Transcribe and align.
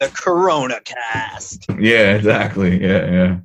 the 0.00 0.08
Corona 0.08 0.80
Cast. 0.84 1.66
Yeah, 1.78 2.14
exactly. 2.14 2.80
Yeah, 2.80 3.10
yeah. 3.10 3.36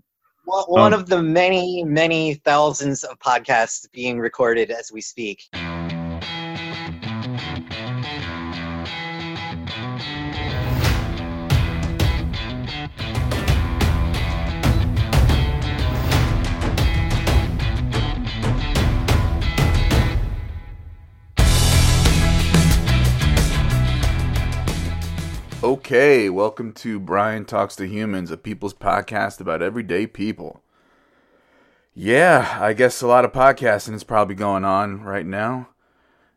One 0.45 0.63
one 0.67 0.93
Um, 0.93 0.99
of 0.99 1.07
the 1.07 1.21
many, 1.21 1.83
many 1.83 2.35
thousands 2.35 3.03
of 3.03 3.17
podcasts 3.19 3.89
being 3.91 4.19
recorded 4.19 4.71
as 4.71 4.91
we 4.91 5.01
speak. 5.01 5.47
Okay, 25.91 26.29
welcome 26.29 26.71
to 26.75 27.01
Brian 27.01 27.43
Talks 27.43 27.75
to 27.75 27.85
Humans, 27.85 28.31
a 28.31 28.37
people's 28.37 28.73
podcast 28.73 29.41
about 29.41 29.61
everyday 29.61 30.07
people. 30.07 30.61
Yeah, 31.93 32.57
I 32.61 32.71
guess 32.71 33.01
a 33.01 33.07
lot 33.07 33.25
of 33.25 33.33
podcasting 33.33 33.95
is 33.95 34.05
probably 34.05 34.35
going 34.35 34.63
on 34.63 35.01
right 35.01 35.25
now 35.25 35.67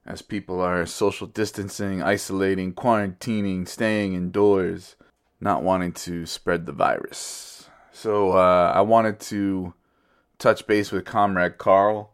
as 0.04 0.22
people 0.22 0.60
are 0.60 0.84
social 0.86 1.28
distancing, 1.28 2.02
isolating, 2.02 2.74
quarantining, 2.74 3.68
staying 3.68 4.14
indoors, 4.14 4.96
not 5.40 5.62
wanting 5.62 5.92
to 5.92 6.26
spread 6.26 6.66
the 6.66 6.72
virus. 6.72 7.68
So 7.92 8.32
uh, 8.32 8.72
I 8.74 8.80
wanted 8.80 9.20
to 9.20 9.72
touch 10.36 10.66
base 10.66 10.90
with 10.90 11.04
Comrade 11.04 11.58
Carl. 11.58 12.10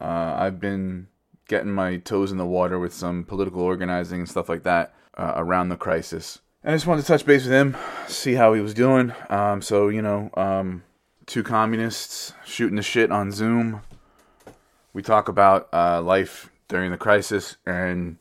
Uh, 0.00 0.36
I've 0.38 0.60
been 0.60 1.08
getting 1.48 1.72
my 1.72 1.96
toes 1.96 2.30
in 2.30 2.38
the 2.38 2.46
water 2.46 2.78
with 2.78 2.94
some 2.94 3.24
political 3.24 3.62
organizing 3.62 4.20
and 4.20 4.28
stuff 4.28 4.48
like 4.48 4.62
that 4.62 4.94
uh, 5.18 5.32
around 5.34 5.70
the 5.70 5.76
crisis. 5.76 6.38
I 6.64 6.72
just 6.72 6.86
wanted 6.86 7.02
to 7.02 7.08
touch 7.08 7.24
base 7.24 7.44
with 7.44 7.52
him, 7.52 7.76
see 8.08 8.34
how 8.34 8.52
he 8.52 8.60
was 8.60 8.74
doing. 8.74 9.12
Um, 9.28 9.62
so, 9.62 9.88
you 9.88 10.02
know, 10.02 10.30
um, 10.34 10.82
two 11.26 11.42
communists 11.42 12.32
shooting 12.44 12.76
the 12.76 12.82
shit 12.82 13.12
on 13.12 13.30
Zoom. 13.30 13.82
We 14.92 15.02
talk 15.02 15.28
about 15.28 15.68
uh, 15.72 16.02
life 16.02 16.50
during 16.68 16.90
the 16.90 16.96
crisis 16.96 17.56
and 17.66 18.16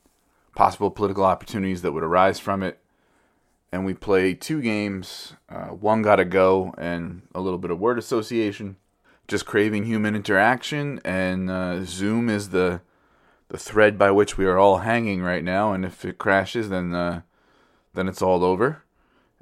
possible 0.56 0.92
political 0.92 1.24
opportunities 1.24 1.82
that 1.82 1.92
would 1.92 2.04
arise 2.04 2.40
from 2.40 2.62
it. 2.64 2.80
And 3.72 3.86
we 3.86 3.94
play 3.94 4.34
two 4.34 4.62
games 4.62 5.34
uh, 5.50 5.68
One 5.68 6.02
Gotta 6.02 6.26
Go 6.26 6.74
and 6.78 7.24
a 7.34 7.42
little 7.42 7.59
bit 7.59 7.72
of 7.72 7.80
word 7.80 7.98
association. 7.98 8.78
Just 9.28 9.46
craving 9.48 9.86
human 9.86 10.16
interaction, 10.16 11.02
and 11.04 11.50
uh, 11.50 11.84
Zoom 11.84 12.30
is 12.30 12.50
the 12.50 12.81
the 13.50 13.58
thread 13.58 13.98
by 13.98 14.12
which 14.12 14.38
we 14.38 14.46
are 14.46 14.59
all 14.59 14.78
hanging 14.80 15.24
right 15.24 15.44
now. 15.44 15.74
And 15.74 15.84
if 15.84 16.06
it 16.06 16.20
crashes, 16.20 16.70
then 16.70 16.94
uh, 16.94 17.22
then 17.96 18.08
it's 18.08 18.22
all 18.22 18.44
over. 18.44 18.84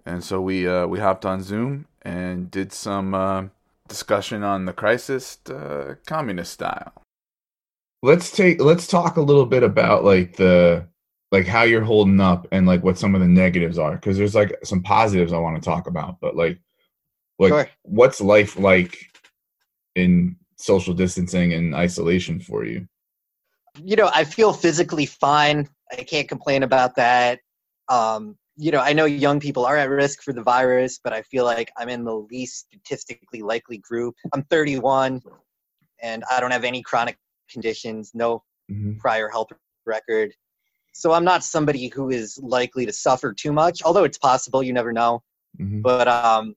And 0.05 0.23
so 0.23 0.41
we 0.41 0.67
uh, 0.67 0.87
we 0.87 0.99
hopped 0.99 1.25
on 1.25 1.41
Zoom 1.41 1.87
and 2.01 2.51
did 2.51 2.73
some 2.73 3.13
uh, 3.13 3.45
discussion 3.87 4.43
on 4.43 4.65
the 4.65 4.73
crisis, 4.73 5.39
uh, 5.49 5.95
communist 6.05 6.53
style. 6.53 6.93
Let's 8.01 8.31
take 8.31 8.61
let's 8.61 8.87
talk 8.87 9.17
a 9.17 9.21
little 9.21 9.45
bit 9.45 9.63
about 9.63 10.03
like 10.03 10.35
the 10.35 10.85
like 11.31 11.47
how 11.47 11.63
you're 11.63 11.83
holding 11.83 12.19
up 12.19 12.47
and 12.51 12.67
like 12.67 12.83
what 12.83 12.97
some 12.97 13.15
of 13.15 13.21
the 13.21 13.27
negatives 13.27 13.77
are 13.77 13.93
because 13.95 14.17
there's 14.17 14.35
like 14.35 14.55
some 14.63 14.83
positives 14.83 15.33
I 15.33 15.39
want 15.39 15.55
to 15.55 15.65
talk 15.65 15.87
about, 15.87 16.19
but 16.19 16.35
like 16.35 16.59
like 17.39 17.49
Sure. 17.51 17.69
what's 17.83 18.21
life 18.21 18.59
like 18.59 18.97
in 19.95 20.35
social 20.57 20.93
distancing 20.93 21.53
and 21.53 21.73
isolation 21.73 22.39
for 22.39 22.65
you? 22.65 22.87
you 23.81 23.95
know, 23.95 24.09
I 24.13 24.23
feel 24.23 24.53
physically 24.53 25.05
fine. 25.05 25.67
I 25.91 26.03
can't 26.03 26.27
complain 26.27 26.63
about 26.63 26.95
that. 26.95 27.39
Um, 27.89 28.37
you 28.55 28.71
know, 28.71 28.79
I 28.79 28.93
know 28.93 29.05
young 29.05 29.39
people 29.39 29.65
are 29.65 29.77
at 29.77 29.89
risk 29.89 30.21
for 30.21 30.33
the 30.33 30.43
virus, 30.43 30.99
but 31.03 31.13
I 31.13 31.21
feel 31.23 31.43
like 31.45 31.71
I'm 31.77 31.89
in 31.89 32.03
the 32.03 32.15
least 32.15 32.67
statistically 32.67 33.41
likely 33.41 33.77
group. 33.79 34.15
I'm 34.33 34.43
31 34.43 35.21
and 36.01 36.23
I 36.29 36.39
don't 36.39 36.51
have 36.51 36.63
any 36.63 36.81
chronic 36.81 37.17
conditions, 37.49 38.11
no 38.13 38.43
Mhm. 38.71 38.99
prior 38.99 39.29
health 39.29 39.49
record. 39.85 40.33
So 40.93 41.11
I'm 41.11 41.23
not 41.23 41.43
somebody 41.43 41.87
who 41.87 42.11
is 42.11 42.39
likely 42.41 42.85
to 42.85 42.93
suffer 42.93 43.33
too 43.33 43.51
much, 43.51 43.81
although 43.83 44.03
it's 44.03 44.17
possible, 44.17 44.61
you 44.61 44.73
never 44.73 44.93
know. 44.93 45.23
Mhm. 45.59 45.81
But 45.81 46.07
um, 46.07 46.55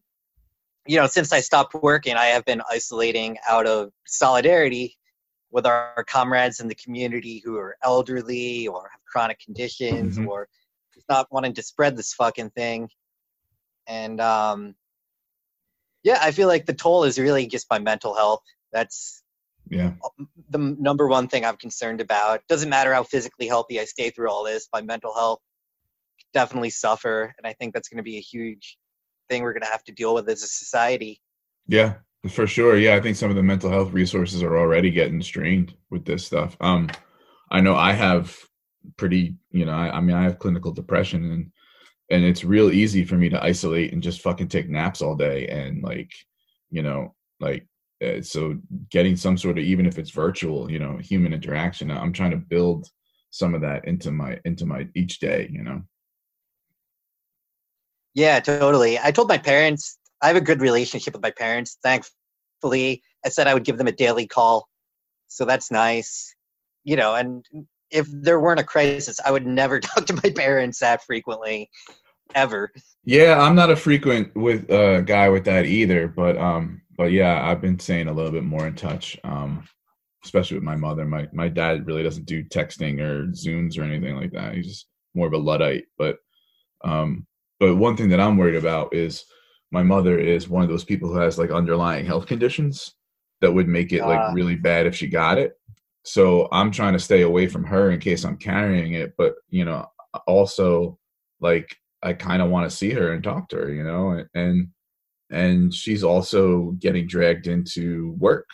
you 0.87 0.97
know, 0.99 1.06
since 1.06 1.32
I 1.32 1.41
stopped 1.41 1.75
working, 1.75 2.15
I 2.15 2.26
have 2.26 2.44
been 2.44 2.62
isolating 2.70 3.38
out 3.49 3.66
of 3.66 3.91
solidarity 4.06 4.97
with 5.50 5.66
our 5.66 6.04
comrades 6.06 6.60
in 6.60 6.69
the 6.69 6.75
community 6.75 7.41
who 7.44 7.56
are 7.56 7.76
elderly 7.82 8.69
or 8.69 8.88
have 8.91 9.00
chronic 9.10 9.41
conditions 9.41 10.19
Mhm. 10.19 10.26
or 10.28 10.49
not 11.08 11.28
wanting 11.30 11.54
to 11.54 11.62
spread 11.62 11.96
this 11.96 12.14
fucking 12.14 12.50
thing. 12.50 12.88
And 13.86 14.20
um, 14.20 14.74
yeah, 16.02 16.18
I 16.20 16.30
feel 16.30 16.48
like 16.48 16.66
the 16.66 16.74
toll 16.74 17.04
is 17.04 17.18
really 17.18 17.46
just 17.46 17.66
my 17.70 17.78
mental 17.78 18.14
health. 18.14 18.42
That's 18.72 19.22
Yeah. 19.68 19.92
the 20.50 20.58
number 20.58 21.08
one 21.08 21.28
thing 21.28 21.44
I'm 21.44 21.56
concerned 21.56 22.00
about. 22.00 22.40
Doesn't 22.48 22.70
matter 22.70 22.92
how 22.92 23.02
physically 23.02 23.46
healthy 23.46 23.80
I 23.80 23.84
stay 23.84 24.10
through 24.10 24.30
all 24.30 24.44
this, 24.44 24.68
my 24.72 24.82
mental 24.82 25.14
health 25.14 25.40
definitely 26.32 26.70
suffer, 26.70 27.34
and 27.38 27.46
I 27.46 27.54
think 27.54 27.72
that's 27.72 27.88
going 27.88 27.96
to 27.96 28.02
be 28.02 28.18
a 28.18 28.20
huge 28.20 28.76
thing 29.28 29.42
we're 29.42 29.52
going 29.52 29.62
to 29.62 29.70
have 29.70 29.84
to 29.84 29.92
deal 29.92 30.14
with 30.14 30.28
as 30.28 30.42
a 30.42 30.48
society. 30.48 31.20
Yeah, 31.66 31.94
for 32.28 32.46
sure. 32.46 32.76
Yeah, 32.76 32.94
I 32.94 33.00
think 33.00 33.16
some 33.16 33.30
of 33.30 33.36
the 33.36 33.42
mental 33.42 33.70
health 33.70 33.92
resources 33.92 34.42
are 34.42 34.58
already 34.58 34.90
getting 34.90 35.22
strained 35.22 35.74
with 35.90 36.04
this 36.04 36.26
stuff. 36.26 36.56
Um, 36.60 36.90
I 37.50 37.60
know 37.60 37.74
I 37.74 37.92
have 37.92 38.36
pretty, 38.97 39.36
you 39.50 39.64
know, 39.64 39.72
I, 39.72 39.97
I 39.97 40.00
mean, 40.00 40.16
I 40.16 40.24
have 40.24 40.38
clinical 40.38 40.72
depression, 40.72 41.30
and 41.32 41.52
and 42.10 42.24
it's 42.24 42.44
real 42.44 42.70
easy 42.70 43.04
for 43.04 43.16
me 43.16 43.28
to 43.30 43.42
isolate 43.42 43.92
and 43.92 44.02
just 44.02 44.20
fucking 44.20 44.48
take 44.48 44.69
naps 44.69 45.02
all 45.02 45.16
day, 45.16 45.48
and 45.48 45.82
like, 45.82 46.10
you 46.70 46.82
know, 46.82 47.14
like, 47.41 47.66
uh, 48.04 48.20
so 48.20 48.58
getting 48.91 49.16
some 49.16 49.36
sort 49.36 49.58
of 49.58 49.64
even 49.64 49.86
if 49.86 49.98
it's 49.98 50.10
virtual, 50.10 50.70
you 50.70 50.78
know, 50.78 50.98
human 50.98 51.32
interaction. 51.32 51.91
I'm 51.91 52.12
trying 52.12 52.32
to 52.32 52.36
build 52.36 52.86
some 53.30 53.54
of 53.54 53.60
that 53.62 53.86
into 53.86 54.10
my 54.10 54.38
into 54.44 54.66
my 54.66 54.88
each 54.94 55.19
day. 55.19 55.48
You 55.50 55.62
know. 55.62 55.82
Yeah, 58.14 58.41
totally. 58.41 58.98
I 58.98 59.10
told 59.10 59.28
my 59.28 59.38
parents 59.38 59.98
I 60.22 60.28
have 60.28 60.36
a 60.36 60.41
good 60.41 60.60
relationship 60.60 61.14
with 61.14 61.22
my 61.22 61.32
parents. 61.32 61.78
Thankfully, 61.82 63.02
I 63.25 63.28
said 63.28 63.46
I 63.46 63.54
would 63.54 63.64
give 63.64 63.78
them 63.78 63.88
a 63.88 63.92
daily 63.92 64.26
call, 64.26 64.69
so 65.28 65.44
that's 65.44 65.70
nice. 65.70 66.34
You 66.84 66.96
know, 66.96 67.14
and 67.14 67.44
if 67.91 68.06
there 68.10 68.41
weren't 68.41 68.60
a 68.60 68.64
crisis, 68.64 69.19
I 69.24 69.30
would 69.30 69.47
never 69.47 69.80
talk 69.80 70.06
to 70.06 70.20
my 70.22 70.30
parents 70.30 70.78
that 70.80 71.04
frequently, 71.04 71.70
ever. 72.34 72.72
Yeah, 73.04 73.41
I'm 73.41 73.54
not 73.54 73.70
a 73.70 73.76
frequent 73.76 74.34
with 74.34 74.70
uh 74.70 75.00
guy 75.02 75.28
with 75.28 75.44
that 75.44 75.66
either, 75.66 76.08
but 76.08 76.36
um 76.36 76.82
but 76.96 77.12
yeah, 77.12 77.46
I've 77.48 77.60
been 77.60 77.78
staying 77.78 78.08
a 78.08 78.12
little 78.12 78.32
bit 78.32 78.44
more 78.44 78.66
in 78.66 78.75
touch. 78.75 79.19
Um 79.25 79.64
especially 80.25 80.56
with 80.56 80.64
my 80.64 80.75
mother. 80.76 81.04
My 81.04 81.28
my 81.32 81.48
dad 81.48 81.86
really 81.86 82.02
doesn't 82.02 82.26
do 82.26 82.42
texting 82.44 83.00
or 83.00 83.26
Zooms 83.28 83.78
or 83.78 83.84
anything 83.84 84.16
like 84.16 84.32
that. 84.32 84.54
He's 84.54 84.66
just 84.66 84.86
more 85.14 85.28
of 85.28 85.32
a 85.32 85.38
Luddite. 85.38 85.84
But 85.98 86.19
um 86.84 87.26
but 87.60 87.76
one 87.76 87.96
thing 87.96 88.08
that 88.10 88.20
I'm 88.20 88.36
worried 88.36 88.56
about 88.56 88.92
is 88.94 89.25
my 89.70 89.82
mother 89.82 90.19
is 90.19 90.48
one 90.48 90.62
of 90.62 90.69
those 90.69 90.84
people 90.84 91.08
who 91.12 91.19
has 91.19 91.38
like 91.38 91.50
underlying 91.50 92.06
health 92.06 92.26
conditions 92.26 92.94
that 93.41 93.52
would 93.52 93.69
make 93.69 93.92
it 93.92 94.00
Ah. 94.00 94.08
like 94.08 94.34
really 94.34 94.56
bad 94.56 94.86
if 94.86 94.94
she 94.96 95.06
got 95.06 95.38
it. 95.38 95.52
So 96.06 96.49
I'm 96.53 96.71
trying 96.71 96.93
to 96.93 96.99
stay 97.00 97.22
away 97.22 97.49
from 97.49 97.65
her 97.65 97.91
in 97.91 97.99
case 97.99 98.25
I'm 98.25 98.37
carrying 98.37 98.94
it, 98.94 99.15
but 99.19 99.34
you 99.50 99.65
know, 99.65 99.87
also 100.27 100.99
like 101.41 101.77
I 102.03 102.12
kind 102.12 102.41
of 102.41 102.49
want 102.49 102.71
to 102.71 102.77
see 102.77 102.91
her 102.93 103.12
and 103.12 103.25
talk 103.25 103.49
to 103.50 103.56
her, 103.56 103.72
you 103.72 103.83
know, 103.83 104.25
and 104.34 104.69
and 105.31 105.75
she's 105.75 106.05
also 106.05 106.71
getting 106.78 107.09
dragged 107.09 107.49
into 107.49 108.15
work. 108.19 108.47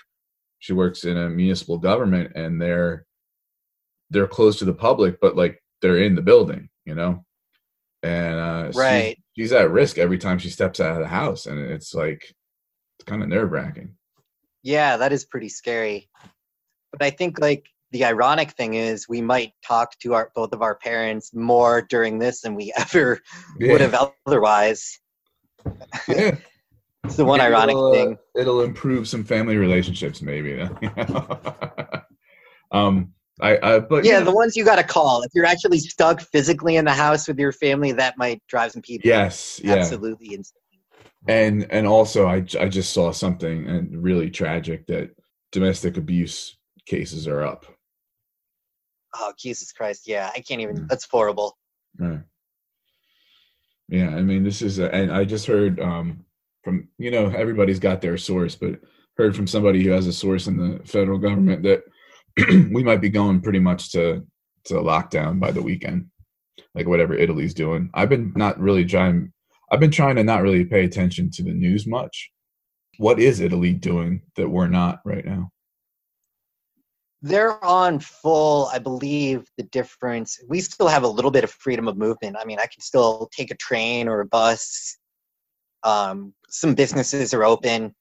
She 0.60 0.72
works 0.72 1.04
in 1.04 1.18
a 1.18 1.28
municipal 1.28 1.76
government, 1.76 2.32
and 2.34 2.60
they're 2.60 3.04
they're 4.10 4.26
close 4.28 4.58
to 4.60 4.64
the 4.64 4.72
public, 4.74 5.20
but 5.20 5.36
like 5.36 5.62
they're 5.82 5.98
in 5.98 6.14
the 6.14 6.22
building, 6.22 6.70
you 6.86 6.94
know, 6.94 7.24
and 8.02 8.40
uh, 8.40 8.62
she's- 8.66 8.76
Right. 8.76 9.18
she's, 9.36 9.52
at 9.52 9.70
risk 9.70 9.98
every 9.98 10.18
time 10.18 10.38
she 10.38 10.48
steps 10.50 10.80
out 10.80 10.92
of 10.96 11.02
the 11.02 11.08
house, 11.08 11.46
and 11.46 11.58
it's 11.58 11.92
like 11.94 12.22
it's 12.98 13.04
kind 13.04 13.22
of 13.22 13.28
nerve 13.28 13.50
wracking. 13.52 13.96
Yeah, 14.62 14.96
that 14.98 15.12
is 15.12 15.24
pretty 15.26 15.48
scary. 15.48 16.08
But 16.92 17.02
I 17.02 17.10
think 17.10 17.40
like 17.40 17.66
the 17.92 18.04
ironic 18.04 18.52
thing 18.52 18.74
is 18.74 19.08
we 19.08 19.20
might 19.20 19.52
talk 19.66 19.98
to 20.00 20.14
our 20.14 20.30
both 20.34 20.52
of 20.52 20.62
our 20.62 20.76
parents 20.76 21.34
more 21.34 21.82
during 21.82 22.18
this 22.18 22.40
than 22.40 22.54
we 22.54 22.72
ever 22.76 23.20
would 23.60 23.80
have 23.80 24.12
otherwise. 24.26 24.98
yeah. 26.08 26.36
It's 27.04 27.16
the 27.16 27.24
one 27.24 27.38
Maybe 27.38 27.52
ironic 27.52 27.74
it'll, 27.74 27.88
uh, 27.88 27.94
thing. 27.94 28.18
it'll 28.36 28.62
improve 28.62 29.08
some 29.08 29.24
family 29.24 29.56
relationships, 29.56 30.22
maybe. 30.22 30.60
um, 32.70 33.12
I, 33.40 33.58
I, 33.60 33.80
but 33.80 34.04
Yeah, 34.04 34.20
you 34.20 34.24
the 34.24 34.32
ones 34.32 34.54
you 34.54 34.64
got 34.64 34.76
to 34.76 34.84
call. 34.84 35.22
If 35.22 35.32
you're 35.34 35.44
actually 35.44 35.80
stuck 35.80 36.20
physically 36.20 36.76
in 36.76 36.84
the 36.84 36.92
house 36.92 37.26
with 37.26 37.40
your 37.40 37.50
family, 37.50 37.90
that 37.90 38.16
might 38.18 38.40
drive 38.46 38.70
some 38.70 38.82
people 38.82 39.10
yes, 39.10 39.60
yeah, 39.64 39.74
absolutely 39.74 40.34
insane. 40.34 40.60
and 41.26 41.66
and 41.72 41.88
also, 41.88 42.28
I 42.28 42.46
I 42.60 42.68
just 42.68 42.92
saw 42.92 43.10
something 43.10 43.66
and 43.66 44.00
really 44.00 44.30
tragic 44.30 44.86
that 44.86 45.10
domestic 45.50 45.96
abuse 45.96 46.56
cases 46.86 47.26
are 47.28 47.42
up. 47.42 47.66
Oh, 49.14 49.32
Jesus 49.38 49.72
Christ. 49.72 50.06
Yeah, 50.06 50.30
I 50.34 50.40
can't 50.40 50.60
even. 50.60 50.76
Mm. 50.76 50.88
That's 50.88 51.06
horrible. 51.10 51.56
Right. 51.98 52.20
Yeah, 53.88 54.08
I 54.08 54.22
mean, 54.22 54.42
this 54.42 54.62
is, 54.62 54.78
a, 54.78 54.92
and 54.94 55.12
I 55.12 55.24
just 55.24 55.46
heard 55.46 55.78
um, 55.80 56.24
from 56.64 56.88
you 56.98 57.10
know 57.10 57.26
everybody's 57.28 57.78
got 57.78 58.00
their 58.00 58.16
source, 58.16 58.54
but 58.54 58.80
heard 59.16 59.36
from 59.36 59.46
somebody 59.46 59.82
who 59.82 59.90
has 59.90 60.06
a 60.06 60.12
source 60.12 60.46
in 60.46 60.56
the 60.56 60.80
federal 60.86 61.18
government 61.18 61.62
that 61.64 61.82
we 62.72 62.82
might 62.82 63.00
be 63.00 63.10
going 63.10 63.40
pretty 63.40 63.58
much 63.58 63.92
to 63.92 64.26
to 64.64 64.74
lockdown 64.74 65.40
by 65.40 65.50
the 65.50 65.62
weekend, 65.62 66.06
like 66.74 66.86
whatever 66.86 67.14
Italy's 67.14 67.54
doing. 67.54 67.90
I've 67.92 68.08
been 68.08 68.32
not 68.34 68.58
really 68.58 68.84
trying. 68.84 69.32
I've 69.70 69.80
been 69.80 69.90
trying 69.90 70.16
to 70.16 70.24
not 70.24 70.42
really 70.42 70.64
pay 70.64 70.84
attention 70.84 71.30
to 71.32 71.42
the 71.42 71.52
news 71.52 71.86
much. 71.86 72.30
What 72.98 73.18
is 73.18 73.40
Italy 73.40 73.72
doing 73.72 74.22
that 74.36 74.48
we're 74.48 74.68
not 74.68 75.00
right 75.04 75.24
now? 75.24 75.50
They're 77.22 77.64
on 77.64 78.00
full, 78.00 78.66
I 78.72 78.80
believe 78.80 79.48
the 79.56 79.62
difference. 79.64 80.40
We 80.48 80.60
still 80.60 80.88
have 80.88 81.04
a 81.04 81.08
little 81.08 81.30
bit 81.30 81.44
of 81.44 81.50
freedom 81.52 81.86
of 81.86 81.96
movement. 81.96 82.36
I 82.38 82.44
mean, 82.44 82.58
I 82.58 82.66
can 82.66 82.80
still 82.80 83.30
take 83.32 83.52
a 83.52 83.56
train 83.56 84.08
or 84.08 84.20
a 84.20 84.26
bus. 84.26 84.98
Um, 85.84 86.34
some 86.48 86.74
businesses 86.74 87.32
are 87.32 87.44
open. 87.44 87.94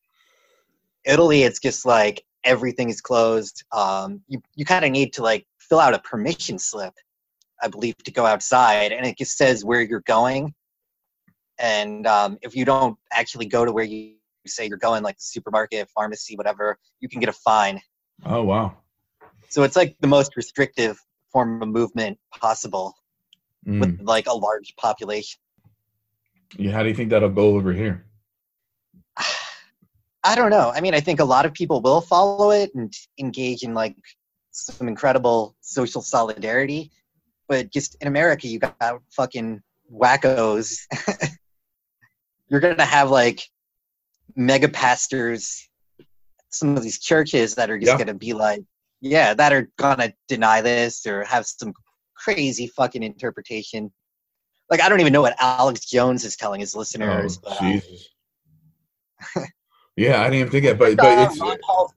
Italy, 1.05 1.43
it's 1.43 1.59
just 1.59 1.85
like 1.85 2.23
everything 2.43 2.89
is 2.89 3.01
closed. 3.01 3.63
Um, 3.71 4.21
you 4.27 4.41
you 4.55 4.65
kind 4.65 4.85
of 4.85 4.91
need 4.91 5.13
to 5.13 5.23
like 5.23 5.45
fill 5.59 5.79
out 5.79 5.93
a 5.93 5.99
permission 5.99 6.57
slip, 6.57 6.93
I 7.61 7.67
believe, 7.67 7.97
to 7.97 8.11
go 8.11 8.25
outside, 8.25 8.91
and 8.91 9.05
it 9.05 9.17
just 9.17 9.37
says 9.37 9.63
where 9.63 9.81
you're 9.81 10.01
going. 10.01 10.53
And 11.59 12.07
um, 12.07 12.37
if 12.41 12.55
you 12.55 12.65
don't 12.65 12.97
actually 13.13 13.45
go 13.45 13.65
to 13.65 13.71
where 13.71 13.83
you 13.83 14.15
say 14.47 14.67
you're 14.67 14.77
going, 14.77 15.03
like 15.03 15.17
the 15.17 15.23
supermarket, 15.23 15.89
pharmacy, 15.89 16.35
whatever, 16.35 16.77
you 16.99 17.09
can 17.09 17.19
get 17.19 17.29
a 17.29 17.33
fine. 17.33 17.79
Oh 18.25 18.43
wow! 18.43 18.77
So 19.51 19.63
it's 19.63 19.75
like 19.75 19.97
the 19.99 20.07
most 20.07 20.37
restrictive 20.37 20.97
form 21.29 21.61
of 21.61 21.67
movement 21.67 22.17
possible 22.39 22.95
mm. 23.67 23.81
with 23.81 23.99
like 24.01 24.27
a 24.27 24.33
large 24.33 24.73
population. 24.77 25.39
Yeah, 26.57 26.71
how 26.71 26.83
do 26.83 26.89
you 26.89 26.95
think 26.95 27.09
that'll 27.09 27.29
go 27.29 27.55
over 27.57 27.73
here? 27.73 28.05
I 30.23 30.35
don't 30.35 30.51
know. 30.51 30.71
I 30.73 30.79
mean, 30.79 30.93
I 30.93 31.01
think 31.01 31.19
a 31.19 31.25
lot 31.25 31.45
of 31.45 31.53
people 31.53 31.81
will 31.81 31.99
follow 31.99 32.51
it 32.51 32.73
and 32.75 32.93
engage 33.19 33.63
in 33.63 33.73
like 33.73 33.97
some 34.51 34.87
incredible 34.87 35.57
social 35.59 36.01
solidarity, 36.01 36.91
but 37.49 37.71
just 37.71 37.97
in 37.99 38.07
America, 38.07 38.47
you 38.47 38.57
got 38.59 39.01
fucking 39.09 39.61
wackos. 39.93 40.77
You're 42.47 42.61
gonna 42.61 42.85
have 42.85 43.11
like 43.11 43.41
mega 44.33 44.69
pastors, 44.69 45.67
some 46.51 46.77
of 46.77 46.83
these 46.83 46.99
churches 46.99 47.55
that 47.55 47.69
are 47.69 47.77
just 47.77 47.91
yeah. 47.91 47.97
gonna 47.97 48.13
be 48.13 48.31
like, 48.31 48.63
yeah, 49.01 49.33
that 49.33 49.51
are 49.51 49.69
gonna 49.77 50.13
deny 50.27 50.61
this 50.61 51.05
or 51.05 51.23
have 51.23 51.45
some 51.45 51.73
crazy 52.15 52.67
fucking 52.67 53.03
interpretation. 53.03 53.91
Like 54.69 54.81
I 54.81 54.87
don't 54.87 55.01
even 55.01 55.11
know 55.11 55.21
what 55.21 55.35
Alex 55.39 55.85
Jones 55.85 56.23
is 56.23 56.35
telling 56.35 56.59
his 56.59 56.75
listeners. 56.75 57.39
Oh, 57.43 57.49
but, 57.49 57.61
uh, 57.61 57.71
Jesus. 57.71 58.09
Yeah, 59.97 60.21
I 60.21 60.25
didn't 60.25 60.39
even 60.39 60.51
think 60.51 60.65
that, 60.65 60.79
but 60.79 60.95
but 60.95 61.17
uh, 61.17 61.27
it's 61.29 61.39
Ron 61.39 61.57
Paul's 61.61 61.93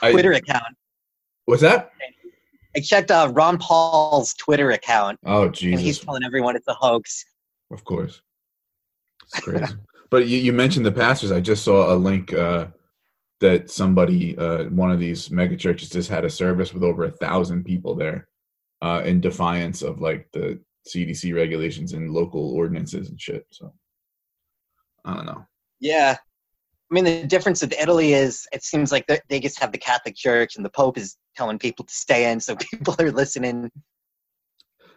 Twitter 0.00 0.34
I, 0.34 0.38
account. 0.38 0.74
What's 1.44 1.62
that? 1.62 1.90
I 2.76 2.80
checked 2.80 3.10
uh, 3.10 3.30
Ron 3.32 3.58
Paul's 3.58 4.34
Twitter 4.34 4.70
account. 4.70 5.18
Oh, 5.24 5.48
Jesus! 5.48 5.78
And 5.78 5.86
he's 5.86 5.98
telling 5.98 6.24
everyone 6.24 6.56
it's 6.56 6.68
a 6.68 6.74
hoax. 6.74 7.24
Of 7.70 7.84
course, 7.84 8.22
it's 9.22 9.40
crazy. 9.40 9.74
but 10.10 10.26
you, 10.26 10.38
you 10.38 10.52
mentioned 10.52 10.86
the 10.86 10.92
pastors. 10.92 11.30
I 11.30 11.40
just 11.40 11.64
saw 11.64 11.92
a 11.92 11.96
link 11.96 12.32
uh, 12.32 12.68
that 13.40 13.70
somebody, 13.70 14.36
uh, 14.36 14.64
one 14.64 14.90
of 14.90 14.98
these 14.98 15.30
mega 15.30 15.56
churches, 15.56 15.90
just 15.90 16.10
had 16.10 16.24
a 16.24 16.30
service 16.30 16.74
with 16.74 16.82
over 16.82 17.04
a 17.04 17.10
thousand 17.10 17.64
people 17.64 17.94
there, 17.94 18.28
uh, 18.82 19.02
in 19.04 19.20
defiance 19.20 19.82
of 19.82 20.00
like 20.00 20.28
the 20.32 20.60
CDC 20.88 21.34
regulations 21.34 21.92
and 21.92 22.10
local 22.12 22.52
ordinances 22.52 23.10
and 23.10 23.20
shit. 23.20 23.46
So 23.50 23.72
I 25.04 25.14
don't 25.14 25.26
know. 25.26 25.46
Yeah, 25.80 26.16
I 26.90 26.94
mean, 26.94 27.04
the 27.04 27.26
difference 27.26 27.60
with 27.60 27.74
Italy 27.74 28.14
is 28.14 28.46
it 28.52 28.62
seems 28.62 28.90
like 28.90 29.06
they 29.28 29.40
just 29.40 29.58
have 29.58 29.72
the 29.72 29.78
Catholic 29.78 30.16
Church 30.16 30.56
and 30.56 30.64
the 30.64 30.70
Pope 30.70 30.96
is 30.96 31.16
telling 31.36 31.58
people 31.58 31.84
to 31.84 31.92
stay 31.92 32.30
in, 32.30 32.40
so 32.40 32.56
people 32.72 32.96
are 32.98 33.12
listening. 33.12 33.70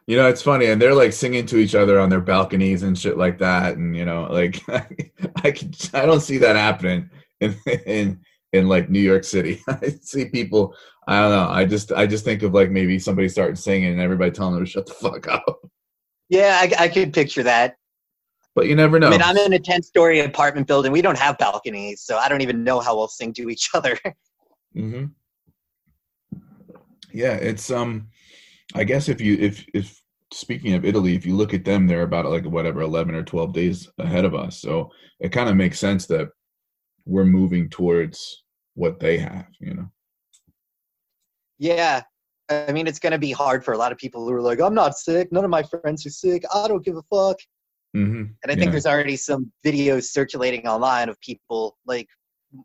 You 0.08 0.18
know, 0.18 0.28
it's 0.28 0.42
funny, 0.42 0.68
and 0.68 0.82
they're 0.82 0.96
like 0.96 1.14
singing 1.14 1.46
to 1.48 1.58
each 1.58 1.76
other 1.76 2.00
on 2.00 2.10
their 2.10 2.22
balconies 2.22 2.84
and 2.84 2.98
shit 2.98 3.18
like 3.18 3.38
that, 3.40 3.78
and 3.78 3.96
you 3.96 4.06
know, 4.06 4.28
like 4.32 4.62
I 5.44 5.52
can, 5.52 5.74
I 5.94 6.06
don't 6.06 6.22
see 6.22 6.38
that 6.38 6.56
happening 6.56 7.10
in 7.42 7.56
in 7.86 8.20
in 8.54 8.68
like 8.68 8.90
New 8.90 9.00
York 9.00 9.24
City. 9.24 9.62
I 9.68 9.90
see 10.02 10.26
people. 10.26 10.76
I 11.08 11.20
don't 11.20 11.32
know. 11.32 11.50
I 11.50 11.66
just 11.66 11.92
I 11.92 12.06
just 12.06 12.26
think 12.26 12.44
of 12.44 12.54
like 12.54 12.72
maybe 12.72 13.00
somebody 13.00 13.30
starting 13.30 13.56
singing 13.56 13.92
and 13.92 14.02
everybody 14.02 14.32
telling 14.32 14.56
them 14.56 14.66
to 14.66 14.70
shut 14.70 14.86
the 14.86 14.94
fuck 14.94 15.28
up. 15.28 15.62
Yeah, 16.30 16.60
I, 16.62 16.86
I 16.86 16.88
could 16.88 17.14
picture 17.14 17.44
that 17.44 17.76
but 18.56 18.68
you 18.68 18.76
never 18.76 19.00
know. 19.00 19.08
I 19.08 19.12
mean, 19.12 19.22
I'm 19.22 19.38
in 19.38 19.54
a 19.54 19.60
10 19.60 19.82
story 19.82 20.20
apartment 20.20 20.68
building. 20.68 20.92
We 20.92 21.02
don't 21.02 21.18
have 21.18 21.38
balconies, 21.38 22.02
so 22.02 22.18
I 22.18 22.28
don't 22.28 22.42
even 22.42 22.64
know 22.64 22.80
how 22.80 22.96
we'll 22.96 23.08
sing 23.08 23.34
to 23.34 23.50
each 23.50 23.70
other. 23.74 23.98
hmm 24.74 25.06
Yeah, 27.14 27.36
it's 27.36 27.72
um, 27.72 28.10
I 28.76 28.84
guess 28.84 29.10
if 29.10 29.22
you 29.22 29.38
if 29.40 29.66
if 29.74 30.02
speaking 30.34 30.74
of 30.74 30.86
Italy, 30.86 31.16
if 31.16 31.26
you 31.26 31.36
look 31.36 31.54
at 31.54 31.66
them, 31.66 31.88
they're 31.88 32.04
about 32.04 32.26
like 32.26 32.46
whatever 32.46 32.82
11 32.82 33.16
or 33.16 33.24
12 33.24 33.54
days 33.54 33.90
ahead 33.98 34.24
of 34.26 34.34
us. 34.34 34.62
So 34.62 34.92
it 35.20 35.30
kind 35.30 35.50
of 35.50 35.58
makes 35.58 35.80
sense 35.80 36.06
that 36.08 36.30
we're 37.06 37.26
moving 37.26 37.70
towards 37.70 38.44
what 38.76 39.00
they 39.00 39.18
have, 39.18 39.48
you 39.60 39.74
know. 39.74 39.92
Yeah, 41.58 42.02
I 42.50 42.72
mean, 42.72 42.88
it's 42.88 43.00
going 43.00 43.12
to 43.12 43.20
be 43.20 43.32
hard 43.32 43.64
for 43.64 43.74
a 43.74 43.78
lot 43.78 43.92
of 43.92 43.98
people 43.98 44.26
who 44.26 44.34
are 44.34 44.42
like, 44.42 44.60
I'm 44.60 44.74
not 44.74 44.98
sick. 44.98 45.32
None 45.32 45.44
of 45.44 45.50
my 45.50 45.64
friends 45.64 46.06
are 46.06 46.10
sick. 46.10 46.44
I 46.54 46.68
don't 46.68 46.84
give 46.84 46.98
a 46.98 47.04
fuck. 47.04 47.38
Mm-hmm. 47.96 48.24
And 48.44 48.52
I 48.52 48.54
think 48.56 48.66
yeah. 48.66 48.72
there's 48.72 48.86
already 48.86 49.16
some 49.16 49.52
videos 49.66 50.06
circulating 50.06 50.68
online 50.68 51.10
of 51.10 51.20
people 51.20 51.78
like 51.86 52.08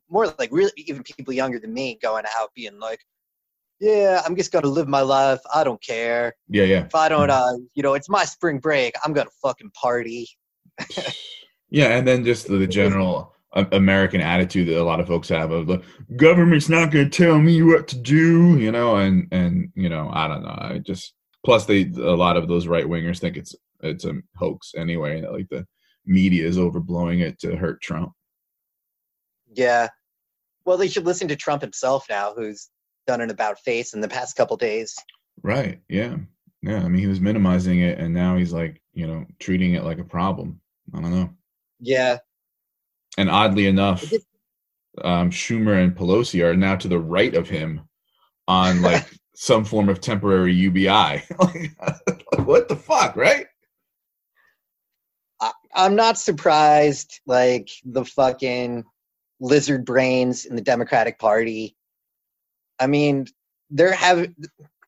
more 0.08 0.32
like 0.38 0.50
really 0.52 0.72
even 0.76 1.02
people 1.02 1.32
younger 1.32 1.58
than 1.58 1.72
me 1.72 1.98
going 2.02 2.24
out 2.38 2.50
being 2.54 2.78
like, 2.78 3.00
yeah, 3.80 4.22
I'm 4.24 4.36
just 4.36 4.52
gonna 4.52 4.68
live 4.68 4.88
my 4.88 5.02
life. 5.02 5.40
I 5.52 5.62
don't 5.62 5.82
care. 5.82 6.34
Yeah, 6.48 6.64
yeah. 6.64 6.84
If 6.84 6.94
I 6.94 7.08
don't, 7.08 7.30
uh, 7.30 7.56
you 7.74 7.82
know, 7.82 7.94
it's 7.94 8.08
my 8.08 8.24
spring 8.24 8.58
break. 8.58 8.94
I'm 9.04 9.12
gonna 9.12 9.30
fucking 9.42 9.70
party. 9.70 10.28
yeah, 11.70 11.88
and 11.88 12.06
then 12.06 12.24
just 12.24 12.48
the, 12.48 12.56
the 12.56 12.66
general 12.66 13.34
American 13.72 14.20
attitude 14.20 14.68
that 14.68 14.80
a 14.80 14.84
lot 14.84 15.00
of 15.00 15.06
folks 15.06 15.28
have 15.28 15.50
of 15.50 15.66
the 15.66 15.82
government's 16.16 16.68
not 16.68 16.90
gonna 16.90 17.08
tell 17.08 17.38
me 17.38 17.62
what 17.62 17.88
to 17.88 17.98
do, 17.98 18.58
you 18.58 18.70
know, 18.70 18.96
and 18.96 19.28
and 19.32 19.70
you 19.74 19.88
know, 19.88 20.10
I 20.12 20.28
don't 20.28 20.42
know. 20.42 20.56
I 20.58 20.80
just 20.84 21.14
plus 21.44 21.66
they 21.66 21.90
a 21.96 22.16
lot 22.16 22.36
of 22.36 22.48
those 22.48 22.66
right 22.66 22.84
wingers 22.84 23.18
think 23.18 23.36
it's 23.36 23.54
it's 23.82 24.04
a 24.04 24.14
hoax 24.36 24.72
anyway. 24.76 25.20
That 25.20 25.32
like 25.32 25.48
the 25.48 25.66
media 26.04 26.46
is 26.46 26.58
overblowing 26.58 27.20
it 27.20 27.38
to 27.40 27.56
hurt 27.56 27.80
Trump. 27.80 28.12
Yeah. 29.52 29.88
Well, 30.64 30.76
they 30.76 30.88
should 30.88 31.06
listen 31.06 31.28
to 31.28 31.36
Trump 31.36 31.62
himself 31.62 32.06
now, 32.08 32.34
who's 32.34 32.68
done 33.06 33.20
an 33.20 33.30
about 33.30 33.60
face 33.60 33.94
in 33.94 34.00
the 34.00 34.08
past 34.08 34.36
couple 34.36 34.56
days. 34.56 34.94
Right. 35.42 35.80
Yeah. 35.88 36.16
Yeah. 36.62 36.82
I 36.82 36.88
mean, 36.88 37.00
he 37.00 37.06
was 37.06 37.20
minimizing 37.20 37.80
it, 37.80 37.98
and 37.98 38.12
now 38.12 38.36
he's 38.36 38.52
like, 38.52 38.82
you 38.92 39.06
know, 39.06 39.24
treating 39.38 39.74
it 39.74 39.84
like 39.84 39.98
a 39.98 40.04
problem. 40.04 40.60
I 40.94 41.00
don't 41.00 41.12
know. 41.12 41.30
Yeah. 41.80 42.18
And 43.16 43.30
oddly 43.30 43.66
enough, 43.66 44.12
um, 45.02 45.30
Schumer 45.30 45.82
and 45.82 45.96
Pelosi 45.96 46.44
are 46.44 46.56
now 46.56 46.76
to 46.76 46.88
the 46.88 46.98
right 46.98 47.34
of 47.34 47.48
him 47.48 47.82
on 48.48 48.82
like 48.82 49.06
some 49.34 49.64
form 49.64 49.88
of 49.88 50.00
temporary 50.00 50.52
UBI. 50.54 50.88
like, 51.38 52.24
what 52.36 52.68
the 52.68 52.76
fuck, 52.76 53.16
right? 53.16 53.46
I'm 55.74 55.94
not 55.94 56.18
surprised. 56.18 57.20
Like 57.26 57.68
the 57.84 58.04
fucking 58.04 58.84
lizard 59.40 59.84
brains 59.84 60.46
in 60.46 60.56
the 60.56 60.62
Democratic 60.62 61.18
Party. 61.18 61.76
I 62.78 62.86
mean, 62.86 63.26
there 63.70 63.92
have 63.92 64.28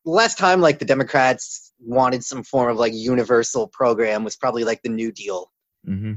last 0.05 0.37
time 0.37 0.61
like 0.61 0.79
the 0.79 0.85
Democrats 0.85 1.71
wanted 1.79 2.23
some 2.23 2.43
form 2.43 2.69
of 2.69 2.77
like 2.77 2.93
universal 2.93 3.67
program 3.67 4.23
was 4.23 4.35
probably 4.35 4.63
like 4.63 4.81
the 4.81 4.89
New 4.89 5.11
Deal. 5.11 5.51
Mm-hmm. 5.87 6.13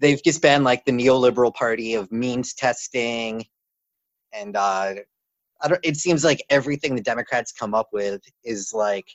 They've 0.00 0.22
just 0.22 0.42
been 0.42 0.64
like 0.64 0.84
the 0.84 0.92
neoliberal 0.92 1.54
party 1.54 1.94
of 1.94 2.10
means 2.10 2.54
testing, 2.54 3.44
and 4.32 4.56
uh, 4.56 4.94
I 5.62 5.68
don't. 5.68 5.80
It 5.82 5.96
seems 5.96 6.24
like 6.24 6.44
everything 6.50 6.94
the 6.94 7.02
Democrats 7.02 7.52
come 7.52 7.74
up 7.74 7.88
with 7.92 8.20
is 8.44 8.72
like 8.74 9.06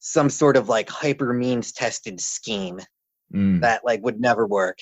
some 0.00 0.30
sort 0.30 0.56
of 0.56 0.68
like 0.68 0.88
hyper 0.88 1.32
means 1.32 1.72
tested 1.72 2.20
scheme 2.20 2.80
mm. 3.34 3.60
that 3.60 3.84
like 3.84 4.02
would 4.04 4.20
never 4.20 4.46
work. 4.46 4.78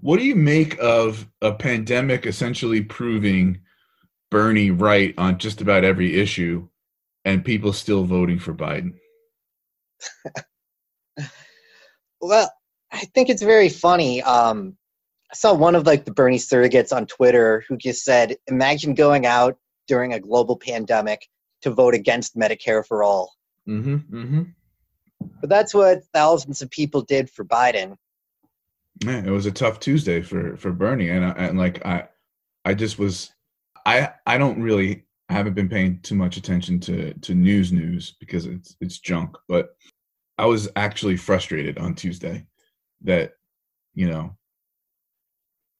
What 0.00 0.18
do 0.18 0.24
you 0.24 0.36
make 0.36 0.78
of 0.78 1.28
a 1.42 1.52
pandemic 1.52 2.26
essentially 2.26 2.82
proving 2.82 3.60
Bernie 4.30 4.70
right 4.70 5.14
on 5.18 5.38
just 5.38 5.60
about 5.60 5.84
every 5.84 6.20
issue 6.20 6.68
and 7.24 7.44
people 7.44 7.72
still 7.72 8.04
voting 8.04 8.38
for 8.38 8.54
Biden? 8.54 8.94
well, 12.20 12.52
I 12.98 13.04
think 13.04 13.28
it's 13.28 13.42
very 13.42 13.68
funny. 13.68 14.22
Um, 14.22 14.76
I 15.30 15.34
saw 15.36 15.54
one 15.54 15.76
of 15.76 15.86
like 15.86 16.04
the 16.04 16.10
Bernie 16.10 16.38
surrogates 16.38 16.92
on 16.92 17.06
Twitter 17.06 17.64
who 17.68 17.76
just 17.76 18.04
said, 18.04 18.36
"Imagine 18.48 18.94
going 18.94 19.24
out 19.24 19.56
during 19.86 20.12
a 20.12 20.20
global 20.20 20.56
pandemic 20.56 21.28
to 21.62 21.70
vote 21.70 21.94
against 21.94 22.36
Medicare 22.36 22.84
for 22.84 23.04
all." 23.04 23.36
Mm-hmm, 23.68 23.96
mm-hmm. 23.96 24.42
But 25.40 25.48
that's 25.48 25.72
what 25.72 26.04
thousands 26.12 26.60
of 26.60 26.70
people 26.70 27.02
did 27.02 27.30
for 27.30 27.44
Biden. 27.44 27.96
Man, 29.04 29.28
it 29.28 29.30
was 29.30 29.46
a 29.46 29.52
tough 29.52 29.78
Tuesday 29.78 30.20
for 30.20 30.56
for 30.56 30.72
Bernie, 30.72 31.10
and 31.10 31.24
and 31.24 31.56
like 31.56 31.86
I, 31.86 32.08
I 32.64 32.74
just 32.74 32.98
was, 32.98 33.30
I 33.86 34.10
I 34.26 34.38
don't 34.38 34.60
really 34.60 35.04
I 35.28 35.34
haven't 35.34 35.54
been 35.54 35.68
paying 35.68 36.00
too 36.00 36.16
much 36.16 36.36
attention 36.36 36.80
to 36.80 37.14
to 37.14 37.34
news 37.36 37.70
news 37.70 38.16
because 38.18 38.46
it's 38.46 38.76
it's 38.80 38.98
junk, 38.98 39.36
but 39.46 39.76
I 40.36 40.46
was 40.46 40.68
actually 40.74 41.16
frustrated 41.16 41.78
on 41.78 41.94
Tuesday 41.94 42.44
that 43.02 43.32
you 43.94 44.08
know 44.08 44.36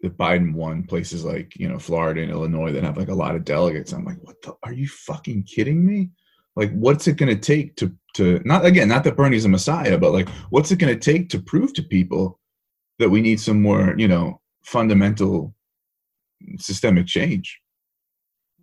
if 0.00 0.12
Biden 0.12 0.54
won 0.54 0.84
places 0.84 1.25
like 1.25 1.56
you 1.56 1.68
know 1.68 1.78
Florida 1.78 2.22
and 2.22 2.30
Illinois 2.30 2.72
that 2.72 2.84
have 2.84 2.96
like 2.96 3.08
a 3.08 3.14
lot 3.14 3.34
of 3.34 3.44
delegates. 3.44 3.92
I'm 3.92 4.04
like, 4.04 4.22
what 4.22 4.40
the? 4.42 4.54
Are 4.62 4.72
you 4.72 4.88
fucking 4.88 5.44
kidding 5.44 5.84
me? 5.84 6.10
Like, 6.54 6.72
what's 6.72 7.06
it 7.06 7.16
going 7.16 7.34
to 7.34 7.40
take 7.40 7.76
to 7.76 7.94
to 8.14 8.40
not 8.44 8.64
again 8.64 8.88
not 8.88 9.04
that 9.04 9.16
Bernie's 9.16 9.44
a 9.44 9.48
messiah, 9.48 9.98
but 9.98 10.12
like, 10.12 10.28
what's 10.50 10.70
it 10.70 10.78
going 10.78 10.92
to 10.92 11.00
take 11.00 11.28
to 11.30 11.40
prove 11.40 11.72
to 11.75 11.82
people 11.82 12.38
that 12.98 13.10
we 13.10 13.20
need 13.20 13.40
some 13.40 13.60
more 13.62 13.94
you 13.96 14.08
know 14.08 14.40
fundamental 14.64 15.54
systemic 16.58 17.06
change? 17.06 17.60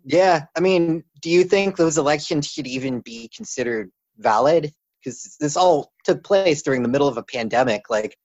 Yeah, 0.04 0.44
I 0.56 0.60
mean, 0.60 1.02
do 1.20 1.30
you 1.30 1.44
think 1.44 1.76
those 1.76 1.98
elections 1.98 2.46
should 2.46 2.66
even 2.66 3.00
be 3.00 3.28
considered 3.34 3.90
valid? 4.18 4.72
Because 5.02 5.36
this 5.40 5.56
all 5.56 5.92
took 6.04 6.22
place 6.24 6.62
during 6.62 6.82
the 6.82 6.88
middle 6.88 7.08
of 7.08 7.16
a 7.16 7.22
pandemic. 7.22 7.90
Like, 7.90 8.16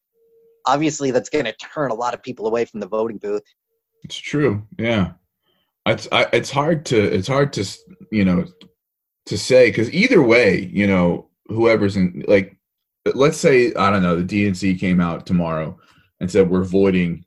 obviously 0.65 1.11
that's 1.11 1.29
going 1.29 1.45
to 1.45 1.53
turn 1.53 1.91
a 1.91 1.95
lot 1.95 2.13
of 2.13 2.23
people 2.23 2.47
away 2.47 2.65
from 2.65 2.79
the 2.79 2.87
voting 2.87 3.17
booth. 3.17 3.43
It's 4.03 4.17
true. 4.17 4.63
Yeah. 4.77 5.13
It's 5.85 6.07
I, 6.11 6.27
it's 6.33 6.51
hard 6.51 6.85
to 6.87 7.01
it's 7.01 7.27
hard 7.27 7.53
to 7.53 7.65
you 8.11 8.23
know 8.23 8.45
to 9.25 9.37
say 9.37 9.69
because 9.69 9.91
either 9.91 10.21
way 10.21 10.69
you 10.71 10.85
know 10.85 11.29
whoever's 11.47 11.97
in 11.97 12.23
like 12.27 12.55
let's 13.15 13.37
say 13.37 13.73
I 13.73 13.89
don't 13.89 14.03
know 14.03 14.21
the 14.21 14.45
DNC 14.45 14.79
came 14.79 15.01
out 15.01 15.25
tomorrow 15.25 15.79
and 16.19 16.29
said 16.29 16.49
we're 16.49 16.63
voiding 16.63 17.25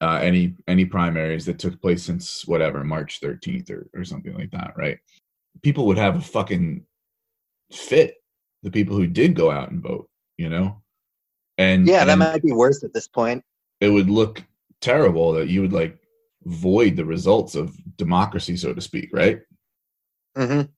uh, 0.00 0.18
any 0.22 0.54
any 0.66 0.86
primaries 0.86 1.44
that 1.44 1.58
took 1.58 1.80
place 1.82 2.02
since 2.02 2.46
whatever 2.46 2.82
March 2.84 3.20
13th 3.20 3.70
or 3.70 3.90
or 3.94 4.04
something 4.04 4.34
like 4.34 4.50
that 4.52 4.72
right 4.76 4.98
people 5.62 5.86
would 5.86 5.98
have 5.98 6.16
a 6.16 6.22
fucking 6.22 6.82
fit 7.70 8.14
the 8.62 8.70
people 8.70 8.96
who 8.96 9.06
did 9.06 9.34
go 9.34 9.50
out 9.50 9.70
and 9.70 9.82
vote 9.82 10.08
you 10.38 10.48
know 10.48 10.80
and 11.60 11.86
yeah, 11.86 12.06
that 12.06 12.16
might 12.16 12.42
be 12.42 12.52
worse 12.52 12.82
at 12.82 12.94
this 12.94 13.06
point. 13.06 13.44
It 13.80 13.90
would 13.90 14.08
look 14.08 14.42
terrible 14.80 15.32
that 15.32 15.48
you 15.48 15.60
would 15.60 15.74
like 15.74 15.98
void 16.44 16.96
the 16.96 17.04
results 17.04 17.54
of 17.54 17.76
democracy, 17.96 18.56
so 18.56 18.72
to 18.72 18.80
speak, 18.80 19.10
right? 19.12 19.40
Mm-hmm. 20.38 20.70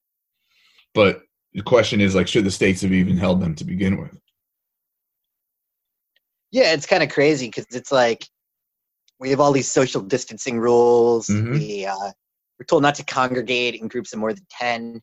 But 0.93 1.23
the 1.53 1.63
question 1.63 2.01
is 2.01 2.17
like, 2.17 2.27
should 2.27 2.45
the 2.45 2.51
states 2.51 2.83
have 2.83 2.93
even 2.93 3.17
held 3.17 3.41
them 3.41 3.55
to 3.55 3.65
begin 3.65 4.01
with? 4.01 4.19
Yeah, 6.51 6.73
it's 6.73 6.87
kind 6.87 7.05
of 7.05 7.11
crazy 7.11 7.47
because 7.47 7.67
it's 7.71 7.93
like 7.93 8.27
we 9.21 9.31
have 9.31 9.39
all 9.39 9.53
these 9.53 9.71
social 9.71 10.03
distancing 10.03 10.59
rules. 10.59 11.29
Mhm. 11.29 11.53
We 11.53 11.87
uh, 11.87 12.11
we're 12.59 12.67
told 12.67 12.83
not 12.83 12.97
to 12.97 13.05
congregate 13.05 13.77
in 13.77 13.87
groups 13.87 14.13
of 14.13 14.19
more 14.19 14.33
than 14.33 14.47
ten, 14.51 15.01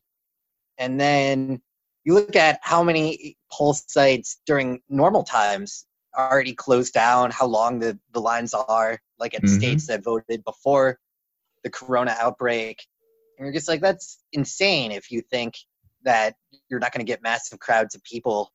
and 0.76 1.00
then 1.00 1.62
you 2.04 2.14
look 2.14 2.36
at 2.36 2.58
how 2.62 2.82
many 2.82 3.36
poll 3.52 3.74
sites 3.74 4.40
during 4.46 4.80
normal 4.88 5.22
times 5.22 5.86
are 6.14 6.30
already 6.30 6.54
closed 6.54 6.92
down, 6.92 7.30
how 7.30 7.46
long 7.46 7.78
the, 7.78 7.98
the 8.12 8.20
lines 8.20 8.54
are, 8.54 8.98
like 9.18 9.34
at 9.34 9.42
Mhm. 9.42 9.48
states 9.48 9.86
that 9.86 10.02
voted 10.02 10.42
before 10.44 10.98
the 11.62 11.70
corona 11.70 12.16
outbreak. 12.18 12.84
And 13.38 13.46
you're 13.46 13.54
just 13.54 13.68
like, 13.68 13.80
that's 13.80 14.18
insane 14.32 14.92
if 14.92 15.10
you 15.10 15.22
think 15.22 15.54
that 16.02 16.34
you're 16.68 16.80
not 16.80 16.92
going 16.92 17.04
to 17.04 17.10
get 17.10 17.22
massive 17.22 17.58
crowds 17.58 17.94
of 17.94 18.02
people, 18.02 18.52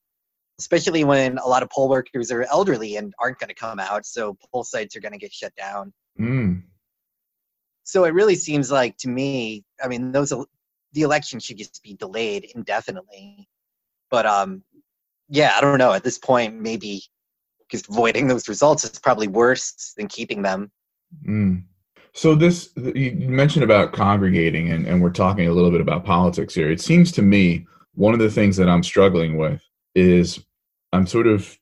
especially 0.59 1.03
when 1.03 1.37
a 1.37 1.47
lot 1.47 1.63
of 1.63 1.69
poll 1.69 1.87
workers 1.87 2.31
are 2.31 2.43
elderly 2.43 2.97
and 2.97 3.13
aren't 3.19 3.39
going 3.39 3.49
to 3.49 3.53
come 3.53 3.79
out. 3.79 4.05
So 4.05 4.37
poll 4.51 4.63
sites 4.63 4.95
are 4.95 5.01
going 5.01 5.11
to 5.11 5.19
get 5.19 5.31
shut 5.31 5.55
down. 5.55 5.93
Mm. 6.19 6.63
So 7.83 8.05
it 8.05 8.13
really 8.15 8.35
seems 8.35 8.71
like 8.71 8.97
to 8.97 9.07
me, 9.07 9.63
I 9.81 9.87
mean, 9.87 10.11
those 10.11 10.33
the 10.95 11.03
election 11.03 11.39
should 11.39 11.57
just 11.57 11.83
be 11.83 11.93
delayed 11.93 12.49
indefinitely. 12.55 13.47
But 14.09 14.25
um, 14.25 14.63
yeah, 15.29 15.53
I 15.55 15.61
don't 15.61 15.77
know. 15.77 15.93
At 15.93 16.03
this 16.03 16.17
point, 16.17 16.59
maybe 16.59 17.03
just 17.69 17.87
voiding 17.87 18.27
those 18.27 18.47
results 18.47 18.83
is 18.83 18.97
probably 18.99 19.27
worse 19.27 19.93
than 19.97 20.07
keeping 20.07 20.41
them. 20.41 20.71
Mm. 21.27 21.63
So 22.13 22.33
this 22.33 22.69
you 22.77 23.11
mentioned 23.27 23.63
about 23.63 23.91
congregating, 23.91 24.71
and, 24.71 24.87
and 24.87 25.01
we're 25.01 25.09
talking 25.09 25.47
a 25.47 25.51
little 25.51 25.71
bit 25.71 25.81
about 25.81 26.05
politics 26.05 26.55
here. 26.55 26.71
It 26.71 26.81
seems 26.81 27.11
to 27.13 27.21
me 27.21 27.67
one 27.93 28.13
of 28.13 28.19
the 28.19 28.31
things 28.31 28.55
that 28.57 28.69
I'm 28.69 28.83
struggling 28.83 29.37
with 29.37 29.61
is 29.95 30.39
I'm 30.93 31.07
sort 31.07 31.27
of 31.27 31.57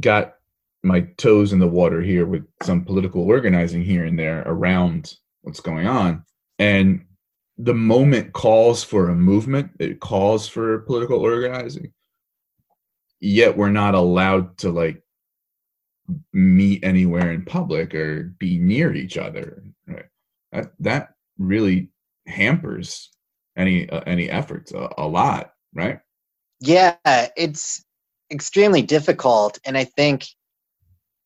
got 0.00 0.34
my 0.82 1.02
toes 1.18 1.52
in 1.52 1.60
the 1.60 1.68
water 1.68 2.00
here 2.00 2.26
with 2.26 2.44
some 2.62 2.84
political 2.84 3.22
organizing 3.22 3.84
here 3.84 4.04
and 4.04 4.18
there 4.18 4.42
around 4.46 5.14
what's 5.42 5.60
going 5.60 5.86
on, 5.86 6.24
and 6.58 7.04
the 7.58 7.74
moment 7.74 8.32
calls 8.32 8.82
for 8.82 9.08
a 9.08 9.14
movement. 9.14 9.70
It 9.78 10.00
calls 10.00 10.48
for 10.48 10.80
political 10.80 11.18
organizing, 11.18 11.92
yet 13.20 13.56
we're 13.56 13.70
not 13.70 13.94
allowed 13.94 14.58
to 14.58 14.70
like 14.70 15.02
meet 16.32 16.84
anywhere 16.84 17.30
in 17.32 17.44
public 17.44 17.94
or 17.94 18.34
be 18.38 18.58
near 18.58 18.92
each 18.92 19.16
other 19.16 19.62
right 19.86 20.06
that 20.50 20.72
that 20.80 21.14
really 21.38 21.88
hampers 22.26 23.10
any 23.56 23.88
uh, 23.88 24.00
any 24.06 24.28
efforts 24.28 24.72
a, 24.72 24.88
a 24.98 25.06
lot 25.06 25.52
right 25.74 26.00
Yeah, 26.60 26.96
it's 27.04 27.84
extremely 28.30 28.82
difficult, 28.82 29.58
and 29.64 29.76
I 29.76 29.84
think 29.84 30.26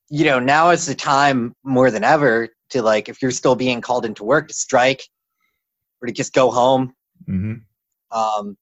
you 0.09 0.25
know 0.25 0.38
now 0.38 0.71
is 0.71 0.87
the 0.87 0.95
time 0.95 1.54
more 1.64 1.90
than 1.90 2.04
ever 2.04 2.49
to 2.71 2.83
like 2.83 3.09
if 3.09 3.23
you're 3.23 3.30
still 3.30 3.56
being 3.56 3.80
called 3.80 4.04
into 4.04 4.25
work 4.25 4.49
to 4.49 4.54
strike 4.54 5.02
or 6.00 6.07
to 6.07 6.12
just 6.12 6.33
go 6.33 6.50
home 6.50 6.95
mm-hmm. 7.29 7.55
Um, 8.11 8.57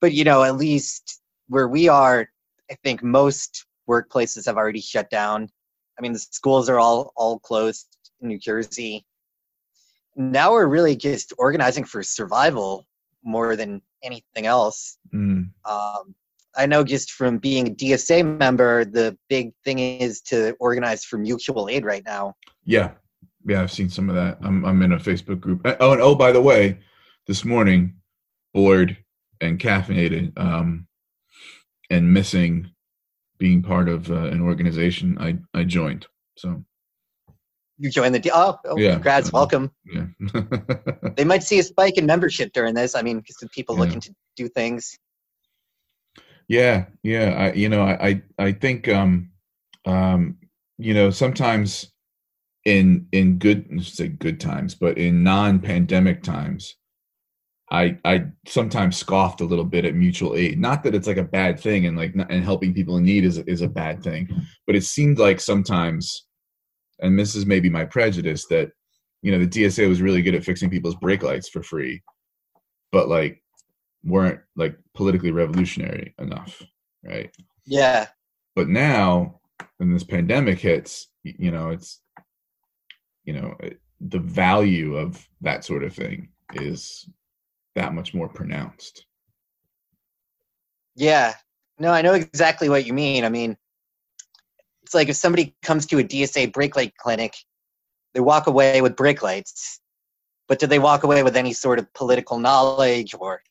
but 0.00 0.12
you 0.12 0.24
know, 0.24 0.42
at 0.42 0.56
least 0.56 1.20
where 1.48 1.68
we 1.68 1.88
are, 1.88 2.28
I 2.70 2.76
think 2.82 3.02
most 3.02 3.66
workplaces 3.88 4.46
have 4.46 4.56
already 4.56 4.80
shut 4.80 5.10
down. 5.10 5.48
I 5.98 6.02
mean, 6.02 6.12
the 6.12 6.18
schools 6.18 6.68
are 6.68 6.78
all 6.78 7.12
all 7.16 7.38
closed 7.38 7.96
in 8.20 8.28
New 8.28 8.38
Jersey. 8.38 9.04
Now 10.16 10.52
we're 10.52 10.66
really 10.66 10.96
just 10.96 11.32
organizing 11.38 11.84
for 11.84 12.02
survival 12.02 12.86
more 13.24 13.56
than 13.56 13.80
anything 14.02 14.46
else. 14.46 14.98
mm. 15.12 15.48
Um, 15.64 16.14
I 16.54 16.66
know 16.66 16.84
just 16.84 17.12
from 17.12 17.38
being 17.38 17.68
a 17.68 17.70
DSA 17.70 18.38
member, 18.38 18.84
the 18.84 19.16
big 19.30 19.52
thing 19.64 19.78
is 19.78 20.20
to 20.22 20.54
organize 20.60 21.02
for 21.02 21.16
mutual 21.16 21.70
aid 21.70 21.84
right 21.84 22.04
now. 22.04 22.34
yeah 22.64 22.90
yeah 23.46 23.60
i've 23.60 23.72
seen 23.72 23.88
some 23.88 24.08
of 24.08 24.14
that 24.14 24.38
i'm, 24.42 24.64
I'm 24.64 24.82
in 24.82 24.92
a 24.92 24.98
facebook 24.98 25.40
group 25.40 25.66
Uh, 25.66 25.76
oh 25.80 25.92
and 25.92 26.00
oh 26.02 26.14
by 26.14 26.32
the 26.32 26.40
way 26.40 26.78
this 27.26 27.44
morning 27.44 27.94
bored 28.54 28.96
and 29.40 29.58
caffeinated 29.58 30.32
um 30.38 30.86
and 31.90 32.12
missing 32.12 32.70
being 33.38 33.62
part 33.62 33.88
of 33.88 34.10
uh, 34.10 34.14
an 34.26 34.40
organization 34.40 35.16
i 35.18 35.38
i 35.58 35.64
joined 35.64 36.06
so 36.36 36.64
You 37.78 37.90
joined 37.90 38.14
the 38.14 38.20
D- 38.20 38.30
oh, 38.32 38.58
oh 38.64 38.78
Yeah. 38.78 38.94
congrats, 38.94 39.32
welcome. 39.32 39.70
yeah 39.84 40.06
They 41.16 41.24
might 41.24 41.42
see 41.42 41.58
a 41.58 41.62
spike 41.64 41.98
in 41.98 42.06
membership 42.06 42.52
during 42.52 42.74
this. 42.74 42.94
I 42.94 43.02
mean, 43.02 43.18
because 43.18 43.42
of 43.42 43.50
people 43.50 43.74
Yeah. 43.74 43.80
looking 43.82 44.00
to 44.00 44.14
do 44.36 44.48
things. 44.48 44.96
Yeah, 46.48 46.86
yeah. 47.02 47.30
I, 47.38 47.52
you 47.54 47.68
know, 47.68 47.82
I, 47.82 48.08
I, 48.08 48.22
I 48.38 48.52
think, 48.52 48.88
um, 48.88 49.30
um, 49.84 50.38
you 50.78 50.94
know, 50.94 51.10
sometimes 51.10 51.90
in 52.64 53.06
in 53.12 53.38
good, 53.38 53.84
say 53.84 54.08
good 54.08 54.40
times, 54.40 54.74
but 54.74 54.98
in 54.98 55.22
non-pandemic 55.22 56.22
times, 56.22 56.74
I 57.70 57.98
I 58.04 58.26
sometimes 58.46 58.96
scoffed 58.96 59.40
a 59.40 59.46
little 59.46 59.64
bit 59.64 59.84
at 59.84 59.94
mutual 59.94 60.36
aid. 60.36 60.60
Not 60.60 60.82
that 60.84 60.94
it's 60.94 61.06
like 61.06 61.16
a 61.16 61.24
bad 61.24 61.58
thing, 61.58 61.86
and 61.86 61.96
like 61.96 62.14
and 62.14 62.44
helping 62.44 62.74
people 62.74 62.96
in 62.98 63.04
need 63.04 63.24
is 63.24 63.38
is 63.38 63.62
a 63.62 63.68
bad 63.68 64.02
thing, 64.02 64.28
but 64.66 64.76
it 64.76 64.84
seemed 64.84 65.18
like 65.18 65.40
sometimes, 65.40 66.26
and 67.00 67.18
this 67.18 67.34
is 67.34 67.46
maybe 67.46 67.70
my 67.70 67.84
prejudice 67.84 68.46
that, 68.46 68.70
you 69.22 69.32
know, 69.32 69.44
the 69.44 69.64
DSA 69.64 69.88
was 69.88 70.02
really 70.02 70.22
good 70.22 70.34
at 70.34 70.44
fixing 70.44 70.70
people's 70.70 70.96
brake 70.96 71.22
lights 71.22 71.48
for 71.48 71.62
free, 71.62 72.02
but 72.92 73.08
like 73.08 73.42
weren't 74.04 74.40
like 74.54 74.76
politically 74.94 75.30
revolutionary 75.30 76.14
enough, 76.18 76.62
right? 77.04 77.34
Yeah. 77.64 78.08
But 78.54 78.68
now, 78.68 79.40
when 79.78 79.92
this 79.92 80.04
pandemic 80.04 80.58
hits, 80.58 81.08
you 81.24 81.50
know, 81.50 81.70
it's, 81.70 82.01
you 83.24 83.32
know, 83.32 83.56
the 84.00 84.18
value 84.18 84.96
of 84.96 85.28
that 85.40 85.64
sort 85.64 85.84
of 85.84 85.92
thing 85.92 86.28
is 86.54 87.08
that 87.74 87.94
much 87.94 88.14
more 88.14 88.28
pronounced. 88.28 89.06
Yeah. 90.94 91.34
No, 91.78 91.90
I 91.90 92.02
know 92.02 92.14
exactly 92.14 92.68
what 92.68 92.86
you 92.86 92.92
mean. 92.92 93.24
I 93.24 93.28
mean, 93.28 93.56
it's 94.82 94.94
like 94.94 95.08
if 95.08 95.16
somebody 95.16 95.56
comes 95.62 95.86
to 95.86 95.98
a 95.98 96.04
DSA 96.04 96.52
brake 96.52 96.76
light 96.76 96.96
clinic, 96.96 97.34
they 98.12 98.20
walk 98.20 98.46
away 98.46 98.82
with 98.82 98.96
brake 98.96 99.22
lights, 99.22 99.80
but 100.48 100.58
do 100.58 100.66
they 100.66 100.78
walk 100.78 101.04
away 101.04 101.22
with 101.22 101.36
any 101.36 101.52
sort 101.52 101.78
of 101.78 101.92
political 101.94 102.38
knowledge 102.38 103.14
or, 103.18 103.42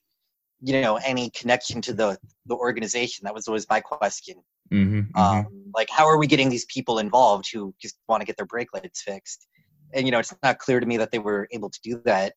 you 0.61 0.79
know 0.79 0.97
any 0.97 1.29
connection 1.31 1.81
to 1.81 1.93
the 1.93 2.17
the 2.45 2.55
organization 2.55 3.23
that 3.25 3.33
was 3.33 3.47
always 3.47 3.67
my 3.69 3.81
question 3.81 4.35
Mm-hmm, 4.71 4.99
mm-hmm. 4.99 5.19
um, 5.19 5.47
like 5.73 5.89
how 5.89 6.05
are 6.05 6.17
we 6.17 6.27
getting 6.27 6.47
these 6.47 6.63
people 6.65 6.99
involved 6.99 7.45
who 7.51 7.75
just 7.81 7.97
want 8.07 8.21
to 8.21 8.25
get 8.25 8.37
their 8.37 8.45
brake 8.45 8.69
lights 8.73 9.01
fixed 9.01 9.47
and 9.93 10.05
you 10.05 10.11
know 10.11 10.19
it's 10.19 10.33
not 10.43 10.59
clear 10.59 10.79
to 10.79 10.85
me 10.85 10.97
that 10.97 11.11
they 11.11 11.19
were 11.19 11.47
able 11.51 11.69
to 11.69 11.79
do 11.83 12.01
that 12.05 12.33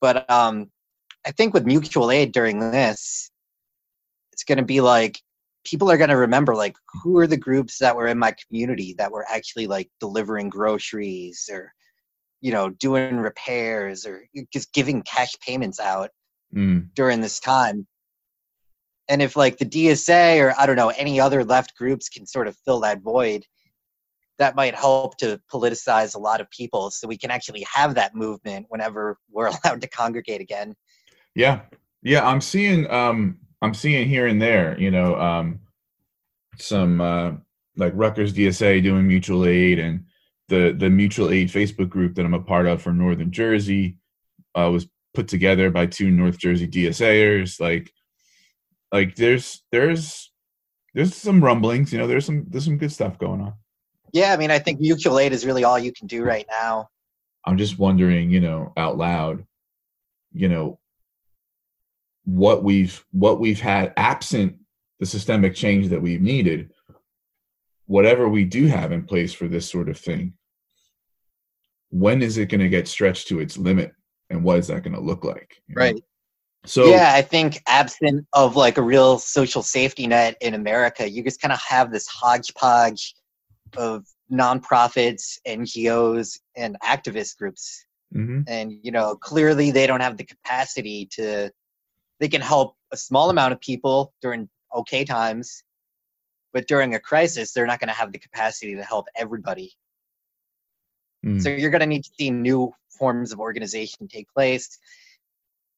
but 0.00 0.28
um 0.30 0.70
i 1.26 1.30
think 1.30 1.54
with 1.54 1.66
mutual 1.66 2.10
aid 2.10 2.32
during 2.32 2.58
this 2.58 3.30
it's 4.32 4.44
going 4.44 4.58
to 4.58 4.64
be 4.64 4.80
like 4.80 5.20
people 5.64 5.90
are 5.90 5.98
going 5.98 6.10
to 6.10 6.16
remember 6.16 6.54
like 6.54 6.76
who 7.02 7.18
are 7.18 7.26
the 7.26 7.36
groups 7.36 7.78
that 7.78 7.96
were 7.96 8.06
in 8.06 8.18
my 8.18 8.34
community 8.46 8.94
that 8.98 9.10
were 9.12 9.26
actually 9.28 9.66
like 9.66 9.90
delivering 10.00 10.48
groceries 10.48 11.48
or 11.52 11.72
you 12.40 12.52
know 12.52 12.70
doing 12.70 13.16
repairs 13.16 14.06
or 14.06 14.24
just 14.52 14.72
giving 14.72 15.02
cash 15.02 15.34
payments 15.40 15.80
out 15.80 16.10
Mm. 16.54 16.88
during 16.94 17.20
this 17.20 17.40
time. 17.40 17.86
And 19.08 19.22
if 19.22 19.36
like 19.36 19.58
the 19.58 19.66
DSA 19.66 20.40
or 20.42 20.54
I 20.58 20.66
don't 20.66 20.76
know 20.76 20.90
any 20.90 21.20
other 21.20 21.44
left 21.44 21.76
groups 21.76 22.08
can 22.08 22.26
sort 22.26 22.48
of 22.48 22.56
fill 22.64 22.80
that 22.80 23.00
void, 23.00 23.44
that 24.38 24.54
might 24.54 24.74
help 24.74 25.16
to 25.18 25.40
politicize 25.52 26.14
a 26.14 26.18
lot 26.18 26.40
of 26.40 26.50
people 26.50 26.90
so 26.90 27.08
we 27.08 27.18
can 27.18 27.30
actually 27.30 27.66
have 27.72 27.94
that 27.96 28.14
movement 28.14 28.66
whenever 28.68 29.18
we're 29.30 29.46
allowed 29.46 29.80
to 29.80 29.88
congregate 29.88 30.40
again. 30.40 30.74
Yeah, 31.34 31.60
yeah. 32.02 32.26
I'm 32.26 32.40
seeing, 32.40 32.90
um, 32.90 33.38
I'm 33.62 33.74
seeing 33.74 34.08
here 34.08 34.26
and 34.26 34.40
there, 34.40 34.78
you 34.80 34.90
know, 34.90 35.20
um, 35.20 35.60
some 36.58 37.00
uh, 37.00 37.32
like 37.76 37.92
Rutgers 37.94 38.32
DSA 38.32 38.82
doing 38.82 39.06
mutual 39.06 39.46
aid, 39.46 39.78
and 39.78 40.04
the 40.48 40.74
the 40.76 40.90
mutual 40.90 41.30
aid 41.30 41.48
Facebook 41.48 41.88
group 41.88 42.14
that 42.14 42.24
I'm 42.24 42.34
a 42.34 42.40
part 42.40 42.66
of 42.66 42.82
for 42.82 42.92
Northern 42.92 43.30
Jersey 43.30 43.98
uh, 44.54 44.70
was 44.70 44.88
put 45.14 45.28
together 45.28 45.70
by 45.70 45.86
two 45.86 46.10
North 46.10 46.38
Jersey 46.38 46.66
DSAers. 46.66 47.60
Like, 47.60 47.92
like 48.92 49.14
there's 49.16 49.62
there's 49.70 50.32
there's 50.94 51.14
some 51.14 51.42
rumblings, 51.42 51.92
you 51.92 51.98
know. 51.98 52.06
There's 52.06 52.26
some 52.26 52.46
there's 52.48 52.64
some 52.64 52.78
good 52.78 52.92
stuff 52.92 53.18
going 53.18 53.40
on. 53.40 53.54
Yeah, 54.12 54.32
I 54.32 54.36
mean, 54.36 54.50
I 54.50 54.58
think 54.58 54.80
mutual 54.80 55.18
aid 55.18 55.32
is 55.32 55.46
really 55.46 55.64
all 55.64 55.78
you 55.78 55.92
can 55.92 56.06
do 56.06 56.22
right 56.22 56.46
now. 56.50 56.88
I'm 57.44 57.58
just 57.58 57.78
wondering, 57.78 58.30
you 58.30 58.40
know, 58.40 58.72
out 58.76 58.98
loud, 58.98 59.46
you 60.32 60.48
know, 60.48 60.78
what 62.24 62.62
we've 62.62 63.04
what 63.10 63.40
we've 63.40 63.60
had 63.60 63.94
absent 63.96 64.56
the 64.98 65.06
systemic 65.06 65.54
change 65.54 65.88
that 65.88 66.02
we've 66.02 66.20
needed, 66.20 66.72
whatever 67.86 68.28
we 68.28 68.44
do 68.44 68.66
have 68.66 68.92
in 68.92 69.04
place 69.04 69.32
for 69.32 69.48
this 69.48 69.70
sort 69.70 69.88
of 69.88 69.96
thing, 69.96 70.34
when 71.90 72.20
is 72.20 72.36
it 72.36 72.46
going 72.46 72.60
to 72.60 72.68
get 72.68 72.88
stretched 72.88 73.28
to 73.28 73.40
its 73.40 73.56
limit, 73.56 73.92
and 74.28 74.42
what 74.42 74.58
is 74.58 74.66
that 74.66 74.82
going 74.82 74.94
to 74.94 75.00
look 75.00 75.24
like? 75.24 75.62
you 75.68 75.74
know? 75.74 75.80
Right. 75.80 76.02
So 76.64 76.86
yeah, 76.86 77.12
I 77.14 77.22
think 77.22 77.62
absent 77.66 78.26
of 78.32 78.56
like 78.56 78.76
a 78.76 78.82
real 78.82 79.18
social 79.18 79.62
safety 79.62 80.06
net 80.06 80.36
in 80.40 80.54
America, 80.54 81.08
you 81.08 81.22
just 81.22 81.40
kind 81.40 81.52
of 81.52 81.60
have 81.60 81.90
this 81.90 82.06
hodgepodge 82.06 83.14
of 83.76 84.04
nonprofits, 84.30 85.38
NGOs, 85.46 86.40
and 86.56 86.76
activist 86.82 87.36
groups. 87.38 87.84
mhm, 88.14 88.44
And, 88.46 88.72
you 88.82 88.92
know, 88.92 89.16
clearly 89.16 89.70
they 89.70 89.86
don't 89.86 90.00
have 90.00 90.16
the 90.16 90.24
capacity 90.24 91.06
to, 91.12 91.50
they 92.20 92.28
can 92.28 92.40
help 92.40 92.76
a 92.92 92.96
small 92.96 93.30
amount 93.30 93.52
of 93.52 93.60
people 93.60 94.12
during 94.22 94.48
okay 94.74 95.04
times, 95.04 95.62
but 96.52 96.66
during 96.66 96.94
a 96.94 97.00
crisis, 97.00 97.52
they're 97.52 97.66
not 97.66 97.80
going 97.80 97.88
to 97.88 97.94
have 97.94 98.12
the 98.12 98.18
capacity 98.18 98.74
to 98.74 98.82
help 98.82 99.06
everybody. 99.16 99.72
mm, 101.24 101.40
So 101.40 101.50
you're 101.50 101.70
going 101.70 101.80
to 101.80 101.86
need 101.86 102.04
to 102.04 102.10
see 102.18 102.30
new 102.30 102.72
forms 102.90 103.32
of 103.32 103.40
organization 103.40 104.08
take 104.08 104.28
place. 104.32 104.78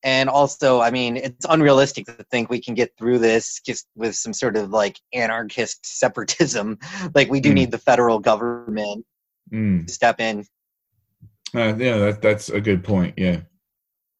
And 0.02 0.30
also, 0.30 0.80
I 0.80 0.90
mean, 0.90 1.16
it's 1.16 1.44
unrealistic 1.48 2.06
to 2.06 2.24
think 2.30 2.48
we 2.48 2.60
can 2.60 2.74
get 2.74 2.96
through 2.96 3.18
this 3.18 3.60
just 3.60 3.86
with 3.94 4.14
some 4.16 4.32
sort 4.32 4.56
of 4.56 4.70
like 4.70 4.98
anarchist 5.12 5.84
separatism. 5.98 6.78
Like, 7.14 7.30
we 7.30 7.40
do 7.40 7.50
Mm. 7.50 7.54
need 7.54 7.70
the 7.70 7.78
federal 7.78 8.18
government 8.18 9.04
mm. 9.52 9.86
to 9.86 9.92
step 9.92 10.20
in. 10.20 10.46
Uh, 11.54 11.74
yeah, 11.76 11.98
that, 11.98 12.22
that's 12.22 12.48
a 12.48 12.60
good 12.60 12.82
point. 12.84 13.14
Yeah. 13.18 13.40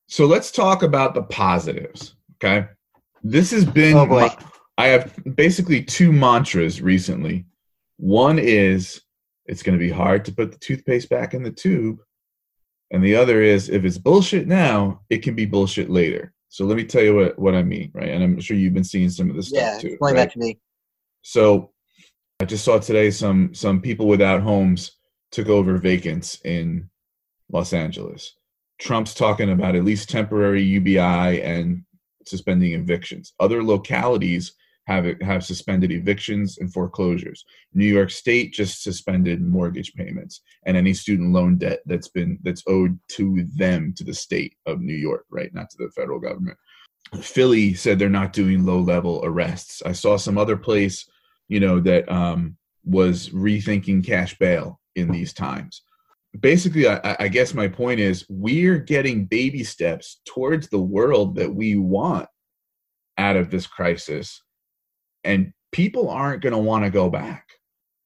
So 0.09 0.27
let's 0.27 0.51
talk 0.51 0.83
about 0.83 1.15
the 1.15 1.23
positives. 1.23 2.15
Okay. 2.43 2.67
This 3.23 3.51
has 3.53 3.65
been, 3.65 3.97
Oh, 3.97 4.07
boy. 4.07 4.21
my- 4.27 4.37
I 4.79 4.87
have 4.89 5.13
basically 5.37 5.83
two 5.83 6.11
mantras 6.11 6.81
recently. 6.81 7.45
One 7.99 8.39
is 8.39 9.03
it's 9.45 9.63
going 9.63 9.79
to 9.79 9.85
be 9.85 9.91
hard 9.91 10.25
to 10.25 10.33
put 10.33 10.53
the 10.53 10.59
toothpaste 10.59 11.11
back 11.11 11.35
in 11.35 11.43
the 11.43 11.51
tube. 11.51 11.99
And 12.91 13.05
the 13.05 13.15
other 13.15 13.43
is 13.43 13.69
if 13.69 13.85
it's 13.85 13.99
bullshit 13.99 14.47
now, 14.47 15.01
it 15.11 15.19
can 15.19 15.35
be 15.35 15.47
bullshit 15.47 15.91
later. 15.91 16.33
So 16.49 16.65
let 16.65 16.77
me 16.77 16.85
tell 16.85 17.03
you 17.03 17.15
what, 17.15 17.39
what 17.39 17.55
I 17.55 17.63
mean, 17.63 17.91
right? 17.95 18.09
And 18.09 18.25
I'm 18.25 18.41
sure 18.41 18.57
you've 18.57 18.75
been 18.75 18.83
seeing 18.83 19.09
some 19.09 19.31
of 19.31 19.37
this 19.37 19.53
Yeah, 19.53 19.73
stuff 19.73 19.83
too. 19.83 19.89
explain 19.89 20.15
right? 20.15 20.23
that 20.23 20.33
to 20.33 20.39
me. 20.41 20.59
So 21.23 21.71
I 22.41 22.45
just 22.45 22.65
saw 22.65 22.79
today 22.79 23.11
some 23.11 23.55
some 23.55 23.81
people 23.81 24.09
without 24.09 24.41
homes 24.43 24.93
took 25.31 25.49
over 25.49 25.79
vacants 25.79 26.41
in 26.45 26.91
Los 27.53 27.73
Angeles. 27.73 28.35
Trump's 28.79 29.15
talking 29.15 29.51
about 29.51 29.77
at 29.77 29.85
least 29.85 30.09
temporary 30.09 30.63
UBI 30.63 31.43
and 31.43 31.85
suspending 32.27 32.73
evictions. 32.73 33.35
Other 33.39 33.63
localities 33.63 34.55
have 34.91 35.21
have 35.21 35.45
suspended 35.45 35.93
evictions 35.93 36.59
and 36.59 36.73
foreclosures. 36.73 37.45
New 37.75 37.87
York 37.87 38.11
State 38.11 38.53
just 38.53 38.83
suspended 38.83 39.41
mortgage 39.41 39.95
payments 39.95 40.43
and 40.67 40.77
any 40.77 40.93
student 40.93 41.33
loan 41.33 41.57
debt 41.57 41.81
that's 41.87 42.09
been 42.09 42.39
that's 42.43 42.65
owed 42.67 42.99
to 43.09 43.47
them 43.57 43.95
to 43.97 44.05
the 44.05 44.15
state 44.15 44.57
of 44.67 44.81
New 44.81 44.95
York, 44.95 45.25
right? 45.31 45.55
Not 45.55 45.71
to 45.71 45.77
the 45.79 45.91
federal 45.91 46.19
government. 46.19 46.59
Philly 47.21 47.75
said 47.75 47.99
they're 47.99 48.09
not 48.09 48.33
doing 48.33 48.65
low 48.65 48.81
level 48.81 49.21
arrests. 49.25 49.83
I 49.85 49.93
saw 49.93 50.17
some 50.17 50.39
other 50.39 50.57
place, 50.57 51.09
you 51.49 51.61
know, 51.61 51.81
that 51.81 52.11
um, 52.11 52.57
was 52.85 53.31
rethinking 53.31 54.05
cash 54.05 54.39
bail 54.39 54.81
in 54.97 55.11
these 55.11 55.33
times. 55.33 55.83
Basically, 56.39 56.89
I, 56.89 57.17
I 57.19 57.29
guess 57.29 57.55
my 57.55 57.67
point 57.67 57.99
is 57.99 58.25
we're 58.29 58.79
getting 58.79 59.25
baby 59.25 59.65
steps 59.65 60.21
towards 60.25 60.69
the 60.69 60.79
world 60.79 61.35
that 61.37 61.53
we 61.53 61.77
want 61.77 62.29
out 63.19 63.37
of 63.37 63.51
this 63.51 63.67
crisis, 63.67 64.41
and 65.25 65.53
people 65.73 66.09
aren't 66.09 66.43
going 66.43 66.53
to 66.53 66.59
want 66.59 66.85
to 66.85 66.91
go 66.91 67.11
back. 67.11 67.47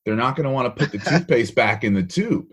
They're 0.05 0.16
not 0.16 0.37
going 0.37 0.44
to 0.44 0.53
want 0.53 0.74
to 0.74 0.85
put 0.85 0.92
the 0.92 0.98
toothpaste 1.11 1.55
back 1.55 1.85
in 1.85 1.94
the 1.94 2.03
tube, 2.03 2.46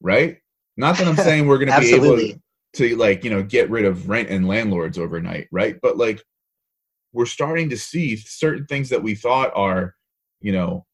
right? 0.00 0.38
Not 0.76 0.96
that 0.98 1.06
I'm 1.06 1.16
saying 1.24 1.46
we're 1.46 1.58
going 1.58 1.72
to 1.72 1.80
be 1.80 1.94
able 1.94 2.16
to 2.16 2.38
to 2.74 2.96
like 2.96 3.22
you 3.22 3.30
know 3.30 3.42
get 3.42 3.70
rid 3.70 3.84
of 3.84 4.08
rent 4.08 4.28
and 4.30 4.48
landlords 4.48 4.98
overnight 4.98 5.48
right? 5.52 5.76
But 5.80 5.96
like 5.96 6.22
we're 7.12 7.26
starting 7.26 7.70
to 7.70 7.76
see 7.76 8.16
certain 8.16 8.66
things 8.66 8.88
that 8.88 9.02
we 9.02 9.14
thought 9.14 9.52
are 9.54 9.94
you 10.40 10.52
know 10.52 10.84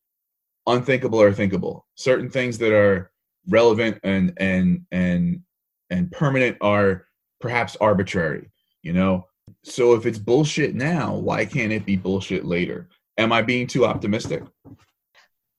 unthinkable 0.67 1.21
or 1.21 1.33
thinkable. 1.33 1.87
Certain 1.95 2.29
things 2.29 2.59
that 2.59 2.73
are 2.73 3.11
relevant 3.49 3.99
and 4.03 4.35
and 4.37 4.85
and 4.93 5.41
and 5.89 6.13
permanent 6.13 6.59
are 6.61 7.07
perhaps 7.41 7.77
arbitrary 7.81 8.51
you 8.83 8.93
know? 8.93 9.27
So 9.65 9.95
if 9.95 10.07
it's 10.07 10.19
bullshit 10.19 10.75
now 10.75 11.15
why 11.15 11.45
can't 11.45 11.73
it 11.73 11.85
be 11.85 11.97
bullshit 11.97 12.45
later 12.45 12.89
am 13.21 13.33
i 13.33 13.43
being 13.43 13.67
too 13.67 13.85
optimistic 13.87 14.43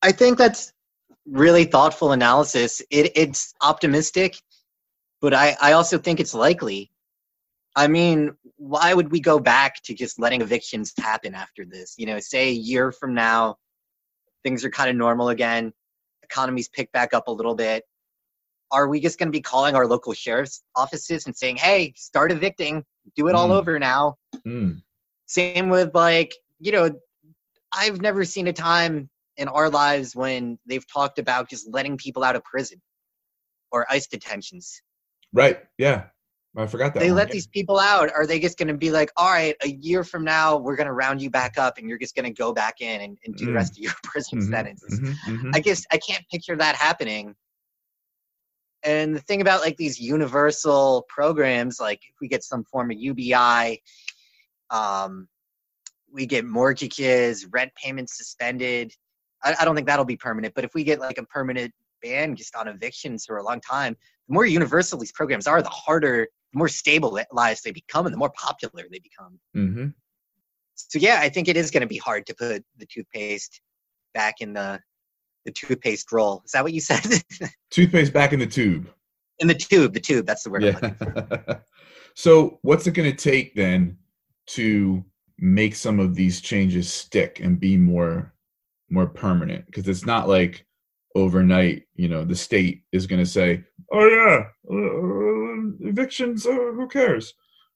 I 0.03 0.11
think 0.11 0.37
that's 0.39 0.73
really 1.27 1.63
thoughtful 1.65 2.11
analysis. 2.11 2.81
It, 2.89 3.11
it's 3.15 3.53
optimistic, 3.61 4.35
but 5.21 5.31
I, 5.31 5.55
I 5.61 5.73
also 5.73 5.99
think 5.99 6.19
it's 6.19 6.33
likely. 6.33 6.91
I 7.75 7.87
mean, 7.87 8.31
why 8.57 8.95
would 8.95 9.11
we 9.11 9.19
go 9.19 9.37
back 9.39 9.81
to 9.83 9.93
just 9.93 10.19
letting 10.19 10.41
evictions 10.41 10.91
happen 10.97 11.35
after 11.35 11.65
this? 11.65 11.93
You 11.99 12.07
know, 12.07 12.19
say 12.19 12.49
a 12.49 12.51
year 12.51 12.91
from 12.91 13.13
now, 13.13 13.57
things 14.43 14.65
are 14.65 14.71
kind 14.71 14.89
of 14.89 14.95
normal 14.95 15.29
again, 15.29 15.71
economies 16.23 16.67
pick 16.67 16.91
back 16.91 17.13
up 17.13 17.27
a 17.27 17.31
little 17.31 17.53
bit. 17.53 17.83
Are 18.71 18.87
we 18.87 18.99
just 18.99 19.19
going 19.19 19.27
to 19.27 19.31
be 19.31 19.41
calling 19.41 19.75
our 19.75 19.85
local 19.85 20.13
sheriff's 20.13 20.63
offices 20.75 21.27
and 21.27 21.35
saying, 21.35 21.57
hey, 21.57 21.93
start 21.95 22.31
evicting, 22.31 22.83
do 23.15 23.27
it 23.27 23.35
all 23.35 23.49
Mm. 23.49 23.59
over 23.59 23.77
now? 23.77 24.15
Mm, 24.47 24.81
Same 25.27 25.69
with 25.69 25.93
like, 25.93 26.33
you 26.59 26.71
know, 26.71 26.89
I've 27.73 28.01
never 28.01 28.25
seen 28.25 28.47
a 28.47 28.53
time 28.53 29.09
in 29.37 29.47
our 29.47 29.69
lives 29.69 30.15
when 30.15 30.59
they've 30.65 30.85
talked 30.91 31.19
about 31.19 31.49
just 31.49 31.71
letting 31.71 31.97
people 31.97 32.23
out 32.23 32.35
of 32.35 32.43
prison 32.43 32.81
or 33.71 33.85
ICE 33.89 34.07
detentions. 34.07 34.81
right 35.33 35.59
yeah 35.77 36.05
i 36.57 36.65
forgot 36.67 36.93
that 36.93 37.01
They 37.01 37.07
one. 37.07 37.15
let 37.15 37.31
these 37.31 37.47
people 37.47 37.79
out. 37.79 38.11
Are 38.13 38.27
they 38.27 38.39
just 38.39 38.57
going 38.57 38.67
to 38.67 38.73
be 38.77 38.91
like, 38.91 39.09
all 39.15 39.31
right, 39.31 39.55
a 39.63 39.69
year 39.69 40.03
from 40.03 40.25
now, 40.25 40.57
we're 40.57 40.75
going 40.75 40.87
to 40.87 40.93
round 40.93 41.21
you 41.21 41.29
back 41.29 41.57
up 41.57 41.77
and 41.77 41.87
you're 41.87 41.97
just 41.97 42.15
going 42.15 42.25
to 42.25 42.31
go 42.37 42.51
back 42.53 42.81
in 42.81 43.01
and, 43.01 43.17
and 43.25 43.35
do 43.35 43.45
the 43.45 43.51
Mm. 43.51 43.55
rest 43.55 43.77
of 43.77 43.83
your 43.83 43.93
prison 44.03 44.41
Mhm, 44.41 44.49
sentence? 44.51 44.83
mhm, 44.99 45.15
mhm. 45.29 45.55
I 45.55 45.59
guess 45.61 45.85
I 45.91 45.97
can't 45.97 46.23
picture 46.29 46.57
that 46.57 46.75
happening. 46.75 47.33
And 48.83 49.15
the 49.15 49.21
thing 49.21 49.41
about 49.41 49.61
like 49.61 49.77
these 49.77 49.99
universal 49.99 51.05
programs, 51.07 51.79
like 51.79 52.01
if 52.09 52.15
we 52.19 52.27
get 52.27 52.43
some 52.43 52.63
form 52.65 52.91
of 52.91 52.97
UBI, 52.97 53.79
um, 54.69 55.27
we 56.11 56.25
get 56.25 56.45
mortgages, 56.45 57.45
rent 57.51 57.71
payments 57.75 58.17
suspended. 58.17 58.91
I, 59.43 59.55
I 59.59 59.65
don't 59.65 59.75
think 59.75 59.87
that'll 59.87 60.05
be 60.05 60.17
permanent, 60.17 60.53
but 60.53 60.63
if 60.63 60.73
we 60.73 60.83
get 60.83 60.99
like 60.99 61.17
a 61.17 61.23
permanent 61.23 61.73
ban 62.01 62.35
just 62.35 62.55
on 62.55 62.67
evictions 62.67 63.25
for 63.25 63.37
a 63.37 63.43
long 63.43 63.61
time, 63.61 63.95
the 64.27 64.33
more 64.33 64.45
universal 64.45 64.99
these 64.99 65.11
programs 65.11 65.47
are, 65.47 65.61
the 65.61 65.69
harder 65.69 66.27
the 66.53 66.57
more 66.57 66.67
stabilized 66.67 67.63
they 67.63 67.71
become 67.71 68.05
and 68.05 68.13
the 68.13 68.17
more 68.17 68.31
popular 68.35 68.85
they 68.91 68.99
become. 68.99 69.39
Mm-hmm. 69.55 69.87
So 70.75 70.99
yeah, 70.99 71.19
I 71.21 71.29
think 71.29 71.47
it 71.47 71.57
is 71.57 71.71
going 71.71 71.81
to 71.81 71.87
be 71.87 71.97
hard 71.97 72.25
to 72.27 72.35
put 72.35 72.63
the 72.77 72.85
toothpaste 72.85 73.61
back 74.13 74.35
in 74.41 74.53
the 74.53 74.79
the 75.45 75.51
toothpaste 75.51 76.11
roll. 76.11 76.41
Is 76.45 76.51
that 76.51 76.63
what 76.63 76.73
you 76.73 76.81
said? 76.81 77.23
Toothpaste 77.71 78.13
back 78.13 78.31
in 78.31 78.39
the 78.39 78.45
tube. 78.45 78.89
in 79.39 79.47
the 79.47 79.55
tube, 79.55 79.93
the 79.93 79.99
tube. 79.99 80.27
That's 80.27 80.43
the 80.43 80.51
word. 80.51 80.63
I'm 80.63 80.73
looking 80.73 80.93
for. 80.93 81.27
Yeah. 81.47 81.55
so, 82.15 82.59
what's 82.61 82.85
it 82.85 82.91
going 82.91 83.09
to 83.09 83.17
take 83.17 83.55
then 83.55 83.97
to 84.47 85.03
make 85.41 85.75
some 85.75 85.99
of 85.99 86.15
these 86.15 86.39
changes 86.39 86.91
stick 86.93 87.41
and 87.43 87.59
be 87.59 87.75
more 87.75 88.33
more 88.89 89.07
permanent? 89.07 89.65
Because 89.65 89.87
it's 89.87 90.05
not 90.05 90.29
like 90.29 90.65
overnight. 91.15 91.83
You 91.95 92.07
know, 92.07 92.23
the 92.23 92.35
state 92.35 92.83
is 92.93 93.07
going 93.07 93.19
to 93.21 93.25
say, 93.29 93.63
"Oh 93.91 94.07
yeah, 94.07 94.45
uh, 94.71 95.87
evictions. 95.89 96.45
Uh, 96.45 96.51
who 96.53 96.87
cares?" 96.87 97.33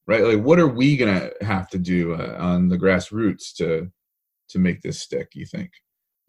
Right? 0.08 0.24
Like, 0.24 0.44
what 0.44 0.60
are 0.60 0.68
we 0.68 0.96
going 0.98 1.20
to 1.20 1.46
have 1.46 1.68
to 1.72 1.80
do 1.80 2.14
uh, 2.14 2.38
on 2.40 2.70
the 2.70 2.78
grassroots 2.78 3.54
to 3.58 3.92
to 4.50 4.60
make 4.60 4.82
this 4.82 5.00
stick? 5.02 5.30
You 5.34 5.46
think? 5.46 5.72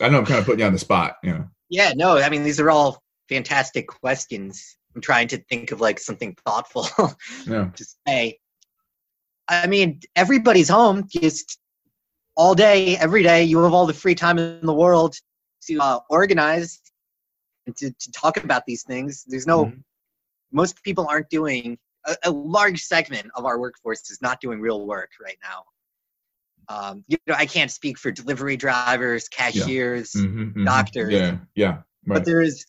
I 0.01 0.09
know 0.09 0.19
I'm 0.19 0.27
kind 0.27 0.41
of 0.41 0.47
putting 0.47 0.61
you 0.61 0.67
on 0.67 0.73
the 0.73 0.79
spot. 0.79 1.17
You 1.23 1.33
know. 1.33 1.45
Yeah, 1.69 1.93
no, 1.95 2.19
I 2.19 2.29
mean 2.31 2.43
these 2.45 2.61
are 2.61 2.71
all 2.71 3.03
fantastic 3.29 3.87
questions. 3.89 4.77
I'm 4.95 5.03
trying 5.03 5.29
to 5.29 5.39
think 5.51 5.73
of 5.73 5.81
like 5.81 5.99
something 5.99 6.35
thoughtful 6.47 6.89
Yeah. 7.47 7.69
to 7.75 7.87
say. 8.07 8.39
I 9.49 9.67
mean, 9.67 10.01
everybody's 10.17 10.69
home 10.69 11.07
just 11.09 11.59
all 12.37 12.55
day, 12.55 12.97
every 12.99 13.23
day. 13.23 13.45
You 13.45 13.63
have 13.63 13.73
all 13.73 13.87
the 13.87 13.95
free 13.95 14.15
time 14.15 14.39
in 14.39 14.65
the 14.67 14.75
world 14.75 15.17
to 15.69 15.79
uh, 15.81 16.01
organize 16.11 16.81
and 17.67 17.77
to, 17.77 17.91
to 17.91 18.13
talk 18.13 18.37
about 18.43 18.65
these 18.67 18.83
things. 18.83 19.25
There's 19.27 19.47
no, 19.47 19.67
Mhm. 19.67 19.83
most 20.53 20.83
people 20.83 21.07
aren't 21.09 21.31
doing, 21.31 21.79
a, 22.07 22.17
a 22.25 22.31
large 22.31 22.83
segment 22.83 23.29
of 23.37 23.45
our 23.45 23.59
workforce 23.59 24.11
is 24.11 24.21
not 24.23 24.41
doing 24.41 24.61
real 24.61 24.87
work 24.87 25.11
right 25.23 25.39
now. 25.43 25.65
Um, 26.69 27.05
you 27.09 27.17
know, 27.27 27.35
I 27.35 27.47
can't 27.47 27.71
speak 27.71 27.99
for 27.99 28.11
delivery 28.11 28.57
drivers, 28.57 29.29
cashiers, 29.29 30.13
Mhm, 30.13 30.55
mhm. 30.55 30.65
Doctors. 30.65 31.13
Yeah. 31.13 31.39
Yeah. 31.55 31.73
Right. 32.07 32.19
but 32.19 32.25
there 32.25 32.41
is 32.43 32.65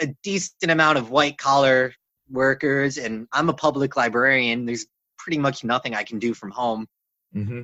a 0.00 0.06
decent 0.22 0.70
amount 0.70 0.98
of 0.98 1.10
white 1.10 1.38
collar 1.38 1.94
workers 2.30 2.96
and 2.98 3.26
i'm 3.32 3.48
a 3.50 3.54
public 3.54 3.94
librarian 3.96 4.64
there's 4.66 4.86
pretty 5.22 5.38
much 5.38 5.58
nothing 5.64 5.94
i 5.94 6.02
can 6.10 6.18
do 6.18 6.34
from 6.34 6.50
home. 6.50 6.86
Hmm 7.32 7.62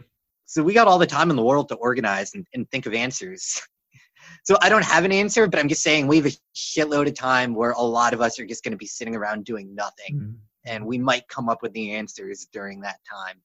so 0.51 0.63
we 0.63 0.73
got 0.73 0.89
all 0.89 0.99
the 0.99 1.07
time 1.19 1.29
in 1.29 1.37
the 1.37 1.43
world 1.51 1.69
to 1.69 1.75
organize 1.75 2.35
and, 2.35 2.47
and 2.55 2.63
think 2.71 2.87
of 2.87 2.95
answers. 2.95 3.61
So 4.45 4.57
i 4.63 4.69
don't 4.73 4.85
have 4.95 5.05
an 5.05 5.13
answer 5.23 5.47
but 5.51 5.59
i'm 5.61 5.69
just 5.69 5.83
saying 5.83 6.07
we 6.07 6.17
have 6.21 6.27
a 6.27 6.37
shitload 6.55 7.07
of 7.09 7.15
time 7.15 7.51
where 7.55 7.73
a 7.73 7.87
lot 7.99 8.13
of 8.15 8.21
us 8.21 8.39
are 8.39 8.47
just 8.47 8.63
going 8.65 8.73
to 8.73 8.83
be 8.87 8.87
sitting 8.99 9.15
around 9.17 9.45
doing 9.45 9.75
nothing 9.75 10.13
Mm-hmm. 10.15 10.33
and 10.73 10.81
we 10.87 10.99
might 10.99 11.27
come 11.29 11.49
up 11.53 11.61
with 11.63 11.73
the 11.73 11.93
answers 12.01 12.47
during 12.53 12.81
that 12.87 12.99
time. 13.17 13.37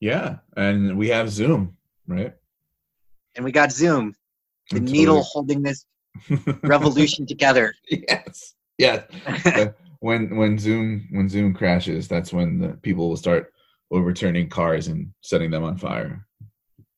Yeah, 0.00 0.28
and 0.56 0.96
we 1.00 1.08
have 1.08 1.30
Zoom, 1.30 1.76
right? 2.06 2.34
and 3.34 3.44
we 3.44 3.52
got 3.52 3.70
zoom 3.72 4.14
the 4.70 4.80
needle 4.80 5.22
holding 5.22 5.62
this 5.62 5.86
revolution 6.62 7.26
together. 7.26 7.74
Yes, 7.90 8.54
yes. 8.78 9.04
When 10.00 10.36
when 10.36 10.58
Zoom 10.58 11.08
when 11.16 11.28
Zoom 11.28 11.54
crashes, 11.54 12.06
that's 12.08 12.32
when 12.32 12.58
the 12.58 12.68
people 12.82 13.08
will 13.08 13.16
start 13.16 13.52
overturning 13.90 14.48
cars 14.48 14.88
and 14.88 15.12
setting 15.22 15.50
them 15.50 15.64
on 15.64 15.76
fire. 15.76 16.26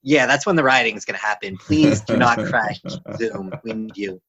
yeah 0.03 0.27
that's 0.27 0.47
when 0.47 0.57
the 0.57 0.63
rioting 0.65 0.97
is 0.97 1.05
going 1.05 1.19
to 1.19 1.25
happen 1.25 1.57
please 1.57 2.01
do 2.03 2.17
not 2.17 2.39
crash 2.47 2.81
zoom 3.17 3.51
we 3.65 3.73
need 3.73 3.97
you 3.97 4.21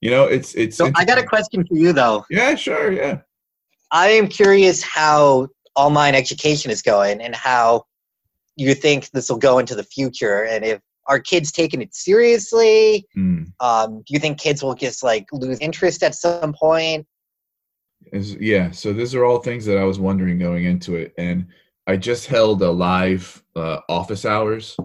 You 0.00 0.10
know, 0.10 0.24
it's 0.24 0.54
it's. 0.54 0.76
So 0.76 0.90
I 0.94 1.04
got 1.04 1.18
a 1.18 1.24
question 1.24 1.64
for 1.66 1.74
you 1.74 1.92
though. 1.92 2.24
Yeah, 2.30 2.54
sure. 2.54 2.92
Yeah. 2.92 3.20
I 3.90 4.08
am 4.08 4.28
curious 4.28 4.82
how 4.82 5.48
online 5.74 6.14
education 6.14 6.70
is 6.70 6.82
going 6.82 7.20
and 7.20 7.34
how 7.34 7.84
you 8.56 8.74
think 8.74 9.10
this 9.10 9.28
will 9.30 9.38
go 9.38 9.58
into 9.58 9.74
the 9.74 9.84
future 9.84 10.44
and 10.44 10.64
if 10.64 10.80
are 11.08 11.20
kids 11.20 11.52
taking 11.52 11.80
it 11.82 11.94
seriously? 11.94 13.06
Mm. 13.16 13.52
Um, 13.60 13.98
do 13.98 14.12
you 14.12 14.18
think 14.18 14.38
kids 14.40 14.62
will 14.62 14.74
just 14.74 15.02
like 15.02 15.26
lose 15.32 15.58
interest 15.60 16.02
at 16.02 16.14
some 16.14 16.52
point? 16.52 17.06
Is, 18.12 18.34
yeah. 18.34 18.72
So 18.72 18.92
these 18.92 19.14
are 19.14 19.24
all 19.24 19.38
things 19.38 19.64
that 19.66 19.78
I 19.78 19.84
was 19.84 19.98
wondering 19.98 20.38
going 20.38 20.64
into 20.64 20.96
it, 20.96 21.14
and 21.16 21.46
I 21.86 21.96
just 21.96 22.26
held 22.26 22.62
a 22.62 22.70
live 22.70 23.42
uh, 23.54 23.80
office 23.88 24.24
hours 24.24 24.76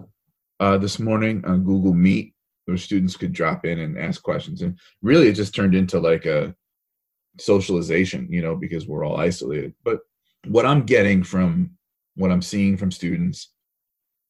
uh, 0.60 0.78
this 0.78 1.00
morning 1.00 1.44
on 1.44 1.64
Google 1.64 1.94
Meet, 1.94 2.34
where 2.66 2.76
students 2.76 3.16
could 3.16 3.32
drop 3.32 3.66
in 3.66 3.80
and 3.80 3.98
ask 3.98 4.22
questions, 4.22 4.62
and 4.62 4.78
really 5.02 5.28
it 5.28 5.32
just 5.32 5.54
turned 5.54 5.74
into 5.74 5.98
like 5.98 6.26
a 6.26 6.54
socialization, 7.40 8.28
you 8.30 8.40
know, 8.40 8.54
because 8.54 8.86
we're 8.86 9.04
all 9.04 9.16
isolated. 9.16 9.74
But 9.84 9.98
what 10.46 10.64
I'm 10.64 10.84
getting 10.84 11.24
from 11.24 11.72
what 12.14 12.30
I'm 12.30 12.42
seeing 12.42 12.76
from 12.76 12.92
students 12.92 13.52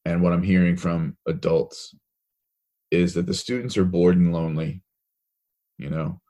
and 0.05 0.23
what 0.23 0.33
I'm 0.33 0.43
hearing 0.43 0.77
from 0.77 1.17
adults 1.27 1.95
is 2.91 3.15
that 3.15 3.27
the 3.27 3.35
students 3.35 3.77
are 3.77 3.85
bored 3.85 4.17
and 4.17 4.33
lonely, 4.33 4.83
you 5.79 5.91
know, 5.91 6.21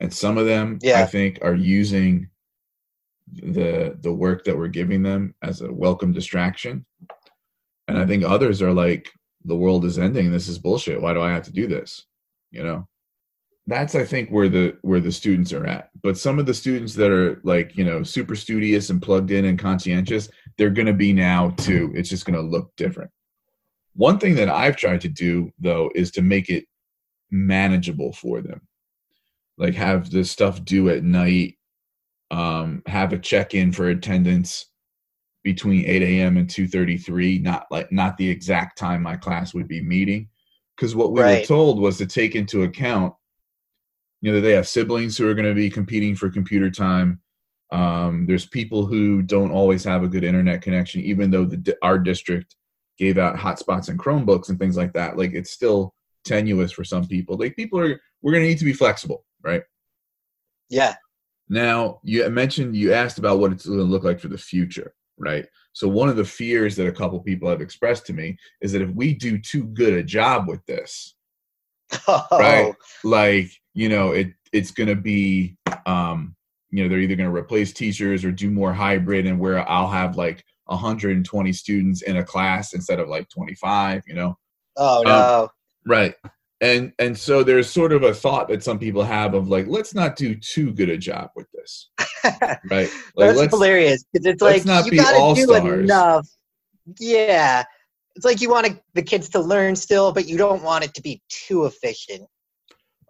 and 0.00 0.12
some 0.12 0.38
of 0.38 0.46
them 0.46 0.78
I 1.02 1.06
think 1.06 1.40
are 1.42 1.54
using 1.54 2.29
the 3.32 3.96
the 4.00 4.12
work 4.12 4.44
that 4.44 4.56
we're 4.56 4.68
giving 4.68 5.02
them 5.02 5.34
as 5.42 5.60
a 5.60 5.72
welcome 5.72 6.12
distraction. 6.12 6.84
And 7.88 7.98
I 7.98 8.06
think 8.06 8.24
others 8.24 8.62
are 8.62 8.72
like, 8.72 9.10
the 9.44 9.56
world 9.56 9.84
is 9.84 9.98
ending. 9.98 10.30
This 10.30 10.48
is 10.48 10.58
bullshit. 10.58 11.00
Why 11.00 11.12
do 11.12 11.20
I 11.20 11.30
have 11.30 11.44
to 11.44 11.52
do 11.52 11.66
this? 11.66 12.06
You 12.50 12.62
know, 12.62 12.88
that's 13.66 13.94
I 13.94 14.04
think 14.04 14.30
where 14.30 14.48
the 14.48 14.76
where 14.82 15.00
the 15.00 15.12
students 15.12 15.52
are 15.52 15.66
at. 15.66 15.90
But 16.02 16.18
some 16.18 16.38
of 16.38 16.46
the 16.46 16.54
students 16.54 16.94
that 16.94 17.10
are 17.10 17.40
like 17.44 17.76
you 17.76 17.84
know 17.84 18.02
super 18.02 18.34
studious 18.34 18.90
and 18.90 19.00
plugged 19.00 19.30
in 19.30 19.44
and 19.44 19.58
conscientious, 19.58 20.28
they're 20.58 20.70
going 20.70 20.86
to 20.86 20.92
be 20.92 21.12
now 21.12 21.50
too. 21.50 21.92
It's 21.94 22.08
just 22.08 22.24
going 22.24 22.36
to 22.36 22.42
look 22.42 22.74
different. 22.76 23.10
One 23.94 24.18
thing 24.18 24.34
that 24.36 24.48
I've 24.48 24.76
tried 24.76 25.00
to 25.02 25.08
do 25.08 25.52
though 25.58 25.90
is 25.94 26.10
to 26.12 26.22
make 26.22 26.48
it 26.48 26.64
manageable 27.30 28.12
for 28.12 28.40
them, 28.40 28.60
like 29.56 29.74
have 29.74 30.10
the 30.10 30.24
stuff 30.24 30.64
due 30.64 30.90
at 30.90 31.04
night, 31.04 31.56
um, 32.30 32.82
have 32.86 33.12
a 33.12 33.18
check 33.18 33.54
in 33.54 33.72
for 33.72 33.88
attendance 33.88 34.66
between 35.42 35.86
8 35.86 36.02
a.m. 36.02 36.36
and 36.36 36.48
2:33, 36.48 37.42
not 37.42 37.66
like 37.70 37.90
not 37.90 38.16
the 38.16 38.28
exact 38.28 38.78
time 38.78 39.02
my 39.02 39.16
class 39.16 39.54
would 39.54 39.68
be 39.68 39.82
meeting, 39.82 40.28
because 40.76 40.94
what 40.94 41.12
we 41.12 41.20
were 41.20 41.44
told 41.44 41.80
was 41.80 41.98
to 41.98 42.06
take 42.06 42.34
into 42.34 42.62
account, 42.62 43.14
you 44.20 44.32
know, 44.32 44.40
they 44.40 44.52
have 44.52 44.68
siblings 44.68 45.16
who 45.16 45.28
are 45.28 45.34
going 45.34 45.48
to 45.48 45.54
be 45.54 45.70
competing 45.70 46.14
for 46.14 46.30
computer 46.30 46.70
time. 46.70 47.20
Um, 47.72 48.26
there's 48.26 48.46
people 48.46 48.84
who 48.84 49.22
don't 49.22 49.52
always 49.52 49.84
have 49.84 50.02
a 50.02 50.08
good 50.08 50.24
internet 50.24 50.60
connection, 50.60 51.00
even 51.02 51.30
though 51.30 51.44
the 51.44 51.76
our 51.82 51.98
district 51.98 52.56
gave 52.98 53.16
out 53.16 53.36
hotspots 53.36 53.88
and 53.88 53.98
Chromebooks 53.98 54.50
and 54.50 54.58
things 54.58 54.76
like 54.76 54.92
that. 54.92 55.16
Like 55.16 55.32
it's 55.32 55.50
still 55.50 55.94
tenuous 56.24 56.70
for 56.70 56.84
some 56.84 57.06
people. 57.06 57.36
Like 57.38 57.56
people 57.56 57.80
are, 57.80 57.98
we're 58.20 58.32
going 58.32 58.44
to 58.44 58.48
need 58.48 58.58
to 58.58 58.64
be 58.64 58.74
flexible, 58.74 59.24
right? 59.42 59.62
Yeah. 60.68 60.96
Now, 61.50 62.00
you 62.04 62.26
mentioned 62.30 62.76
you 62.76 62.92
asked 62.92 63.18
about 63.18 63.40
what 63.40 63.52
it's 63.52 63.66
going 63.66 63.78
to 63.78 63.84
look 63.84 64.04
like 64.04 64.20
for 64.20 64.28
the 64.28 64.38
future, 64.38 64.94
right? 65.18 65.46
So, 65.72 65.88
one 65.88 66.08
of 66.08 66.16
the 66.16 66.24
fears 66.24 66.76
that 66.76 66.86
a 66.86 66.92
couple 66.92 67.18
people 67.20 67.50
have 67.50 67.60
expressed 67.60 68.06
to 68.06 68.12
me 68.12 68.38
is 68.60 68.72
that 68.72 68.82
if 68.82 68.90
we 68.90 69.14
do 69.14 69.36
too 69.36 69.64
good 69.64 69.92
a 69.92 70.02
job 70.02 70.48
with 70.48 70.64
this, 70.66 71.16
Oh, 72.06 72.26
Right. 72.32 72.74
like, 73.04 73.50
you 73.74 73.88
know, 73.88 74.12
it 74.12 74.32
it's 74.52 74.70
going 74.70 74.88
to 74.88 74.96
be, 74.96 75.56
um, 75.86 76.34
you 76.70 76.82
know, 76.82 76.88
they're 76.88 77.00
either 77.00 77.16
going 77.16 77.28
to 77.30 77.36
replace 77.36 77.72
teachers 77.72 78.24
or 78.24 78.32
do 78.32 78.50
more 78.50 78.72
hybrid, 78.72 79.26
and 79.26 79.38
where 79.38 79.68
I'll 79.68 79.88
have 79.88 80.16
like 80.16 80.44
120 80.66 81.52
students 81.52 82.02
in 82.02 82.16
a 82.16 82.24
class 82.24 82.74
instead 82.74 83.00
of 83.00 83.08
like 83.08 83.28
25, 83.28 84.04
you 84.06 84.14
know, 84.14 84.38
oh 84.76 85.02
no. 85.04 85.48
Right. 85.86 86.14
And 86.62 86.92
and 86.98 87.16
so 87.16 87.42
there's 87.42 87.70
sort 87.70 87.92
of 87.92 88.02
a 88.02 88.12
thought 88.12 88.48
that 88.48 88.62
some 88.62 88.78
people 88.78 89.02
have 89.02 89.32
of 89.32 89.48
like, 89.48 89.66
let's 89.66 89.94
not 89.94 90.16
do 90.16 90.34
too 90.34 90.72
good 90.72 90.90
a 90.90 90.98
job 90.98 91.30
with 91.34 91.46
this. 91.52 91.90
Right. 92.70 92.90
Like 93.16 93.34
That's 93.34 93.50
hilarious 93.50 94.04
because 94.12 94.26
it's 94.26 94.42
like 94.42 94.66
not 94.66 94.84
you 94.84 94.98
gotta 94.98 95.16
do 95.16 95.22
all-stars. 95.22 95.84
enough. 95.84 96.28
Yeah, 96.98 97.64
it's 98.14 98.26
like 98.26 98.42
you 98.42 98.50
want 98.50 98.66
to, 98.66 98.78
the 98.92 99.02
kids 99.02 99.30
to 99.30 99.40
learn 99.40 99.74
still, 99.74 100.12
but 100.12 100.26
you 100.26 100.36
don't 100.36 100.62
want 100.62 100.84
it 100.84 100.92
to 100.94 101.02
be 101.02 101.22
too 101.30 101.64
efficient. 101.64 102.28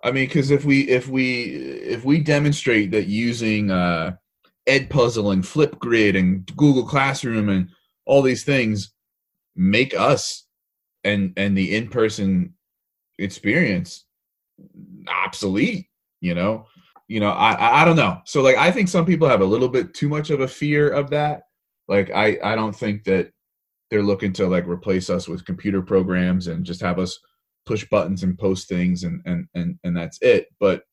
I 0.05 0.13
mean, 0.13 0.27
because 0.27 0.53
if 0.53 0.65
we 0.65 0.83
if 0.89 1.09
we 1.09 1.55
if 1.55 2.05
we 2.05 2.21
demonstrate 2.21 2.93
that 2.93 3.07
using 3.07 3.73
uh 3.73 4.13
Edpuzzle 4.69 5.33
and 5.33 5.43
Flipgrid 5.43 6.17
and 6.17 6.47
Google 6.57 6.85
Classroom 6.85 7.49
and 7.49 7.71
all 8.07 8.23
these 8.23 8.45
things 8.45 8.93
make 9.57 9.93
us 9.95 10.47
and 11.03 11.33
and 11.37 11.59
the 11.59 11.75
in-person 11.75 12.55
experience 13.21 14.05
obsolete, 15.09 15.87
you 16.21 16.35
know. 16.35 16.67
You 17.09 17.19
know, 17.19 17.31
I 17.31 17.83
I 17.83 17.85
don't 17.85 17.97
know. 17.97 18.21
So 18.25 18.41
like 18.41 18.57
I 18.57 18.71
think 18.71 18.89
some 18.89 19.05
people 19.05 19.29
have 19.29 19.41
a 19.41 19.45
little 19.47 19.69
bit 19.69 19.95
too 19.95 20.09
much 20.09 20.31
of 20.31 20.41
a 20.41 20.49
fear 20.49 20.89
of 20.91 21.11
that. 21.11 21.43
Like 21.89 22.11
I 22.11 22.39
I 22.43 22.55
don't 22.55 22.75
think 22.75 23.05
that 23.05 23.33
they're 23.91 24.03
looking 24.03 24.33
to 24.35 24.47
like 24.47 24.67
replace 24.69 25.11
us 25.11 25.27
with 25.27 25.45
computer 25.45 25.83
programs 25.83 26.47
and 26.47 26.65
just 26.65 26.81
have 26.81 26.99
us 27.01 27.19
push 27.67 27.85
buttons 27.91 28.23
and 28.23 28.39
post 28.39 28.69
things 28.69 29.03
and 29.03 29.21
and 29.27 29.47
and 29.55 29.79
and 29.85 29.97
that's 29.97 30.19
it 30.23 30.47
but 30.59 30.85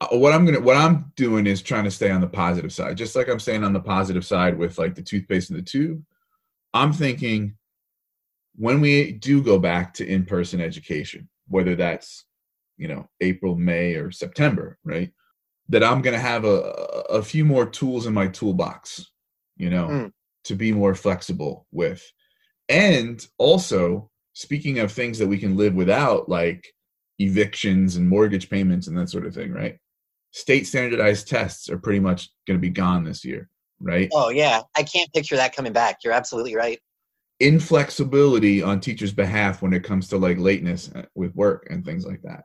uh, 0.00 0.08
what 0.12 0.32
I'm 0.32 0.44
gonna 0.44 0.60
what 0.60 0.76
I'm 0.76 1.12
doing 1.16 1.46
is 1.46 1.62
trying 1.62 1.84
to 1.84 1.90
stay 1.90 2.10
on 2.10 2.20
the 2.20 2.26
positive 2.26 2.72
side, 2.72 2.96
just 2.96 3.16
like 3.16 3.28
I'm 3.28 3.38
staying 3.38 3.64
on 3.64 3.72
the 3.72 3.80
positive 3.80 4.26
side 4.26 4.58
with 4.58 4.78
like 4.78 4.94
the 4.94 5.02
toothpaste 5.02 5.50
in 5.50 5.56
the 5.56 5.62
tube. 5.62 6.02
I'm 6.74 6.92
thinking 6.92 7.56
when 8.56 8.80
we 8.80 9.12
do 9.12 9.42
go 9.42 9.58
back 9.58 9.94
to 9.94 10.06
in-person 10.06 10.60
education, 10.60 11.28
whether 11.48 11.74
that's 11.74 12.24
you 12.76 12.88
know 12.88 13.08
April, 13.20 13.56
May, 13.56 13.94
or 13.94 14.10
September, 14.10 14.78
right? 14.84 15.10
That 15.68 15.84
I'm 15.84 16.02
gonna 16.02 16.18
have 16.18 16.44
a 16.44 16.60
a 17.10 17.22
few 17.22 17.44
more 17.44 17.66
tools 17.66 18.06
in 18.06 18.14
my 18.14 18.28
toolbox, 18.28 19.10
you 19.56 19.70
know, 19.70 19.88
mm. 19.88 20.12
to 20.44 20.54
be 20.54 20.72
more 20.72 20.94
flexible 20.94 21.66
with, 21.72 22.04
and 22.68 23.26
also 23.38 24.10
speaking 24.32 24.80
of 24.80 24.92
things 24.92 25.18
that 25.18 25.26
we 25.26 25.38
can 25.38 25.56
live 25.56 25.74
without, 25.74 26.28
like 26.28 26.66
evictions 27.18 27.96
and 27.96 28.06
mortgage 28.06 28.50
payments 28.50 28.86
and 28.86 28.96
that 28.96 29.08
sort 29.08 29.26
of 29.26 29.34
thing, 29.34 29.50
right? 29.50 29.78
State 30.32 30.66
standardized 30.66 31.26
tests 31.26 31.70
are 31.70 31.78
pretty 31.78 32.00
much 32.00 32.28
going 32.46 32.58
to 32.58 32.60
be 32.60 32.68
gone 32.68 33.02
this 33.02 33.24
year, 33.24 33.48
right? 33.80 34.10
Oh, 34.12 34.28
yeah. 34.28 34.60
I 34.76 34.82
can't 34.82 35.10
picture 35.14 35.36
that 35.36 35.56
coming 35.56 35.72
back. 35.72 36.00
You're 36.04 36.12
absolutely 36.12 36.54
right. 36.54 36.78
Inflexibility 37.40 38.62
on 38.62 38.80
teachers' 38.80 39.12
behalf 39.12 39.60
when 39.60 39.72
it 39.72 39.84
comes 39.84 40.08
to 40.08 40.16
like 40.16 40.38
lateness 40.38 40.90
uh, 40.94 41.02
with 41.14 41.34
work 41.34 41.66
and 41.70 41.84
things 41.84 42.06
like 42.06 42.22
that. 42.22 42.44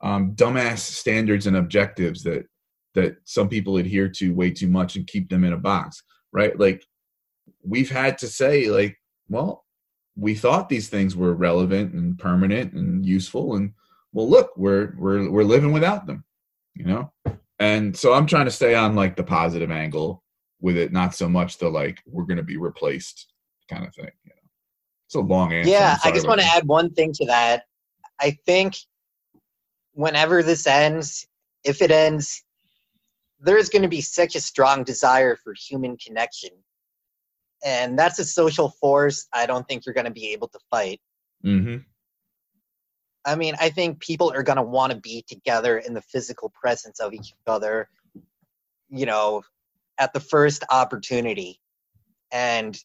Um, 0.00 0.34
dumbass 0.34 0.78
standards 0.78 1.46
and 1.46 1.56
objectives 1.56 2.24
that 2.24 2.46
that 2.94 3.16
some 3.24 3.48
people 3.48 3.76
adhere 3.76 4.08
to 4.08 4.34
way 4.34 4.50
too 4.50 4.68
much 4.68 4.96
and 4.96 5.06
keep 5.06 5.30
them 5.30 5.44
in 5.44 5.52
a 5.52 5.58
box, 5.58 6.02
right? 6.32 6.58
Like 6.58 6.84
we've 7.64 7.90
had 7.90 8.18
to 8.18 8.26
say, 8.26 8.68
like, 8.68 8.98
well, 9.28 9.64
we 10.16 10.34
thought 10.34 10.68
these 10.68 10.88
things 10.88 11.16
were 11.16 11.34
relevant 11.34 11.94
and 11.94 12.18
permanent 12.18 12.72
and 12.74 13.06
useful, 13.06 13.56
and 13.56 13.72
well, 14.12 14.28
look, 14.28 14.50
we're 14.56 14.94
we're 14.98 15.30
we're 15.30 15.44
living 15.44 15.72
without 15.72 16.06
them, 16.06 16.24
you 16.74 16.84
know. 16.84 17.12
And 17.58 17.96
so 17.96 18.12
I'm 18.12 18.26
trying 18.26 18.46
to 18.46 18.50
stay 18.50 18.74
on 18.74 18.96
like 18.96 19.14
the 19.16 19.22
positive 19.22 19.70
angle 19.70 20.22
with 20.60 20.76
it, 20.76 20.92
not 20.92 21.14
so 21.14 21.28
much 21.28 21.58
the 21.58 21.68
like 21.68 22.02
we're 22.06 22.24
going 22.24 22.38
to 22.38 22.42
be 22.42 22.56
replaced 22.56 23.31
kind 23.68 23.86
of 23.86 23.94
thing. 23.94 24.10
You 24.24 24.30
know, 24.30 24.42
it's 25.06 25.14
a 25.14 25.20
long 25.20 25.52
answer. 25.52 25.70
Yeah, 25.70 25.98
I 26.04 26.12
just 26.12 26.26
want 26.26 26.40
to 26.40 26.46
add 26.46 26.66
one 26.66 26.90
thing 26.90 27.12
to 27.14 27.26
that. 27.26 27.64
I 28.20 28.36
think 28.46 28.76
whenever 29.92 30.42
this 30.42 30.66
ends, 30.66 31.26
if 31.64 31.82
it 31.82 31.90
ends, 31.90 32.44
there's 33.40 33.68
going 33.68 33.82
to 33.82 33.88
be 33.88 34.00
such 34.00 34.36
a 34.36 34.40
strong 34.40 34.84
desire 34.84 35.36
for 35.36 35.54
human 35.54 35.96
connection. 35.96 36.50
And 37.64 37.98
that's 37.98 38.18
a 38.18 38.24
social 38.24 38.70
force 38.80 39.26
I 39.32 39.46
don't 39.46 39.66
think 39.68 39.84
you're 39.84 39.94
going 39.94 40.06
to 40.06 40.12
be 40.12 40.32
able 40.32 40.48
to 40.48 40.58
fight. 40.70 41.00
Mm-hmm. 41.44 41.78
I 43.24 43.36
mean, 43.36 43.54
I 43.60 43.68
think 43.68 44.00
people 44.00 44.32
are 44.32 44.42
going 44.42 44.56
to 44.56 44.62
want 44.62 44.92
to 44.92 44.98
be 44.98 45.24
together 45.28 45.78
in 45.78 45.94
the 45.94 46.02
physical 46.02 46.52
presence 46.60 46.98
of 46.98 47.12
each 47.12 47.32
other, 47.46 47.88
you 48.88 49.06
know, 49.06 49.42
at 49.98 50.12
the 50.12 50.20
first 50.20 50.64
opportunity. 50.70 51.60
And 52.32 52.76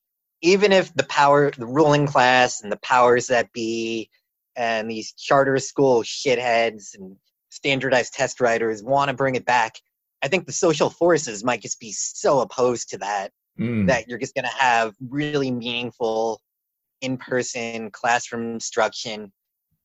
even 0.41 0.71
if 0.71 0.93
the 0.93 1.03
power, 1.03 1.51
the 1.51 1.65
ruling 1.65 2.05
class 2.05 2.61
and 2.61 2.71
the 2.71 2.77
powers 2.77 3.27
that 3.27 3.51
be 3.53 4.09
and 4.55 4.89
these 4.89 5.13
charter 5.13 5.57
school 5.59 6.03
shitheads 6.03 6.95
and 6.95 7.15
standardized 7.49 8.13
test 8.13 8.41
writers 8.41 8.83
want 8.83 9.09
to 9.09 9.15
bring 9.15 9.35
it 9.35 9.45
back, 9.45 9.75
I 10.21 10.27
think 10.27 10.45
the 10.45 10.51
social 10.51 10.89
forces 10.89 11.43
might 11.43 11.61
just 11.61 11.79
be 11.79 11.91
so 11.91 12.39
opposed 12.39 12.89
to 12.89 12.97
that 12.99 13.31
mm. 13.59 13.87
that 13.87 14.07
you're 14.07 14.19
just 14.19 14.35
going 14.35 14.45
to 14.45 14.57
have 14.57 14.95
really 15.09 15.51
meaningful 15.51 16.41
in 17.01 17.17
person 17.17 17.91
classroom 17.91 18.53
instruction 18.53 19.31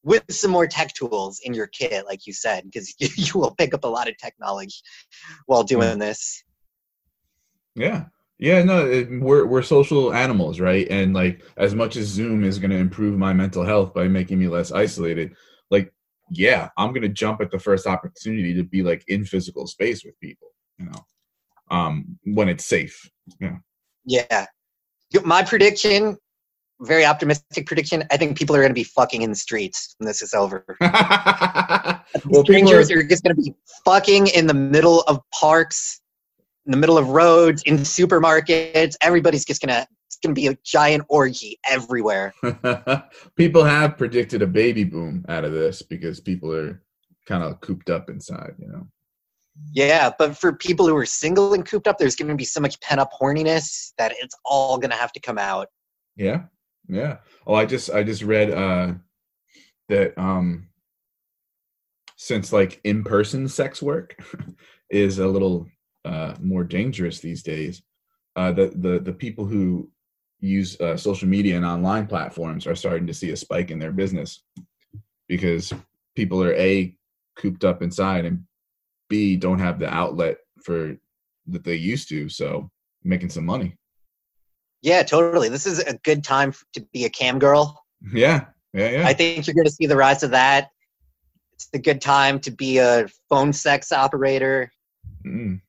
with 0.03 0.25
some 0.31 0.51
more 0.51 0.67
tech 0.67 0.93
tools 0.95 1.41
in 1.45 1.55
your 1.55 1.69
kit, 1.69 2.07
like 2.07 2.27
you 2.27 2.33
said, 2.33 2.65
because 2.65 2.95
you, 2.99 3.09
you, 3.17 3.41
will 3.41 3.55
pick 3.55 3.75
up 3.75 3.85
a 3.85 3.88
lot 3.88 4.09
of 4.09 4.17
tech 4.17 4.35
knowledge 4.41 4.83
while 5.47 5.62
doing 5.62 5.99
this. 5.99 6.43
Yeah. 7.75 8.07
Yeah, 8.38 8.62
no, 8.64 8.87
it, 8.87 9.09
we're 9.21 9.47
we're 9.47 9.62
social 9.62 10.12
animals, 10.12 10.59
right? 10.59 10.87
And 10.90 11.14
like 11.14 11.42
as 11.57 11.75
much 11.75 11.97
as 11.97 12.09
Zoom 12.09 12.42
is 12.42 12.59
going 12.59 12.71
to 12.71 12.77
improve 12.77 13.16
my 13.16 13.33
mental 13.33 13.64
health 13.64 13.95
by 13.95 14.09
making 14.09 14.38
me 14.38 14.49
less 14.49 14.73
isolated, 14.73 15.35
like 15.71 15.92
yeah, 16.31 16.71
I'm 16.77 16.90
going 16.90 17.03
to 17.03 17.09
jump 17.09 17.40
at 17.40 17.51
the 17.51 17.59
first 17.59 17.87
opportunity 17.87 18.55
to 18.55 18.64
be 18.64 18.83
like 18.83 19.05
in 19.07 19.25
physical 19.25 19.66
space 19.66 20.05
with 20.05 20.18
people, 20.21 20.49
you 20.79 20.87
know. 20.87 21.07
Um 21.71 22.18
when 22.25 22.49
it's 22.49 22.66
safe. 22.66 23.09
Yeah. 23.40 23.59
Yeah. 24.05 24.47
My 25.25 25.42
prediction 25.42 26.16
very 26.83 27.05
optimistic 27.05 27.66
prediction. 27.66 28.05
I 28.11 28.16
think 28.16 28.37
people 28.37 28.55
are 28.57 28.61
going 28.61 28.71
to 28.71 28.75
be 28.75 28.85
fucking 28.85 29.23
in 29.23 29.31
the 29.31 29.37
streets 29.37 29.95
when 29.99 30.07
this 30.07 30.21
is 30.21 30.35
over. 30.35 30.64
well, 30.81 32.45
Strangers 32.45 32.90
are, 32.90 32.99
are 32.99 33.03
just 33.05 33.23
going 33.23 33.37
to 33.37 33.42
be 33.42 33.55
fucking 33.85 34.29
in 34.29 34.47
the 34.47 34.55
middle 34.55 35.03
of 35.03 35.21
parks, 35.33 36.01
in 36.66 36.72
the 36.72 36.77
middle 36.77 36.98
of 36.98 37.09
roads, 37.09 37.62
in 37.64 37.79
supermarkets. 37.79 38.94
Everybody's 39.01 39.44
just 39.44 39.61
to 39.62 39.87
it's 40.07 40.18
to 40.18 40.33
be 40.33 40.46
a 40.46 40.59
giant 40.64 41.05
orgy 41.09 41.59
everywhere. 41.68 42.35
people 43.37 43.64
have 43.64 43.96
predicted 43.96 44.42
a 44.42 44.46
baby 44.46 44.85
boom 44.85 45.25
out 45.29 45.44
of 45.44 45.53
this 45.53 45.83
because 45.83 46.20
people 46.20 46.53
are 46.53 46.83
kind 47.27 47.42
of 47.42 47.61
cooped 47.61 47.88
up 47.90 48.11
inside, 48.11 48.55
you 48.59 48.68
know. 48.68 48.87
Yeah, 49.72 50.11
but 50.18 50.37
for 50.37 50.53
people 50.53 50.87
who 50.87 50.96
are 50.96 51.07
single 51.07 51.55
and 51.55 51.64
cooped 51.64 51.87
up, 51.87 51.98
there's 51.98 52.16
going 52.16 52.29
to 52.29 52.35
be 52.35 52.44
so 52.44 52.61
much 52.61 52.81
pent 52.81 53.01
up 53.01 53.11
horniness 53.18 53.92
that 53.98 54.12
it's 54.20 54.35
all 54.44 54.79
going 54.79 54.90
to 54.90 54.96
have 54.96 55.12
to 55.12 55.20
come 55.20 55.38
out. 55.38 55.68
Yeah, 56.16 56.44
yeah. 56.88 57.18
Oh, 57.46 57.55
I 57.55 57.66
just 57.66 57.90
I 57.90 58.03
just 58.03 58.22
read 58.22 58.51
uh 58.51 58.94
that 59.88 60.16
um 60.18 60.68
since 62.16 62.53
like 62.53 62.81
in-person 62.85 63.48
sex 63.48 63.83
work 63.83 64.16
is 64.90 65.18
a 65.18 65.27
little 65.27 65.66
uh 66.05 66.35
more 66.41 66.65
dangerous 66.65 67.21
these 67.21 67.43
days, 67.43 67.83
uh 68.37 68.53
the 68.53 68.73
the 68.75 68.99
the 69.01 69.12
people 69.12 69.45
who 69.45 69.91
use 70.41 70.81
uh, 70.81 70.97
social 70.97 71.29
media 71.29 71.57
and 71.57 71.65
online 71.65 72.07
platforms 72.07 72.67
are 72.67 72.75
starting 72.75 73.07
to 73.07 73.15
see 73.15 73.31
a 73.31 73.37
spike 73.37 73.71
in 73.71 73.79
their 73.79 73.93
business 73.93 74.43
because 75.29 75.73
people 76.17 76.43
are 76.43 76.55
a 76.55 76.93
cooped 77.37 77.65
up 77.65 77.81
inside 77.81 78.25
and 78.25 78.43
b 79.09 79.37
don't 79.37 79.61
have 79.61 79.79
the 79.79 79.88
outlet 79.88 80.38
for 80.61 80.97
that 81.47 81.62
they 81.62 81.77
used 81.77 82.09
to 82.09 82.29
so 82.29 82.69
making 83.05 83.31
some 83.31 83.47
money 83.47 83.77
yeah, 84.83 85.05
totally. 85.05 85.49
This 85.49 85.65
is 85.65 85.79
a 85.79 85.97
good 85.99 86.25
time 86.25 86.53
to 86.75 86.81
be 86.93 87.05
a 87.05 87.11
cam 87.11 87.38
girl. 87.38 87.79
Yeah, 88.12 88.47
yeah, 88.75 88.91
yeah. 88.91 89.07
I 89.07 89.12
think 89.12 89.47
you're 89.47 89.55
going 89.55 89.65
to 89.65 89.71
see 89.71 89.87
the 89.87 89.95
rise 89.95 90.25
of 90.25 90.33
that. 90.33 90.71
It's 91.53 91.69
a 91.73 91.79
good 91.79 92.01
time 92.01 92.41
to 92.41 92.51
be 92.51 92.79
a 92.79 93.07
phone 93.29 93.53
sex 93.53 93.93
operator. 93.93 94.73
Mm. 95.25 95.61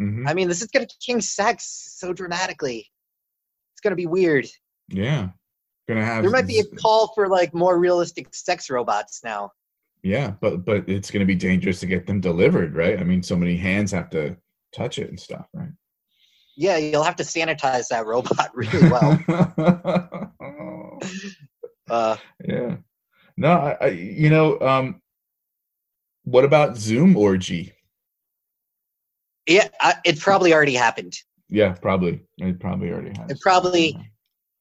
Mm-hmm. 0.00 0.28
I 0.28 0.34
mean, 0.34 0.48
this 0.48 0.62
is 0.62 0.68
going 0.68 0.86
to 0.86 0.98
change 0.98 1.24
sex 1.24 1.94
so 1.98 2.12
dramatically. 2.12 2.88
It's 3.74 3.80
going 3.82 3.92
to 3.92 3.96
be 3.96 4.06
weird. 4.06 4.46
Yeah, 4.88 5.28
gonna 5.88 6.04
have. 6.04 6.22
There 6.22 6.30
might 6.30 6.46
be 6.46 6.60
a 6.60 6.64
call 6.64 7.08
for 7.14 7.28
like 7.28 7.54
more 7.54 7.78
realistic 7.78 8.34
sex 8.34 8.70
robots 8.70 9.20
now. 9.22 9.50
Yeah, 10.02 10.32
but 10.40 10.64
but 10.64 10.88
it's 10.88 11.10
going 11.10 11.20
to 11.20 11.26
be 11.26 11.34
dangerous 11.34 11.80
to 11.80 11.86
get 11.86 12.06
them 12.06 12.20
delivered, 12.20 12.74
right? 12.74 12.98
I 12.98 13.04
mean, 13.04 13.22
so 13.22 13.36
many 13.36 13.56
hands 13.56 13.92
have 13.92 14.10
to 14.10 14.36
touch 14.74 14.98
it 14.98 15.10
and 15.10 15.20
stuff, 15.20 15.46
right? 15.52 15.70
yeah, 16.60 16.76
you'll 16.76 17.02
have 17.02 17.16
to 17.16 17.22
sanitize 17.22 17.88
that 17.88 18.04
robot 18.06 18.50
really 18.54 18.90
well. 18.90 19.18
uh, 21.90 22.16
yeah. 22.46 22.76
No, 23.38 23.52
I, 23.52 23.76
I, 23.80 23.86
you 23.88 24.28
know, 24.28 24.60
um, 24.60 25.00
what 26.24 26.44
about 26.44 26.76
Zoom 26.76 27.16
orgy? 27.16 27.72
Yeah, 29.50 29.66
I, 29.80 29.96
it 30.04 30.20
probably 30.20 30.54
already 30.54 30.74
happened. 30.74 31.18
Yeah, 31.48 31.72
probably. 31.72 32.22
It 32.38 32.60
probably 32.60 32.92
already 32.92 33.10
happened. 33.10 33.32
It 33.32 33.40
probably. 33.40 33.98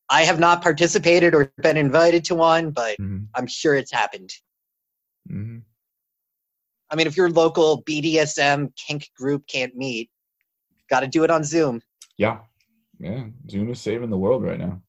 I 0.09 0.23
have 0.23 0.39
not 0.39 0.63
participated 0.63 1.35
or 1.35 1.53
been 1.61 1.77
invited 1.77 2.25
to 2.25 2.35
one, 2.35 2.71
but 2.71 2.97
mm-hmm. 2.97 3.25
I'm 3.35 3.45
sure 3.45 3.75
it's 3.75 3.91
happened. 3.91 4.33
Mm-hmm. 5.31 5.59
I 6.89 6.95
mean, 6.95 7.05
if 7.05 7.15
your 7.15 7.29
local 7.29 7.83
BDSM 7.83 8.75
kink 8.75 9.07
group 9.15 9.45
can't 9.45 9.75
meet, 9.75 10.09
got 10.89 11.01
to 11.01 11.07
do 11.07 11.23
it 11.23 11.29
on 11.29 11.43
Zoom. 11.43 11.83
Yeah, 12.17 12.39
yeah. 12.99 13.25
Zoom 13.47 13.69
is 13.69 13.79
saving 13.79 14.09
the 14.09 14.17
world 14.17 14.43
right 14.43 14.57
now. 14.57 14.81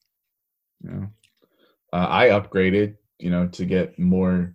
Yeah, 0.83 1.07
uh, 1.93 2.07
I 2.09 2.29
upgraded, 2.29 2.97
you 3.19 3.29
know, 3.29 3.49
to 3.49 3.67
get 3.67 3.99
more 3.99 4.55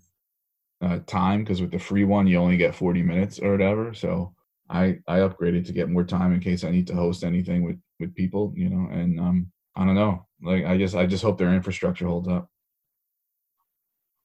uh, 0.81 1.01
time 1.05 1.43
because 1.43 1.61
with 1.61 1.69
the 1.69 1.77
free 1.77 2.03
one 2.03 2.25
you 2.25 2.37
only 2.39 2.57
get 2.57 2.73
40 2.73 3.03
minutes 3.03 3.37
or 3.37 3.51
whatever. 3.51 3.93
So 3.93 4.34
I 4.69 4.99
I 5.07 5.19
upgraded 5.19 5.65
to 5.67 5.73
get 5.73 5.89
more 5.89 6.03
time 6.03 6.33
in 6.33 6.39
case 6.39 6.63
I 6.63 6.71
need 6.71 6.87
to 6.87 6.95
host 6.95 7.23
anything 7.23 7.63
with 7.63 7.79
with 7.99 8.15
people, 8.15 8.53
you 8.55 8.69
know. 8.69 8.89
And 8.91 9.19
um, 9.19 9.51
I 9.75 9.85
don't 9.85 9.95
know, 9.95 10.25
like 10.41 10.65
I 10.65 10.77
just 10.77 10.95
I 10.95 11.05
just 11.05 11.23
hope 11.23 11.37
their 11.37 11.53
infrastructure 11.53 12.07
holds 12.07 12.27
up. 12.27 12.49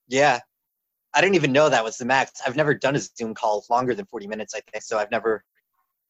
Yeah, 0.07 0.39
I 1.13 1.21
didn't 1.21 1.35
even 1.35 1.51
know 1.51 1.69
that 1.69 1.83
was 1.83 1.97
the 1.97 2.05
max. 2.05 2.41
I've 2.45 2.55
never 2.55 2.73
done 2.73 2.95
a 2.95 2.99
Zoom 2.99 3.33
call 3.33 3.65
longer 3.69 3.93
than 3.93 4.05
40 4.05 4.27
minutes, 4.27 4.53
I 4.55 4.61
think, 4.71 4.83
so 4.83 4.97
I've 4.97 5.11
never 5.11 5.43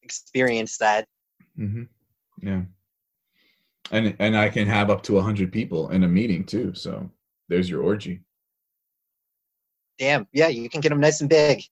experienced 0.02 0.80
that. 0.80 1.06
Mm-hmm. 1.58 1.84
Yeah. 2.40 2.62
And 3.90 4.16
and 4.18 4.36
I 4.36 4.48
can 4.48 4.66
have 4.66 4.90
up 4.90 5.02
to 5.04 5.20
hundred 5.20 5.52
people 5.52 5.90
in 5.90 6.04
a 6.04 6.08
meeting 6.08 6.44
too. 6.44 6.72
So 6.74 7.10
there's 7.48 7.68
your 7.68 7.82
orgy. 7.82 8.22
Damn. 9.98 10.26
Yeah, 10.32 10.48
you 10.48 10.68
can 10.70 10.80
get 10.80 10.88
them 10.88 11.00
nice 11.00 11.20
and 11.20 11.28
big. 11.28 11.62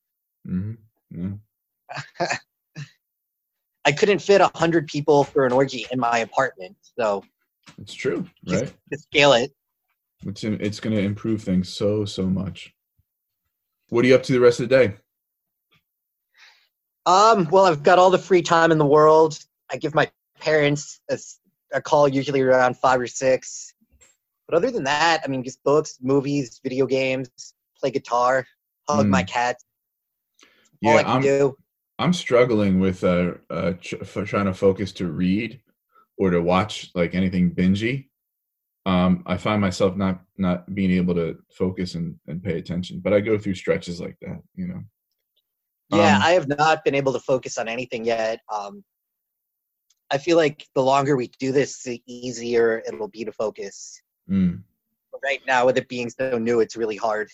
Mm-hmm. 0.47 0.75
Yeah. 1.11 2.37
I 3.87 3.93
couldn't 3.93 4.19
fit 4.21 4.41
a 4.41 4.51
hundred 4.55 4.87
people 4.89 5.25
for 5.25 5.47
an 5.47 5.53
orgy 5.53 5.87
in 5.91 5.99
my 5.99 6.19
apartment, 6.19 6.77
so 6.99 7.25
It's 7.79 7.95
true, 7.95 8.27
right? 8.47 8.73
to 8.93 8.99
scale 8.99 9.33
it. 9.33 9.53
It's 10.27 10.45
it's 10.45 10.81
going 10.81 10.95
to 10.95 11.03
improve 11.03 11.43
things 11.43 11.69
so 11.69 12.05
so 12.05 12.27
much. 12.27 12.75
What 13.89 14.05
are 14.05 14.09
you 14.09 14.15
up 14.15 14.23
to 14.25 14.33
the 14.33 14.41
rest 14.41 14.61
of 14.61 14.69
the 14.69 14.77
day? 14.77 14.95
Um, 17.07 17.49
well, 17.51 17.65
I've 17.65 17.83
got 17.83 17.99
all 17.99 18.11
the 18.11 18.19
free 18.19 18.43
time 18.43 18.71
in 18.71 18.79
the 18.79 18.87
world. 18.87 19.39
I 19.71 19.77
give 19.79 19.95
my 19.95 20.11
parents 20.39 21.01
a, 21.11 21.19
a 21.73 21.81
call 21.81 22.07
usually 22.07 22.43
around 22.43 22.77
five 22.77 23.01
or 23.01 23.07
six. 23.07 23.75
But 24.47 24.57
other 24.57 24.71
than 24.71 24.85
that, 24.85 25.23
I 25.25 25.29
mean, 25.29 25.43
just 25.43 25.63
books, 25.65 25.99
movies, 26.03 26.61
video 26.63 26.85
games, 26.87 27.31
play 27.81 27.91
guitar, 27.91 28.47
hug 28.89 29.07
my 29.09 29.23
Mm. 29.23 29.29
cat. 29.29 29.57
All 30.85 30.91
I 30.91 30.97
Yeah, 30.97 31.03
can 31.03 31.13
I'm 31.13 31.23
do. 31.23 31.57
I'm 32.01 32.15
struggling 32.15 32.81
with 32.81 33.05
uh, 33.05 33.33
uh 33.51 33.75
trying 33.81 34.47
to 34.47 34.55
focus 34.55 34.91
to 34.93 35.07
read 35.07 35.61
or 36.17 36.31
to 36.31 36.41
watch 36.41 36.91
like 36.95 37.15
anything 37.15 37.55
bingy. 37.55 38.09
Um, 38.87 39.23
I 39.27 39.37
find 39.37 39.61
myself 39.61 39.97
not 39.97 40.23
not 40.39 40.75
being 40.75 40.91
able 40.93 41.15
to 41.17 41.37
focus 41.53 41.95
and, 41.95 42.17
and 42.27 42.43
pay 42.43 42.59
attention, 42.59 43.01
but 43.01 43.13
I 43.13 43.21
go 43.21 43.37
through 43.37 43.55
stretches 43.55 44.01
like 44.01 44.17
that, 44.23 44.41
you 44.55 44.69
know. 44.69 44.83
Yeah, 45.91 46.17
Um, 46.17 46.23
I 46.23 46.31
have 46.31 46.49
not 46.49 46.85
been 46.85 46.95
able 46.95 47.13
to 47.13 47.21
focus 47.21 47.59
on 47.59 47.69
anything 47.69 48.07
yet. 48.07 48.41
Um, 48.53 48.83
I 50.11 50.17
feel 50.19 50.39
like 50.39 50.67
the 50.75 50.83
longer 50.83 51.17
we 51.17 51.31
do 51.39 51.53
this, 51.53 51.83
the 51.83 52.03
easier 52.07 52.83
it'll 52.87 53.09
be 53.09 53.25
to 53.25 53.33
focus. 53.33 54.01
mm. 54.29 54.63
Right 55.23 55.43
now, 55.47 55.67
with 55.67 55.77
it 55.77 55.89
being 55.89 56.09
so 56.09 56.39
new, 56.39 56.61
it's 56.61 56.77
really 56.77 56.97
hard. 56.97 57.29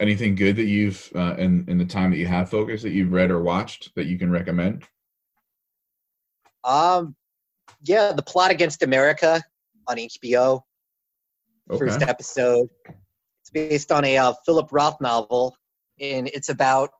Anything 0.00 0.34
good 0.34 0.56
that 0.56 0.64
you've 0.64 1.10
uh, 1.14 1.34
in 1.36 1.64
in 1.68 1.78
the 1.78 1.84
time 1.84 2.10
that 2.10 2.16
you 2.16 2.26
have 2.26 2.50
focused 2.50 2.82
that 2.84 2.92
you've 2.92 3.12
read 3.12 3.30
or 3.30 3.42
watched 3.42 3.94
that 3.94 4.06
you 4.06 4.18
can 4.18 4.30
recommend? 4.30 4.84
Um, 6.64 7.14
yeah, 7.82 8.12
the 8.12 8.22
plot 8.22 8.50
against 8.50 8.82
America 8.82 9.42
on 9.86 9.96
HBO. 9.96 10.62
First 11.78 12.02
episode. 12.02 12.68
It's 12.88 13.50
based 13.52 13.92
on 13.92 14.04
a 14.04 14.18
uh, 14.18 14.32
Philip 14.44 14.68
Roth 14.72 15.00
novel, 15.00 15.56
and 16.00 16.28
it's 16.28 16.48
about 16.48 16.90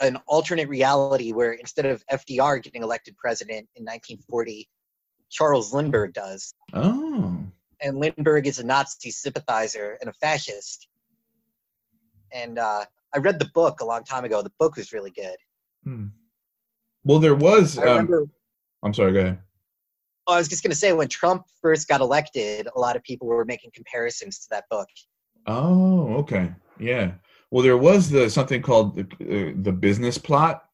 an 0.00 0.18
alternate 0.26 0.68
reality 0.68 1.32
where 1.32 1.52
instead 1.52 1.86
of 1.86 2.04
FDR 2.12 2.62
getting 2.62 2.82
elected 2.82 3.16
president 3.16 3.68
in 3.74 3.84
1940, 3.84 4.68
Charles 5.30 5.72
Lindbergh 5.72 6.12
does. 6.12 6.54
Oh, 6.72 7.42
and 7.82 7.98
Lindbergh 7.98 8.46
is 8.46 8.58
a 8.58 8.64
Nazi 8.64 9.10
sympathizer 9.10 9.98
and 10.00 10.10
a 10.10 10.12
fascist. 10.14 10.86
And 12.32 12.58
uh, 12.58 12.84
I 13.14 13.18
read 13.18 13.38
the 13.38 13.50
book 13.54 13.80
a 13.80 13.84
long 13.84 14.04
time 14.04 14.24
ago. 14.24 14.42
The 14.42 14.52
book 14.58 14.76
was 14.76 14.92
really 14.92 15.10
good. 15.10 15.36
Hmm. 15.84 16.06
well, 17.04 17.18
there 17.18 17.34
was. 17.34 17.78
I 17.78 17.82
Um, 17.82 17.88
remember. 17.88 18.26
I'm 18.82 18.94
sorry. 18.94 19.12
Go 19.12 19.20
ahead. 19.20 19.38
oh, 20.26 20.34
I 20.34 20.38
was 20.38 20.48
just 20.48 20.62
going 20.62 20.70
to 20.70 20.76
say 20.76 20.92
when 20.92 21.08
Trump 21.08 21.44
first 21.62 21.88
got 21.88 22.00
elected, 22.00 22.68
a 22.74 22.78
lot 22.78 22.96
of 22.96 23.02
people 23.02 23.26
were 23.28 23.44
making 23.44 23.70
comparisons 23.74 24.38
to 24.40 24.46
that 24.50 24.64
book. 24.70 24.88
Oh, 25.46 26.14
okay. 26.18 26.52
Yeah. 26.78 27.12
Well, 27.50 27.62
there 27.64 27.76
was 27.78 28.10
the 28.10 28.28
something 28.30 28.62
called 28.62 28.96
the 28.96 29.02
uh, 29.02 29.52
the 29.62 29.72
business 29.72 30.18
plot 30.18 30.64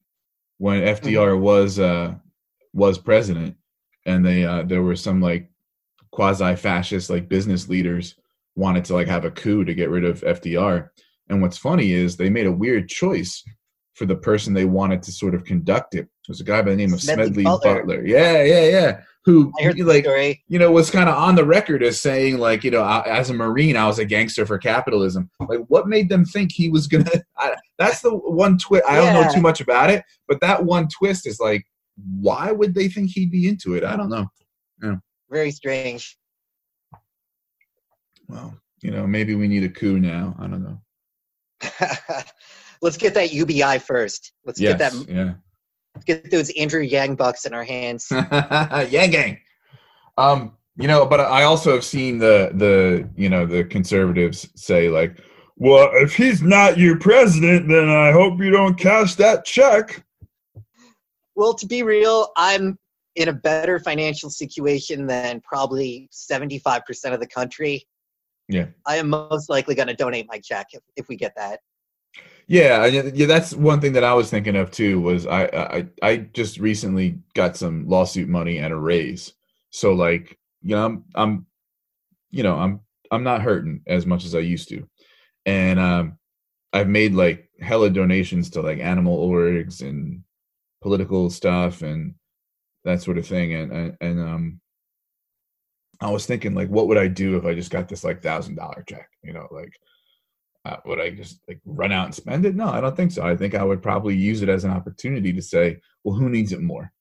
when 0.59 0.83
FDR 0.83 1.38
was 1.38 1.79
uh 1.79 2.14
was 2.75 2.99
president, 2.99 3.57
and 4.05 4.25
they 4.27 4.45
uh 4.45 4.62
there 4.62 4.83
were 4.83 4.97
some 4.97 5.21
like 5.21 5.49
quasi 6.11 6.55
fascist 6.57 7.09
like 7.11 7.29
business 7.29 7.69
leaders 7.69 8.14
wanted 8.57 8.85
to 8.87 8.95
like 8.95 9.07
have 9.09 9.25
a 9.25 9.31
coup 9.31 9.64
to 9.64 9.75
get 9.75 9.90
rid 9.90 10.05
of 10.05 10.21
FDR. 10.23 10.90
And 11.29 11.43
what's 11.43 11.59
funny 11.59 11.93
is 11.93 12.17
they 12.17 12.31
made 12.31 12.47
a 12.47 12.53
weird 12.53 12.89
choice 12.89 13.43
for 13.95 14.05
the 14.05 14.17
person 14.17 14.53
they 14.53 14.67
wanted 14.67 15.03
to 15.03 15.12
sort 15.12 15.35
of 15.35 15.45
conduct 15.45 15.95
it. 15.95 16.01
It 16.01 16.29
was 16.29 16.41
a 16.41 16.45
guy 16.45 16.61
by 16.62 16.71
the 16.71 16.77
name 16.77 16.93
of 16.93 17.01
Smedley 17.01 17.25
Smedley 17.25 17.45
Butler. 17.45 17.81
Butler. 17.81 18.07
Yeah, 18.07 18.43
yeah, 18.43 18.69
yeah. 18.69 19.01
Who 19.25 19.51
like 19.59 20.07
you 20.47 20.59
know, 20.59 20.71
was 20.71 20.89
kind 20.89 21.09
of 21.09 21.17
on 21.17 21.35
the 21.35 21.45
record 21.45 21.83
as 21.83 22.01
saying, 22.01 22.39
like, 22.39 22.62
you 22.62 22.71
know, 22.71 22.83
I, 22.83 23.03
as 23.07 23.29
a 23.29 23.35
Marine, 23.35 23.77
I 23.77 23.87
was 23.87 23.99
a 23.99 24.05
gangster 24.05 24.47
for 24.47 24.57
capitalism. 24.57 25.31
Like, 25.41 25.61
what 25.67 25.89
made 25.89 26.09
them 26.09 26.25
think 26.25 26.53
he 26.53 26.69
was 26.69 26.87
gonna? 26.87 27.11
I, 27.39 27.57
that's 27.77 28.03
the 28.03 28.11
one 28.11 28.57
twist. 28.59 28.85
I 28.89 28.97
don't 28.97 29.15
know 29.15 29.33
too 29.33 29.41
much 29.41 29.61
about 29.61 29.91
it, 29.91 30.05
but 30.29 30.41
that 30.43 30.65
one 30.65 30.87
twist 30.89 31.27
is 31.27 31.41
like, 31.41 31.65
why 32.21 32.53
would 32.53 32.75
they 32.75 32.89
think 32.89 33.11
he'd 33.11 33.33
be 33.33 33.49
into 33.49 33.75
it? 33.75 33.83
I 33.83 33.97
don't 33.97 34.11
know. 34.11 34.29
Yeah. 34.81 34.97
Very 35.31 35.51
strange. 35.51 36.17
Well, 38.29 38.57
you 38.83 38.91
know, 38.91 39.07
maybe 39.07 39.35
we 39.35 39.49
need 39.49 39.65
a 39.65 39.69
coup 39.69 39.99
now. 39.99 40.37
I 40.39 40.47
don't 40.47 40.62
know. 40.62 40.81
Let's 42.83 42.96
get 42.96 43.14
that 43.14 43.33
UBI 43.33 43.79
first. 43.79 44.33
Let's 44.44 44.61
Yes, 44.61 44.79
get 44.79 44.92
that. 44.92 45.09
yeah. 45.09 45.35
Let's 45.94 46.05
get 46.05 46.31
those 46.31 46.50
Andrew 46.57 46.83
Yang 46.83 47.16
bucks 47.16 47.46
in 47.46 47.55
our 47.55 47.64
hands. 47.64 48.07
Yang 48.11 49.11
gang. 49.11 49.38
Um, 50.18 50.57
you 50.79 50.88
know, 50.88 51.07
but 51.07 51.20
I 51.20 51.44
also 51.44 51.72
have 51.72 51.85
seen 51.85 52.18
the 52.18 52.50
the 52.55 53.09
you 53.16 53.29
know 53.31 53.46
the 53.46 53.64
conservatives 53.64 54.48
say 54.57 54.88
like, 54.90 55.18
well, 55.57 55.88
if 55.94 56.14
he's 56.14 56.42
not 56.42 56.76
your 56.79 56.98
president, 56.98 57.68
then 57.68 57.88
I 57.88 58.12
hope 58.12 58.38
you 58.40 58.50
don't 58.50 58.79
cash 58.79 59.14
that 59.14 59.44
check. 59.46 60.05
Well, 61.35 61.55
to 61.55 61.66
be 61.66 61.83
real, 61.83 62.29
I'm 62.37 62.79
in 63.14 63.29
a 63.29 63.33
better 63.33 63.79
financial 63.79 64.29
situation 64.29 65.07
than 65.07 65.40
probably 65.40 66.09
75% 66.12 66.83
of 67.14 67.20
the 67.20 67.26
country. 67.26 67.87
Yeah. 68.49 68.67
I 68.87 68.97
am 68.97 69.09
most 69.09 69.49
likely 69.49 69.75
going 69.75 69.89
to 69.89 69.95
donate 69.95 70.27
my 70.29 70.39
check 70.39 70.69
if, 70.73 70.83
if 70.97 71.09
we 71.09 71.17
get 71.17 71.35
that. 71.37 71.61
Yeah, 72.49 72.87
yeah, 72.87 73.27
that's 73.27 73.55
one 73.55 73.81
thing 73.81 73.93
that 73.95 74.05
I 74.05 74.15
was 74.15 74.31
thinking 74.31 74.55
of 74.55 74.71
too. 74.71 75.01
Was 75.01 75.27
I 75.27 75.47
I 75.47 75.87
I 76.01 76.17
just 76.17 76.59
recently 76.59 77.19
got 77.35 77.57
some 77.57 77.89
lawsuit 77.89 78.29
money 78.29 78.59
and 78.59 78.73
a 78.73 78.77
raise, 78.77 79.33
so 79.71 79.93
like 79.95 80.39
you 80.63 80.77
know 80.77 80.85
I'm 80.85 81.05
I'm 81.17 81.47
you 82.31 82.45
know 82.45 82.57
I'm 82.57 82.81
I'm 83.11 83.25
not 83.25 83.43
hurting 83.43 83.83
as 83.89 84.07
much 84.07 84.25
as 84.25 84.37
I 84.37 84.39
used 84.39 84.69
to, 84.69 84.89
and 85.45 85.81
um 85.81 86.19
I've 86.73 86.89
made 86.89 87.15
like 87.15 87.51
hella 87.61 87.91
donations 87.91 88.51
to 88.51 88.63
like 88.63 88.79
animal 88.79 89.29
orgs 89.29 89.81
and 89.81 90.23
political 90.83 91.31
stuff 91.31 91.83
and 91.83 92.15
that 92.85 93.03
sort 93.03 93.19
of 93.19 93.27
thing, 93.27 93.55
and 93.55 93.73
and, 93.73 93.97
and 94.01 94.21
um 94.21 94.61
I 96.01 96.11
was 96.11 96.27
thinking 96.27 96.55
like 96.55 96.69
what 96.69 96.89
would 96.89 96.99
I 96.99 97.09
do 97.09 97.37
if 97.37 97.45
I 97.45 97.55
just 97.55 97.71
got 97.71 97.89
this 97.89 98.05
like 98.05 98.23
thousand 98.23 98.57
dollar 98.57 98.85
check, 98.89 99.09
you 99.23 99.33
know, 99.33 99.49
like 99.51 99.73
uh, 100.67 100.77
would 100.85 101.01
I 101.01 101.11
just 101.11 101.41
like 101.47 101.61
run 101.65 101.93
out 101.93 102.07
and 102.07 102.15
spend 102.15 102.45
it? 102.45 102.57
No, 102.57 102.69
I 102.69 102.81
don't 102.81 102.97
think 102.97 103.13
so. 103.13 103.23
I 103.23 103.37
think 103.37 103.55
I 103.55 103.63
would 103.63 103.83
probably 103.83 104.17
use 104.17 104.43
it 104.43 104.49
as 104.49 104.65
an 104.65 104.73
opportunity 104.73 105.33
to 105.33 105.43
say, 105.43 105.79
well, 106.03 106.17
who 106.17 106.29
needs 106.29 106.53
it 106.53 106.61
more? 106.61 106.93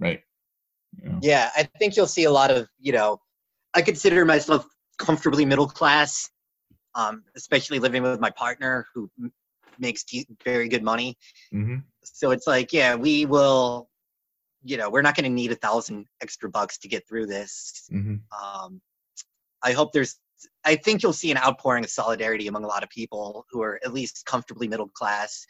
Right. 0.00 0.22
You 1.00 1.10
know? 1.10 1.18
Yeah, 1.22 1.50
I 1.56 1.68
think 1.78 1.96
you'll 1.96 2.06
see 2.06 2.24
a 2.24 2.30
lot 2.30 2.50
of, 2.50 2.68
you 2.80 2.92
know, 2.92 3.20
I 3.74 3.82
consider 3.82 4.24
myself 4.24 4.66
comfortably 4.98 5.44
middle 5.44 5.68
class, 5.68 6.30
um, 6.96 7.22
especially 7.36 7.78
living 7.78 8.02
with 8.02 8.18
my 8.18 8.30
partner 8.30 8.86
who 8.92 9.08
makes 9.78 10.04
very 10.44 10.68
good 10.68 10.82
money. 10.82 11.16
hmm 11.52 11.76
So 12.02 12.32
it's 12.32 12.46
like, 12.46 12.72
yeah, 12.72 12.96
we 12.96 13.24
will, 13.26 13.89
you 14.62 14.76
know, 14.76 14.90
we're 14.90 15.02
not 15.02 15.16
going 15.16 15.24
to 15.24 15.30
need 15.30 15.52
a 15.52 15.56
thousand 15.56 16.06
extra 16.22 16.48
bucks 16.50 16.78
to 16.78 16.88
get 16.88 17.06
through 17.08 17.26
this. 17.26 17.88
hmm 17.90 18.16
um, 18.42 18.80
I 19.62 19.72
hope 19.72 19.92
there's. 19.92 20.18
I 20.64 20.76
think 20.76 21.02
you'll 21.02 21.12
see 21.12 21.30
an 21.30 21.36
outpouring 21.36 21.84
of 21.84 21.90
solidarity 21.90 22.46
among 22.46 22.64
a 22.64 22.66
lot 22.66 22.82
of 22.82 22.88
people 22.88 23.44
who 23.50 23.62
are 23.62 23.78
at 23.84 23.92
least 23.92 24.24
comfortably 24.24 24.68
middle 24.68 24.88
class, 24.88 25.44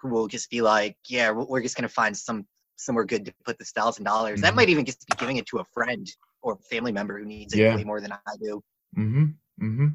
who 0.00 0.10
will 0.10 0.28
just 0.28 0.48
be 0.48 0.60
like, 0.62 0.96
"Yeah, 1.08 1.30
we're 1.32 1.62
just 1.62 1.76
gonna 1.76 1.88
find 1.88 2.16
some 2.16 2.46
somewhere 2.76 3.04
good 3.04 3.24
to 3.24 3.34
put 3.44 3.58
this 3.58 3.72
thousand 3.72 4.04
dollars." 4.04 4.40
That 4.42 4.54
might 4.54 4.68
even 4.68 4.84
just 4.84 5.04
be 5.06 5.16
giving 5.16 5.38
it 5.38 5.46
to 5.46 5.58
a 5.58 5.64
friend 5.74 6.06
or 6.42 6.58
family 6.70 6.92
member 6.92 7.18
who 7.18 7.24
needs 7.24 7.52
it 7.54 7.58
Yeah. 7.58 7.74
way 7.74 7.84
more 7.84 8.00
than 8.00 8.12
I 8.12 8.36
do. 8.40 8.62
hmm 8.94 9.24
hmm 9.58 9.88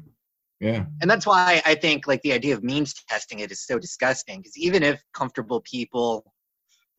Yeah. 0.60 0.84
And 1.00 1.10
that's 1.10 1.26
why 1.26 1.62
I 1.64 1.74
think 1.74 2.06
like 2.06 2.20
the 2.22 2.32
idea 2.32 2.54
of 2.54 2.62
means 2.62 2.94
testing 3.08 3.38
it 3.40 3.50
is 3.50 3.64
so 3.64 3.78
disgusting. 3.78 4.40
Because 4.40 4.58
even 4.58 4.82
if 4.82 5.02
comfortable 5.14 5.62
people 5.62 6.31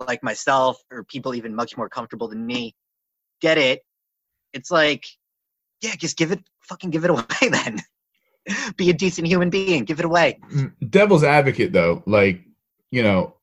like 0.03 0.23
myself 0.23 0.81
or 0.91 1.03
people 1.03 1.35
even 1.35 1.55
much 1.55 1.77
more 1.77 1.89
comfortable 1.89 2.27
than 2.27 2.45
me 2.45 2.75
get 3.41 3.57
it, 3.57 3.81
it's 4.53 4.71
like, 4.71 5.05
yeah, 5.81 5.95
just 5.97 6.17
give 6.17 6.31
it, 6.31 6.39
fucking 6.61 6.89
give 6.89 7.03
it 7.03 7.09
away 7.09 7.23
then. 7.49 7.79
Be 8.77 8.89
a 8.89 8.93
decent 8.93 9.27
human 9.27 9.49
being, 9.49 9.85
give 9.85 9.99
it 9.99 10.05
away. 10.05 10.39
Mm, 10.51 10.73
Devil's 10.89 11.23
advocate, 11.23 11.71
though, 11.71 12.03
like 12.05 12.41
you 12.93 13.01
know, 13.01 13.35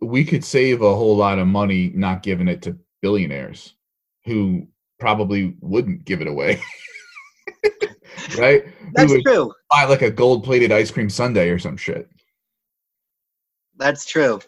we 0.00 0.24
could 0.24 0.42
save 0.42 0.80
a 0.80 0.96
whole 0.96 1.14
lot 1.14 1.38
of 1.38 1.46
money 1.46 1.92
not 1.94 2.22
giving 2.22 2.48
it 2.48 2.62
to 2.62 2.78
billionaires 3.02 3.74
who 4.24 4.66
probably 4.98 5.56
wouldn't 5.60 6.06
give 6.06 6.22
it 6.22 6.26
away. 6.26 6.58
right? 8.38 8.64
That's 8.94 9.12
true. 9.22 9.52
buy 9.70 9.84
like 9.84 10.00
a 10.00 10.10
gold 10.10 10.42
plated 10.42 10.72
ice 10.72 10.90
cream 10.90 11.10
sundae 11.10 11.50
or 11.50 11.58
some 11.58 11.76
shit. 11.76 12.08
That's 13.76 14.06
true. 14.06 14.40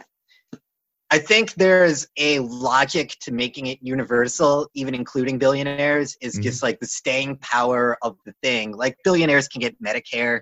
I 1.14 1.18
think 1.18 1.54
there's 1.54 2.08
a 2.16 2.40
logic 2.40 3.14
to 3.20 3.30
making 3.30 3.66
it 3.68 3.78
universal, 3.80 4.68
even 4.74 4.96
including 4.96 5.38
billionaires, 5.38 6.16
is 6.20 6.36
Mhm. 6.36 6.42
just 6.42 6.60
like 6.60 6.80
the 6.80 6.88
staying 6.88 7.36
power 7.36 7.96
of 8.02 8.18
the 8.26 8.34
thing. 8.42 8.72
Like 8.72 8.96
billionaires 9.04 9.46
can 9.46 9.60
get 9.60 9.80
Medicare, 9.80 10.40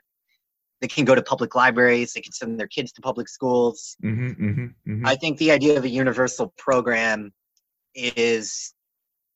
they 0.80 0.88
can 0.88 1.04
go 1.04 1.14
to 1.14 1.20
public 1.20 1.54
libraries, 1.54 2.14
they 2.14 2.22
can 2.22 2.32
send 2.32 2.58
their 2.58 2.68
kids 2.68 2.90
to 2.92 3.02
public 3.02 3.28
schools. 3.28 3.98
Mm-hmm, 4.02 4.28
mm-hmm, 4.28 4.66
mm-hmm. 4.90 5.06
I 5.06 5.14
think 5.16 5.36
the 5.36 5.50
idea 5.50 5.76
of 5.76 5.84
a 5.84 5.90
universal 5.90 6.54
program 6.56 7.34
is, 7.94 8.72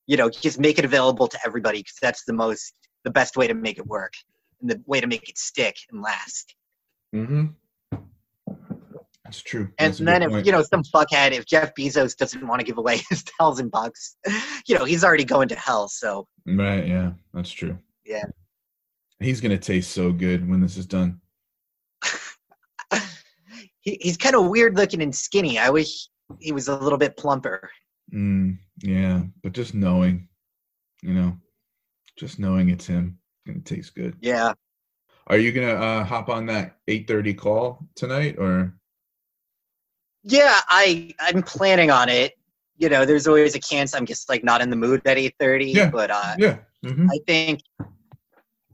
you 0.06 0.16
know, 0.16 0.30
just 0.30 0.58
make 0.58 0.78
it 0.78 0.86
available 0.86 1.28
to 1.28 1.38
everybody 1.44 1.80
because 1.80 1.98
that's 2.00 2.24
the 2.24 2.32
most, 2.32 2.72
the 3.04 3.10
best 3.10 3.36
way 3.36 3.46
to 3.46 3.52
make 3.52 3.76
it 3.76 3.86
work 3.86 4.14
and 4.62 4.70
the 4.70 4.82
way 4.86 5.02
to 5.02 5.06
make 5.06 5.28
it 5.28 5.36
stick 5.36 5.76
and 5.90 6.00
last. 6.00 6.54
That's 9.26 9.42
true. 9.42 9.68
And 9.78 9.90
That's 9.90 10.00
a 10.00 10.04
then 10.04 10.22
if 10.22 10.30
point. 10.30 10.46
you 10.46 10.52
know 10.52 10.62
some 10.62 10.84
fuckhead, 10.84 11.32
if 11.32 11.46
Jeff 11.46 11.74
Bezos 11.74 12.16
doesn't 12.16 12.46
want 12.46 12.60
to 12.60 12.64
give 12.64 12.78
away 12.78 13.00
his 13.10 13.22
thousand 13.22 13.70
bucks, 13.70 14.16
you 14.66 14.78
know 14.78 14.84
he's 14.84 15.02
already 15.02 15.24
going 15.24 15.48
to 15.48 15.56
hell. 15.56 15.88
So 15.88 16.28
Right, 16.46 16.86
yeah, 16.86 17.12
that's 17.34 17.50
true. 17.50 17.76
Yeah. 18.04 18.24
He's 19.18 19.40
gonna 19.40 19.58
taste 19.58 19.90
so 19.90 20.12
good 20.12 20.48
when 20.48 20.60
this 20.60 20.76
is 20.76 20.86
done. 20.86 21.20
he, 23.80 23.98
he's 24.00 24.16
kind 24.16 24.36
of 24.36 24.46
weird 24.46 24.76
looking 24.76 25.02
and 25.02 25.14
skinny. 25.14 25.58
I 25.58 25.70
wish 25.70 26.08
he 26.38 26.52
was 26.52 26.68
a 26.68 26.76
little 26.76 26.98
bit 26.98 27.16
plumper. 27.16 27.68
Mm, 28.14 28.58
yeah, 28.82 29.22
but 29.42 29.52
just 29.52 29.74
knowing, 29.74 30.28
you 31.02 31.14
know, 31.14 31.36
just 32.16 32.38
knowing 32.38 32.68
it's 32.68 32.86
him, 32.86 33.18
it's 33.44 33.52
gonna 33.52 33.64
taste 33.64 33.96
good. 33.96 34.16
Yeah. 34.20 34.52
Are 35.26 35.38
you 35.38 35.50
gonna 35.50 35.74
uh, 35.74 36.04
hop 36.04 36.28
on 36.28 36.46
that 36.46 36.76
eight 36.86 37.08
thirty 37.08 37.34
call 37.34 37.88
tonight, 37.96 38.36
or 38.38 38.72
Yeah, 40.26 40.60
I 40.68 41.14
I'm 41.20 41.42
planning 41.42 41.90
on 41.90 42.08
it. 42.08 42.32
You 42.76 42.88
know, 42.88 43.04
there's 43.04 43.28
always 43.28 43.54
a 43.54 43.60
chance 43.60 43.94
I'm 43.94 44.04
just 44.04 44.28
like 44.28 44.42
not 44.42 44.60
in 44.60 44.70
the 44.70 44.76
mood 44.76 45.00
at 45.06 45.16
eight 45.16 45.36
thirty. 45.38 45.66
Yeah. 45.66 45.88
But 45.88 46.10
uh, 46.10 46.34
yeah? 46.36 46.58
hmm 46.84 47.06
I 47.08 47.18
think 47.26 47.60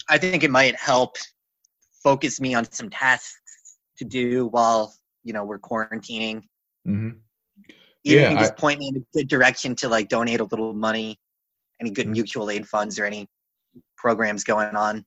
I 0.08 0.16
think 0.16 0.44
it 0.44 0.50
might 0.50 0.74
help 0.76 1.16
focus 2.02 2.40
me 2.40 2.54
on 2.54 2.70
some 2.72 2.88
tasks 2.88 3.76
to 3.98 4.04
do 4.04 4.46
while 4.46 4.94
you 5.24 5.34
know 5.34 5.44
we're 5.44 5.58
quarantining. 5.58 6.42
hmm 6.86 7.10
Even 8.04 8.32
Yeah, 8.32 8.40
just 8.40 8.56
point 8.56 8.80
me 8.80 8.88
in 8.88 8.96
a 8.96 9.18
good 9.18 9.28
direction 9.28 9.76
to 9.76 9.88
like 9.90 10.08
donate 10.08 10.40
a 10.40 10.44
little 10.44 10.72
money, 10.72 11.20
any 11.82 11.90
good 11.90 12.08
mutual 12.08 12.50
aid 12.50 12.66
funds 12.66 12.98
or 12.98 13.04
any 13.04 13.28
programs 13.98 14.42
going 14.42 14.74
on. 14.74 15.04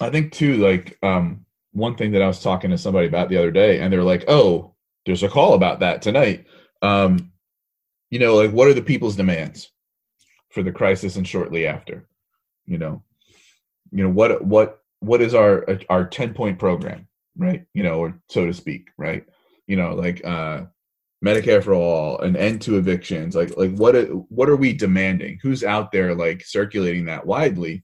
I 0.00 0.10
think 0.10 0.32
too, 0.32 0.56
like 0.56 0.98
um, 1.04 1.46
one 1.72 1.94
thing 1.94 2.10
that 2.12 2.22
I 2.22 2.26
was 2.26 2.42
talking 2.42 2.70
to 2.70 2.78
somebody 2.78 3.06
about 3.06 3.28
the 3.28 3.36
other 3.36 3.52
day, 3.52 3.78
and 3.78 3.92
they're 3.92 4.02
like, 4.02 4.24
"Oh, 4.28 4.74
there's 5.06 5.22
a 5.22 5.28
call 5.28 5.54
about 5.54 5.80
that 5.80 6.02
tonight." 6.02 6.46
Um, 6.82 7.32
you 8.10 8.18
know, 8.18 8.36
like 8.36 8.50
what 8.50 8.68
are 8.68 8.74
the 8.74 8.82
people's 8.82 9.16
demands 9.16 9.70
for 10.50 10.62
the 10.62 10.72
crisis 10.72 11.16
and 11.16 11.26
shortly 11.26 11.66
after? 11.66 12.08
You 12.66 12.78
know, 12.78 13.02
you 13.90 14.02
know 14.04 14.10
what 14.10 14.44
what 14.44 14.82
what 15.00 15.20
is 15.20 15.34
our 15.34 15.66
our 15.88 16.06
ten 16.06 16.34
point 16.34 16.58
program, 16.58 17.08
right? 17.36 17.64
You 17.74 17.82
know, 17.82 17.98
or 17.98 18.20
so 18.28 18.46
to 18.46 18.54
speak, 18.54 18.88
right? 18.96 19.24
You 19.66 19.76
know, 19.76 19.94
like 19.94 20.24
uh, 20.24 20.62
Medicare 21.24 21.62
for 21.62 21.74
all, 21.74 22.18
an 22.20 22.36
end 22.36 22.62
to 22.62 22.78
evictions, 22.78 23.34
like 23.34 23.56
like 23.56 23.74
what 23.76 23.94
what 24.30 24.48
are 24.48 24.56
we 24.56 24.72
demanding? 24.72 25.38
Who's 25.42 25.64
out 25.64 25.92
there 25.92 26.14
like 26.14 26.44
circulating 26.44 27.06
that 27.06 27.26
widely? 27.26 27.82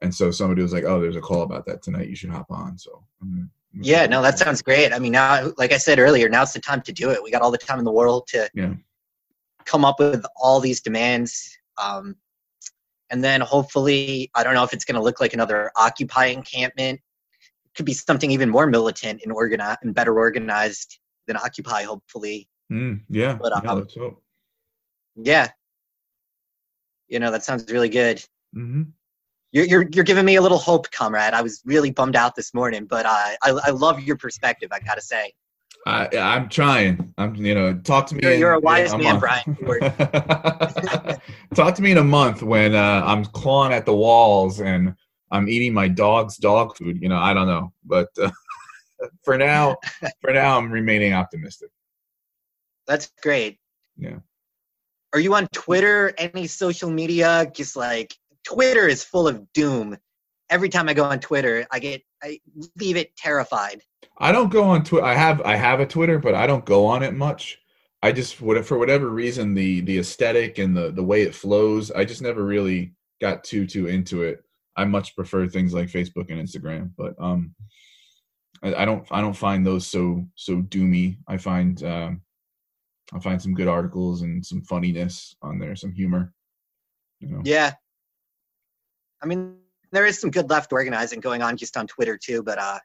And 0.00 0.14
so 0.14 0.30
somebody 0.30 0.62
was 0.62 0.72
like, 0.72 0.84
"Oh, 0.84 1.00
there's 1.00 1.16
a 1.16 1.20
call 1.20 1.42
about 1.42 1.66
that 1.66 1.82
tonight. 1.82 2.08
You 2.08 2.16
should 2.16 2.30
hop 2.30 2.46
on." 2.50 2.78
So 2.78 3.04
I'm 3.20 3.30
gonna 3.30 3.48
Yeah, 3.74 4.06
no, 4.06 4.22
that 4.22 4.38
sounds 4.38 4.62
great. 4.62 4.92
I 4.92 4.98
mean, 4.98 5.12
now, 5.12 5.52
like 5.56 5.72
I 5.72 5.76
said 5.78 5.98
earlier, 5.98 6.28
now's 6.28 6.52
the 6.52 6.60
time 6.60 6.80
to 6.82 6.92
do 6.92 7.10
it. 7.10 7.22
We 7.22 7.30
got 7.30 7.42
all 7.42 7.50
the 7.50 7.58
time 7.58 7.78
in 7.78 7.84
the 7.84 7.92
world 7.92 8.26
to 8.28 8.48
Yeah. 8.54 8.74
come 9.64 9.84
up 9.84 9.98
with 10.00 10.24
all 10.36 10.58
these 10.60 10.80
demands. 10.80 11.56
Um, 11.76 12.16
and 13.10 13.22
then 13.22 13.40
hopefully, 13.40 14.30
I 14.34 14.42
don't 14.42 14.54
know 14.54 14.64
if 14.64 14.72
it's 14.72 14.84
going 14.84 14.96
to 14.96 15.02
look 15.02 15.20
like 15.20 15.32
another 15.34 15.70
Occupy 15.76 16.26
encampment. 16.26 17.00
It 17.66 17.74
could 17.76 17.86
be 17.86 17.94
something 17.94 18.30
even 18.30 18.48
more 18.48 18.66
militant 18.66 19.20
and 19.22 19.32
organized 19.32 19.78
and 19.82 19.94
better 19.94 20.18
organized 20.18 20.98
than 21.26 21.36
Occupy, 21.36 21.82
hopefully. 21.84 22.48
Mm, 22.72 23.02
yeah, 23.08 23.38
But, 23.40 23.52
yeah, 23.62 23.70
um, 23.70 23.78
let's. 23.78 23.96
Yeah. 25.16 25.48
You 27.08 27.18
know, 27.18 27.30
that 27.30 27.44
sounds 27.44 27.70
really 27.70 27.88
good. 27.88 28.24
hmm 28.52 28.82
You're, 29.52 29.64
you're, 29.64 29.86
you're 29.92 30.04
giving 30.04 30.24
me 30.26 30.36
a 30.36 30.42
little 30.42 30.58
hope, 30.58 30.90
comrade. 30.90 31.32
I 31.32 31.40
was 31.42 31.62
really 31.64 31.90
bummed 31.90 32.16
out 32.16 32.34
this 32.36 32.52
morning, 32.52 32.84
but 32.84 33.06
uh, 33.06 33.08
I, 33.42 33.50
I 33.64 33.70
love 33.70 34.00
your 34.02 34.16
perspective, 34.16 34.68
I 34.72 34.80
got 34.80 34.96
to 34.96 35.00
say. 35.00 35.32
I, 35.86 36.08
I'm 36.18 36.48
trying. 36.50 37.14
I'm, 37.16 37.34
you 37.34 37.54
know, 37.54 37.74
talk 37.78 38.06
to 38.08 38.14
me. 38.14 38.20
You're- 38.22 38.34
in- 38.34 38.40
you're 38.40 38.52
a 38.52 38.60
wise 38.60 38.92
in 38.92 39.00
man, 39.00 39.20
month. 39.20 39.58
Brian. 39.60 41.20
talk 41.54 41.74
to 41.76 41.82
me 41.82 41.92
in 41.92 41.98
a 41.98 42.04
month 42.04 42.42
when 42.42 42.74
uh, 42.74 43.02
I'm 43.06 43.24
clawing 43.24 43.72
at 43.72 43.86
the 43.86 43.94
walls 43.94 44.60
and 44.60 44.94
I'm 45.30 45.48
eating 45.48 45.72
my 45.72 45.88
dog's 45.88 46.36
dog 46.36 46.76
food. 46.76 47.00
You 47.00 47.08
know, 47.08 47.18
I 47.18 47.32
don't 47.32 47.46
know, 47.46 47.72
but 47.86 48.08
uh, 48.20 48.30
for 49.22 49.38
now, 49.38 49.76
for 50.20 50.32
now, 50.32 50.58
I'm 50.58 50.70
remaining 50.70 51.14
optimistic. 51.14 51.70
That's 52.86 53.10
great. 53.22 53.58
Yeah. 53.96 54.16
Are 55.12 55.20
you 55.20 55.34
on 55.34 55.46
Twitter? 55.48 56.12
Any 56.18 56.46
social 56.46 56.90
media? 56.90 57.50
Just 57.54 57.76
like 57.76 58.14
Twitter 58.48 58.88
is 58.88 59.04
full 59.04 59.28
of 59.28 59.52
doom. 59.52 59.96
Every 60.50 60.70
time 60.70 60.88
I 60.88 60.94
go 60.94 61.04
on 61.04 61.20
Twitter, 61.20 61.66
I 61.70 61.78
get 61.78 62.02
I 62.22 62.40
leave 62.76 62.96
it 62.96 63.14
terrified. 63.16 63.82
I 64.18 64.32
don't 64.32 64.50
go 64.50 64.64
on 64.64 64.84
Twitter. 64.84 65.04
I 65.04 65.14
have 65.14 65.42
I 65.42 65.56
have 65.56 65.80
a 65.80 65.86
Twitter, 65.86 66.18
but 66.18 66.34
I 66.34 66.46
don't 66.46 66.64
go 66.64 66.86
on 66.86 67.02
it 67.02 67.14
much. 67.14 67.58
I 68.02 68.12
just 68.12 68.36
for 68.36 68.78
whatever 68.78 69.10
reason 69.10 69.54
the 69.54 69.82
the 69.82 69.98
aesthetic 69.98 70.58
and 70.58 70.74
the 70.74 70.90
the 70.90 71.02
way 71.02 71.22
it 71.22 71.34
flows, 71.34 71.90
I 71.90 72.04
just 72.04 72.22
never 72.22 72.42
really 72.44 72.94
got 73.20 73.44
too 73.44 73.66
too 73.66 73.86
into 73.86 74.22
it. 74.22 74.42
I 74.76 74.84
much 74.84 75.14
prefer 75.14 75.46
things 75.46 75.74
like 75.74 75.88
Facebook 75.88 76.30
and 76.30 76.40
Instagram, 76.40 76.92
but 76.96 77.14
um, 77.20 77.54
I, 78.62 78.74
I 78.76 78.84
don't 78.86 79.06
I 79.10 79.20
don't 79.20 79.36
find 79.36 79.66
those 79.66 79.86
so 79.86 80.24
so 80.36 80.62
doomy. 80.62 81.18
I 81.26 81.36
find 81.36 81.82
um, 81.82 82.22
I 83.12 83.18
find 83.18 83.42
some 83.42 83.52
good 83.52 83.68
articles 83.68 84.22
and 84.22 84.44
some 84.44 84.62
funniness 84.62 85.36
on 85.42 85.58
there, 85.58 85.76
some 85.76 85.92
humor. 85.92 86.32
You 87.20 87.28
know. 87.28 87.42
Yeah. 87.44 87.74
I 89.22 89.26
mean, 89.26 89.56
there 89.92 90.06
is 90.06 90.20
some 90.20 90.30
good 90.30 90.50
left 90.50 90.72
organizing 90.72 91.20
going 91.20 91.42
on 91.42 91.56
just 91.56 91.76
on 91.76 91.86
Twitter 91.86 92.16
too, 92.18 92.42
but 92.42 92.58
uh 92.58 92.78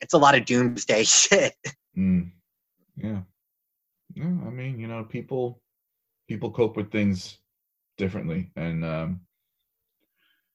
it's 0.00 0.14
a 0.14 0.18
lot 0.18 0.36
of 0.36 0.44
doomsday 0.44 1.04
shit. 1.04 1.54
Mm. 1.96 2.30
Yeah. 2.96 3.22
Yeah. 4.14 4.24
I 4.24 4.50
mean, 4.50 4.78
you 4.78 4.86
know, 4.86 5.04
people 5.04 5.60
people 6.28 6.50
cope 6.50 6.76
with 6.76 6.92
things 6.92 7.38
differently. 7.96 8.50
And 8.56 8.84
um, 8.84 9.20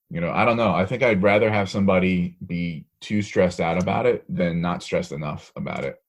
you 0.10 0.22
know, 0.22 0.32
I 0.32 0.46
don't 0.46 0.58
know. 0.58 0.72
I 0.74 0.86
think 0.86 1.02
I'd 1.04 1.24
rather 1.24 1.52
have 1.52 1.70
somebody 1.70 2.38
be 2.46 2.86
too 3.02 3.22
stressed 3.22 3.60
out 3.60 3.82
about 3.82 4.06
it 4.06 4.24
than 4.30 4.62
not 4.62 4.84
stressed 4.84 5.12
enough 5.12 5.52
about 5.56 5.84
it. 5.84 6.02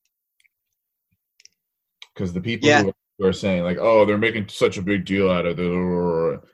Because 2.14 2.32
the 2.32 2.40
people 2.40 2.68
Yeah. 2.68 2.82
who, 2.82 2.88
are, 2.90 2.94
who 3.18 3.26
are 3.26 3.32
saying 3.32 3.64
like, 3.64 3.78
"Oh, 3.80 4.04
they're 4.04 4.18
making 4.18 4.48
such 4.48 4.76
a 4.78 4.82
big 4.82 5.04
deal 5.04 5.30
out 5.30 5.46
of 5.46 5.58
it," 5.58 5.62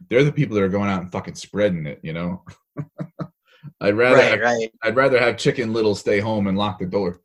they're 0.09 0.25
the 0.25 0.33
people 0.33 0.55
that 0.57 0.63
are 0.63 0.69
going 0.69 0.91
out 0.91 1.03
and 1.03 1.13
fucking 1.13 1.35
spreading 1.35 1.87
it. 1.87 2.01
You 2.03 2.13
know, 2.13 2.45
I'd 3.81 3.97
rather 3.97 4.17
right, 4.17 4.31
have, 4.31 4.41
right. 4.41 4.73
I'd 4.83 4.97
rather 4.97 5.19
have 5.19 5.37
Chicken 5.37 5.73
Little 5.73 5.95
stay 5.95 6.21
home 6.21 6.47
and 6.47 6.57
lock 6.57 6.79
the 6.79 6.87
doors. 6.87 7.19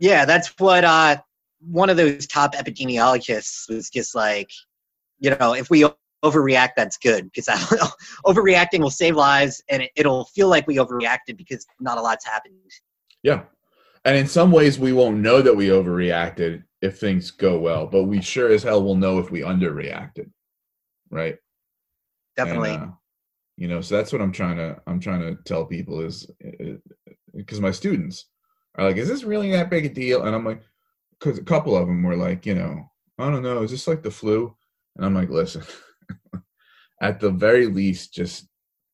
Yeah, 0.00 0.24
that's 0.24 0.52
what 0.58 0.84
uh 0.84 1.16
one 1.60 1.90
of 1.90 1.96
those 1.96 2.26
top 2.26 2.54
epidemiologists 2.54 3.68
was 3.68 3.90
just 3.90 4.14
like, 4.14 4.50
you 5.18 5.34
know, 5.36 5.54
if 5.54 5.70
we 5.70 5.84
overreact, 6.24 6.70
that's 6.76 6.98
good 6.98 7.24
because 7.24 7.48
I 7.48 7.56
don't 7.56 7.72
know, 7.80 7.90
overreacting 8.24 8.80
will 8.80 8.90
save 8.90 9.16
lives, 9.16 9.62
and 9.68 9.82
it, 9.82 9.90
it'll 9.96 10.26
feel 10.26 10.48
like 10.48 10.66
we 10.66 10.76
overreacted 10.76 11.36
because 11.36 11.66
not 11.80 11.98
a 11.98 12.00
lot's 12.00 12.26
happened. 12.26 12.54
Yeah. 13.22 13.44
And 14.06 14.16
in 14.16 14.28
some 14.28 14.52
ways, 14.52 14.78
we 14.78 14.92
won't 14.92 15.16
know 15.16 15.42
that 15.42 15.56
we 15.56 15.66
overreacted 15.66 16.62
if 16.80 17.00
things 17.00 17.32
go 17.32 17.58
well, 17.58 17.88
but 17.88 18.04
we 18.04 18.22
sure 18.22 18.52
as 18.52 18.62
hell 18.62 18.84
will 18.84 18.94
know 18.94 19.18
if 19.18 19.32
we 19.32 19.40
underreacted. 19.40 20.30
Right. 21.10 21.38
Definitely. 22.36 22.74
And, 22.74 22.84
uh, 22.84 22.92
you 23.56 23.66
know, 23.66 23.80
so 23.80 23.96
that's 23.96 24.12
what 24.12 24.22
I'm 24.22 24.30
trying 24.30 24.58
to, 24.58 24.80
I'm 24.86 25.00
trying 25.00 25.22
to 25.22 25.42
tell 25.42 25.64
people 25.64 26.00
is 26.02 26.30
because 27.34 27.60
my 27.60 27.72
students 27.72 28.26
are 28.76 28.86
like, 28.86 28.96
is 28.96 29.08
this 29.08 29.24
really 29.24 29.50
that 29.50 29.70
big 29.70 29.86
a 29.86 29.88
deal? 29.88 30.22
And 30.22 30.36
I'm 30.36 30.44
like, 30.44 30.62
because 31.18 31.38
a 31.38 31.44
couple 31.44 31.76
of 31.76 31.88
them 31.88 32.04
were 32.04 32.16
like, 32.16 32.46
you 32.46 32.54
know, 32.54 32.88
I 33.18 33.28
don't 33.28 33.42
know, 33.42 33.64
is 33.64 33.72
this 33.72 33.88
like 33.88 34.04
the 34.04 34.10
flu? 34.12 34.54
And 34.94 35.04
I'm 35.04 35.14
like, 35.14 35.30
listen, 35.30 35.64
at 37.00 37.18
the 37.18 37.30
very 37.30 37.66
least, 37.66 38.14
just 38.14 38.46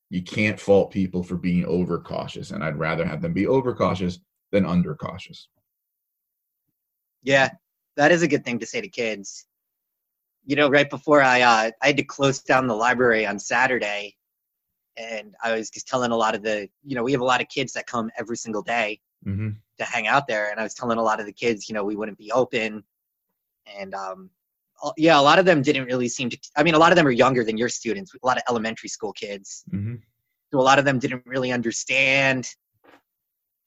you 0.08 0.22
can't 0.22 0.58
fault 0.58 0.90
people 0.90 1.22
for 1.22 1.36
being 1.36 1.66
overcautious. 1.66 2.50
And 2.50 2.64
I'd 2.64 2.78
rather 2.78 3.04
have 3.04 3.20
them 3.20 3.34
be 3.34 3.46
overcautious 3.46 4.18
than 4.52 4.64
undercautious. 4.64 5.48
Yeah, 7.22 7.50
that 7.96 8.12
is 8.12 8.22
a 8.22 8.28
good 8.28 8.44
thing 8.44 8.58
to 8.60 8.66
say 8.66 8.80
to 8.80 8.88
kids. 8.88 9.46
You 10.44 10.56
know, 10.56 10.68
right 10.68 10.88
before 10.88 11.22
I 11.22 11.40
uh, 11.42 11.70
I 11.80 11.86
had 11.86 11.96
to 11.96 12.04
close 12.04 12.40
down 12.40 12.66
the 12.66 12.74
library 12.74 13.26
on 13.26 13.38
Saturday, 13.38 14.16
and 14.96 15.34
I 15.42 15.56
was 15.56 15.70
just 15.70 15.88
telling 15.88 16.10
a 16.12 16.16
lot 16.16 16.34
of 16.34 16.42
the 16.42 16.68
you 16.84 16.94
know 16.94 17.02
we 17.02 17.12
have 17.12 17.20
a 17.20 17.24
lot 17.24 17.40
of 17.40 17.48
kids 17.48 17.72
that 17.72 17.86
come 17.86 18.10
every 18.16 18.36
single 18.36 18.62
day 18.62 19.00
Mm-hmm. 19.24 19.50
to 19.78 19.84
hang 19.84 20.08
out 20.08 20.26
there, 20.26 20.50
and 20.50 20.58
I 20.58 20.64
was 20.64 20.74
telling 20.74 20.98
a 20.98 21.02
lot 21.02 21.20
of 21.20 21.26
the 21.26 21.32
kids 21.32 21.68
you 21.68 21.76
know 21.76 21.84
we 21.84 21.94
wouldn't 21.94 22.18
be 22.18 22.32
open, 22.32 22.82
and 23.78 23.94
um, 23.94 24.30
yeah, 24.96 25.18
a 25.18 25.22
lot 25.22 25.38
of 25.38 25.44
them 25.44 25.62
didn't 25.62 25.84
really 25.84 26.08
seem 26.08 26.28
to. 26.30 26.38
I 26.56 26.64
mean, 26.64 26.74
a 26.74 26.78
lot 26.78 26.90
of 26.90 26.96
them 26.96 27.06
are 27.06 27.12
younger 27.12 27.44
than 27.44 27.56
your 27.56 27.68
students, 27.68 28.12
a 28.20 28.26
lot 28.26 28.36
of 28.36 28.42
elementary 28.48 28.88
school 28.88 29.12
kids. 29.12 29.62
Mm-hmm. 29.72 29.94
So 30.50 30.58
a 30.58 30.60
lot 30.60 30.80
of 30.80 30.84
them 30.84 30.98
didn't 30.98 31.22
really 31.24 31.52
understand, 31.52 32.48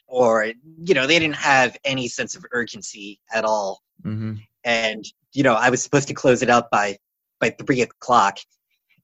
or 0.07 0.51
you 0.83 0.93
know, 0.93 1.07
they 1.07 1.19
didn't 1.19 1.35
have 1.35 1.77
any 1.83 2.07
sense 2.07 2.35
of 2.35 2.45
urgency 2.51 3.19
at 3.33 3.45
all. 3.45 3.81
Mm-hmm. 4.03 4.35
And 4.63 5.05
you 5.33 5.43
know, 5.43 5.53
I 5.53 5.69
was 5.69 5.83
supposed 5.83 6.07
to 6.07 6.13
close 6.13 6.41
it 6.41 6.49
out 6.49 6.69
by 6.71 6.97
by 7.39 7.49
three 7.49 7.81
o'clock, 7.81 8.37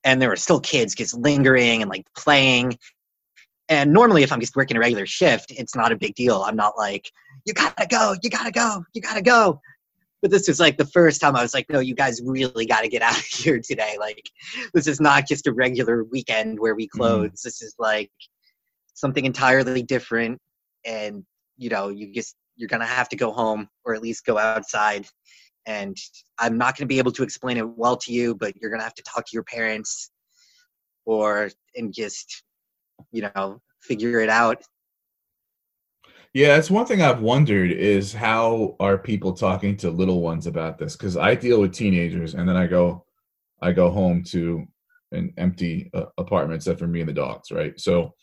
and 0.03 0.21
there 0.21 0.29
were 0.29 0.35
still 0.35 0.59
kids 0.59 0.95
just 0.95 1.17
lingering 1.17 1.81
and 1.81 1.89
like 1.89 2.05
playing. 2.15 2.77
And 3.69 3.93
normally, 3.93 4.23
if 4.23 4.31
I'm 4.31 4.39
just 4.41 4.55
working 4.55 4.75
a 4.75 4.79
regular 4.79 5.05
shift, 5.05 5.51
it's 5.51 5.75
not 5.75 5.91
a 5.91 5.97
big 5.97 6.15
deal. 6.15 6.41
I'm 6.41 6.57
not 6.57 6.77
like, 6.77 7.09
you 7.45 7.53
gotta 7.53 7.87
go, 7.87 8.15
you 8.21 8.29
gotta 8.29 8.51
go, 8.51 8.83
you 8.93 9.01
gotta 9.01 9.21
go. 9.21 9.61
But 10.21 10.29
this 10.29 10.47
was 10.47 10.59
like 10.59 10.77
the 10.77 10.85
first 10.85 11.19
time 11.19 11.35
I 11.35 11.41
was 11.41 11.53
like, 11.53 11.67
no, 11.69 11.79
you 11.79 11.95
guys 11.95 12.21
really 12.23 12.65
gotta 12.65 12.89
get 12.89 13.01
out 13.01 13.17
of 13.17 13.25
here 13.25 13.59
today. 13.59 13.95
Like, 13.99 14.29
this 14.73 14.87
is 14.87 14.99
not 14.99 15.27
just 15.27 15.47
a 15.47 15.53
regular 15.53 16.03
weekend 16.03 16.59
where 16.59 16.75
we 16.75 16.87
close. 16.87 17.29
Mm. 17.29 17.41
This 17.41 17.61
is 17.61 17.75
like 17.79 18.11
something 18.93 19.25
entirely 19.25 19.83
different. 19.83 20.39
And, 20.85 21.25
you 21.57 21.69
know, 21.69 21.89
you 21.89 22.13
just, 22.13 22.35
you're 22.55 22.69
gonna 22.69 22.85
have 22.85 23.09
to 23.09 23.15
go 23.15 23.31
home 23.31 23.69
or 23.85 23.93
at 23.93 24.01
least 24.01 24.25
go 24.25 24.37
outside. 24.37 25.07
And 25.65 25.97
I'm 26.39 26.57
not 26.57 26.77
gonna 26.77 26.87
be 26.87 26.97
able 26.97 27.11
to 27.13 27.23
explain 27.23 27.57
it 27.57 27.67
well 27.67 27.97
to 27.97 28.13
you, 28.13 28.35
but 28.35 28.55
you're 28.57 28.71
gonna 28.71 28.83
have 28.83 28.95
to 28.95 29.03
talk 29.03 29.25
to 29.25 29.33
your 29.33 29.43
parents 29.43 30.11
or, 31.05 31.49
and 31.75 31.93
just, 31.93 32.43
you 33.11 33.29
know, 33.35 33.61
figure 33.81 34.19
it 34.19 34.29
out 34.29 34.63
yeah, 36.33 36.55
that's 36.55 36.71
one 36.71 36.85
thing 36.85 37.01
I've 37.01 37.21
wondered 37.21 37.71
is 37.71 38.13
how 38.13 38.77
are 38.79 38.97
people 38.97 39.33
talking 39.33 39.75
to 39.77 39.91
little 39.91 40.21
ones 40.21 40.47
about 40.47 40.77
this? 40.77 40.95
Because 40.95 41.17
I 41.17 41.35
deal 41.35 41.59
with 41.59 41.73
teenagers, 41.73 42.35
and 42.35 42.47
then 42.47 42.55
I 42.55 42.67
go, 42.67 43.05
I 43.61 43.73
go 43.73 43.89
home 43.91 44.23
to 44.25 44.65
an 45.11 45.33
empty 45.37 45.91
uh, 45.93 46.05
apartment 46.17 46.55
except 46.55 46.79
for 46.79 46.87
me 46.87 47.01
and 47.01 47.09
the 47.09 47.13
dogs, 47.13 47.51
right? 47.51 47.77
So, 47.77 48.13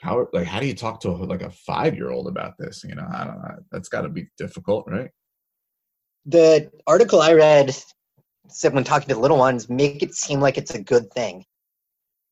how 0.00 0.26
like 0.32 0.46
how 0.46 0.60
do 0.60 0.66
you 0.66 0.74
talk 0.74 1.00
to 1.00 1.10
like 1.10 1.42
a 1.42 1.50
five 1.50 1.94
year 1.94 2.10
old 2.10 2.26
about 2.26 2.54
this? 2.58 2.84
You 2.84 2.94
know, 2.94 3.06
I 3.12 3.24
don't 3.24 3.38
know. 3.38 3.56
That's 3.70 3.88
got 3.88 4.02
to 4.02 4.08
be 4.08 4.26
difficult, 4.38 4.86
right? 4.88 5.10
The 6.26 6.70
article 6.86 7.20
I 7.20 7.32
read 7.34 7.74
said 8.48 8.74
when 8.74 8.84
talking 8.84 9.08
to 9.08 9.18
little 9.18 9.38
ones, 9.38 9.68
make 9.68 10.02
it 10.02 10.14
seem 10.14 10.40
like 10.40 10.58
it's 10.58 10.74
a 10.74 10.82
good 10.82 11.12
thing. 11.12 11.44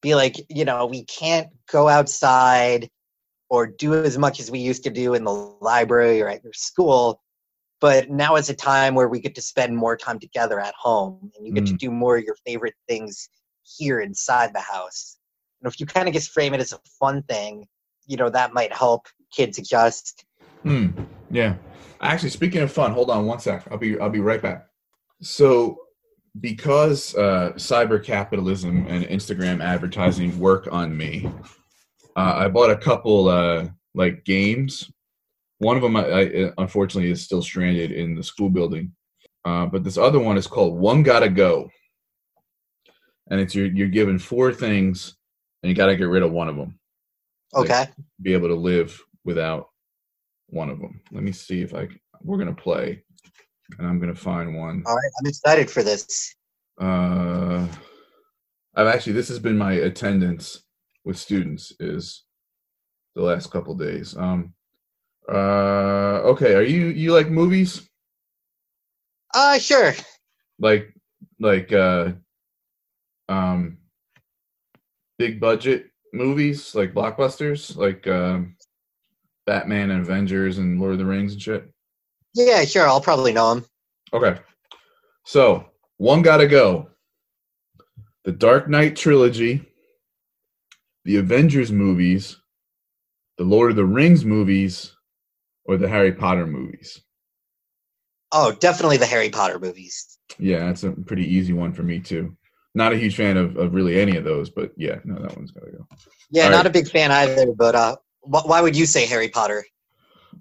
Be 0.03 0.15
like, 0.15 0.37
you 0.49 0.65
know, 0.65 0.87
we 0.87 1.05
can't 1.05 1.49
go 1.71 1.89
outside 1.89 2.89
or 3.51 3.67
do 3.67 3.95
as 3.95 4.19
much 4.19 4.41
as 4.41 4.51
we 4.51 4.59
used 4.59 4.85
to 4.85 4.91
do 4.91 5.15
in 5.15 5.25
the 5.25 5.33
library 5.61 6.21
or 6.21 6.29
at 6.29 6.45
your 6.45 6.53
school 6.53 7.21
but 7.81 8.11
now 8.11 8.37
is 8.37 8.51
a 8.51 8.55
time 8.55 8.95
where 8.95 9.09
we 9.09 9.21
get 9.21 9.35
to 9.37 9.43
spend 9.43 9.77
more 9.77 9.97
time 9.97 10.19
together 10.19 10.61
at 10.61 10.75
home 10.75 11.31
and 11.37 11.47
you 11.47 11.53
get 11.53 11.65
mm. 11.65 11.69
to 11.69 11.75
do 11.75 11.91
more 11.91 12.17
of 12.17 12.25
your 12.25 12.37
favorite 12.47 12.75
things 12.89 13.29
here 13.79 14.01
inside 14.01 14.53
the 14.55 14.61
house 14.61 15.18
if 15.65 15.81
you 15.81 15.87
kind 15.87 16.09
of 16.09 16.15
just 16.15 16.31
frame 16.31 16.55
it 16.55 16.61
as 16.61 16.73
a 16.73 16.79
fun 16.99 17.23
thing 17.23 17.67
you 18.07 18.17
know 18.17 18.31
that 18.31 18.53
might 18.53 18.73
help 18.73 19.07
kids 19.33 19.59
adjust 19.59 20.25
Hmm. 20.63 20.89
yeah 21.31 21.55
actually 22.01 22.31
speaking 22.31 22.63
of 22.63 22.73
fun 22.73 22.93
hold 22.93 23.11
on 23.11 23.27
one 23.27 23.39
sec 23.39 23.65
i'll 23.71 23.79
be 23.79 23.99
i'll 23.99 24.11
be 24.11 24.21
right 24.21 24.43
back 24.43 24.67
so 25.23 25.79
because 26.41 27.15
uh, 27.17 27.53
cyber 27.57 28.03
capitalism 28.03 28.87
and 28.89 29.05
instagram 29.07 29.63
advertising 29.63 30.39
work 30.39 30.69
on 30.71 30.97
me 30.97 31.31
uh, 32.19 32.35
I 32.37 32.49
bought 32.49 32.71
a 32.71 32.77
couple 32.77 33.29
uh, 33.29 33.69
like 33.95 34.25
games. 34.25 34.91
One 35.59 35.77
of 35.77 35.83
them, 35.83 35.95
I, 35.95 36.03
I, 36.03 36.53
unfortunately, 36.59 37.13
is 37.13 37.23
still 37.23 37.43
stranded 37.43 37.93
in 37.93 38.17
the 38.17 38.25
school 38.25 38.51
building. 38.51 38.93
Uh, 39.45 39.67
but 39.67 39.85
this 39.85 39.97
other 39.97 40.19
one 40.19 40.37
is 40.37 40.49
called 40.49 40.77
One 40.77 41.05
Gotta 41.05 41.29
Go, 41.29 41.71
and 43.31 43.41
it's 43.41 43.55
you're 43.55 43.67
you're 43.67 43.87
given 43.87 44.19
four 44.19 44.53
things, 44.53 45.17
and 45.63 45.71
you 45.71 45.75
got 45.75 45.87
to 45.87 45.97
get 45.97 46.05
rid 46.05 46.23
of 46.23 46.33
one 46.33 46.49
of 46.49 46.57
them. 46.57 46.79
Okay. 47.55 47.81
Like, 47.81 47.95
be 48.21 48.33
able 48.33 48.49
to 48.49 48.55
live 48.55 49.01
without 49.25 49.69
one 50.49 50.71
of 50.71 50.79
them. 50.79 51.01
Let 51.13 51.23
me 51.23 51.33
see 51.33 51.63
if 51.63 51.75
I 51.75 51.89
we're 52.23 52.39
gonna 52.39 52.55
play, 52.55 53.03
and 53.79 53.87
I'm 53.87 54.01
gonna 54.01 54.15
find 54.15 54.57
one. 54.57 54.83
All 54.87 54.95
right, 54.95 55.11
I'm 55.21 55.27
excited 55.27 55.71
for 55.71 55.83
this. 55.83 56.35
Uh, 56.81 57.67
I've 58.75 58.87
actually 58.87 59.13
this 59.13 59.29
has 59.29 59.39
been 59.39 59.59
my 59.59 59.73
attendance 59.75 60.65
with 61.05 61.19
students 61.19 61.73
is 61.81 62.25
the 63.15 63.23
last 63.23 63.51
couple 63.51 63.75
days. 63.75 64.17
Um, 64.17 64.55
uh, 65.29 66.23
okay, 66.25 66.55
are 66.55 66.63
you 66.63 66.87
you 66.87 67.13
like 67.13 67.29
movies? 67.29 67.89
Uh, 69.35 69.59
sure. 69.59 69.95
Like 70.59 70.95
like 71.39 71.73
uh, 71.73 72.13
um, 73.29 73.79
big 75.19 75.41
budget 75.41 75.87
movies 76.13 76.75
like 76.75 76.95
blockbusters, 76.95 77.77
like 77.77 78.07
um, 78.07 78.57
Batman 79.47 79.91
and 79.91 80.03
Avengers 80.03 80.59
and 80.59 80.81
Lord 80.81 80.93
of 80.93 80.99
the 80.99 81.05
Rings 81.05 81.33
and 81.33 81.43
shit. 81.43 81.71
Yeah, 82.35 82.65
sure. 82.65 82.87
I'll 82.87 83.01
probably 83.01 83.33
know 83.33 83.55
them. 83.55 83.65
Okay, 84.13 84.41
so 85.25 85.67
one 85.97 86.23
gotta 86.23 86.47
go. 86.47 86.89
The 88.25 88.33
Dark 88.33 88.69
Knight 88.69 88.97
trilogy 88.97 89.69
the 91.09 91.17
Avengers 91.17 91.73
movies, 91.73 92.37
the 93.39 93.45
Lord 93.45 93.71
of 93.71 93.77
the 93.77 93.85
Rings 93.87 94.27
movies, 94.27 94.95
or 95.65 95.79
the 95.79 95.89
Harry 95.89 96.13
Potter 96.13 96.47
movies? 96.47 97.01
Oh, 98.31 98.53
definitely 98.53 98.99
the 98.99 99.07
Harry 99.07 99.31
Potter 99.31 99.59
movies. 99.59 100.19
Yeah, 100.39 100.67
that's 100.67 100.85
a 100.85 100.91
pretty 100.91 101.25
easy 101.25 101.55
one 101.55 101.73
for 101.73 101.83
me 101.83 101.99
too. 101.99 102.37
Not 102.79 102.93
a 102.93 102.97
huge 102.97 103.17
fan 103.17 103.37
of, 103.37 103.57
of 103.57 103.75
really 103.75 104.01
any 104.01 104.17
of 104.17 104.23
those, 104.23 104.51
but 104.51 104.71
yeah, 104.77 105.01
no, 105.05 105.21
that 105.21 105.37
one's 105.37 105.51
gotta 105.51 105.73
go. 105.73 105.85
Yeah, 106.31 106.45
All 106.45 106.51
not 106.51 106.59
right. 106.59 106.67
a 106.67 106.71
big 106.71 106.89
fan 106.89 107.11
either. 107.11 107.51
But 107.53 107.75
uh, 107.75 107.97
wh- 108.21 108.47
why 108.47 108.61
would 108.61 108.77
you 108.77 108.87
say 108.87 109.05
Harry 109.05 109.29
Potter? 109.29 109.65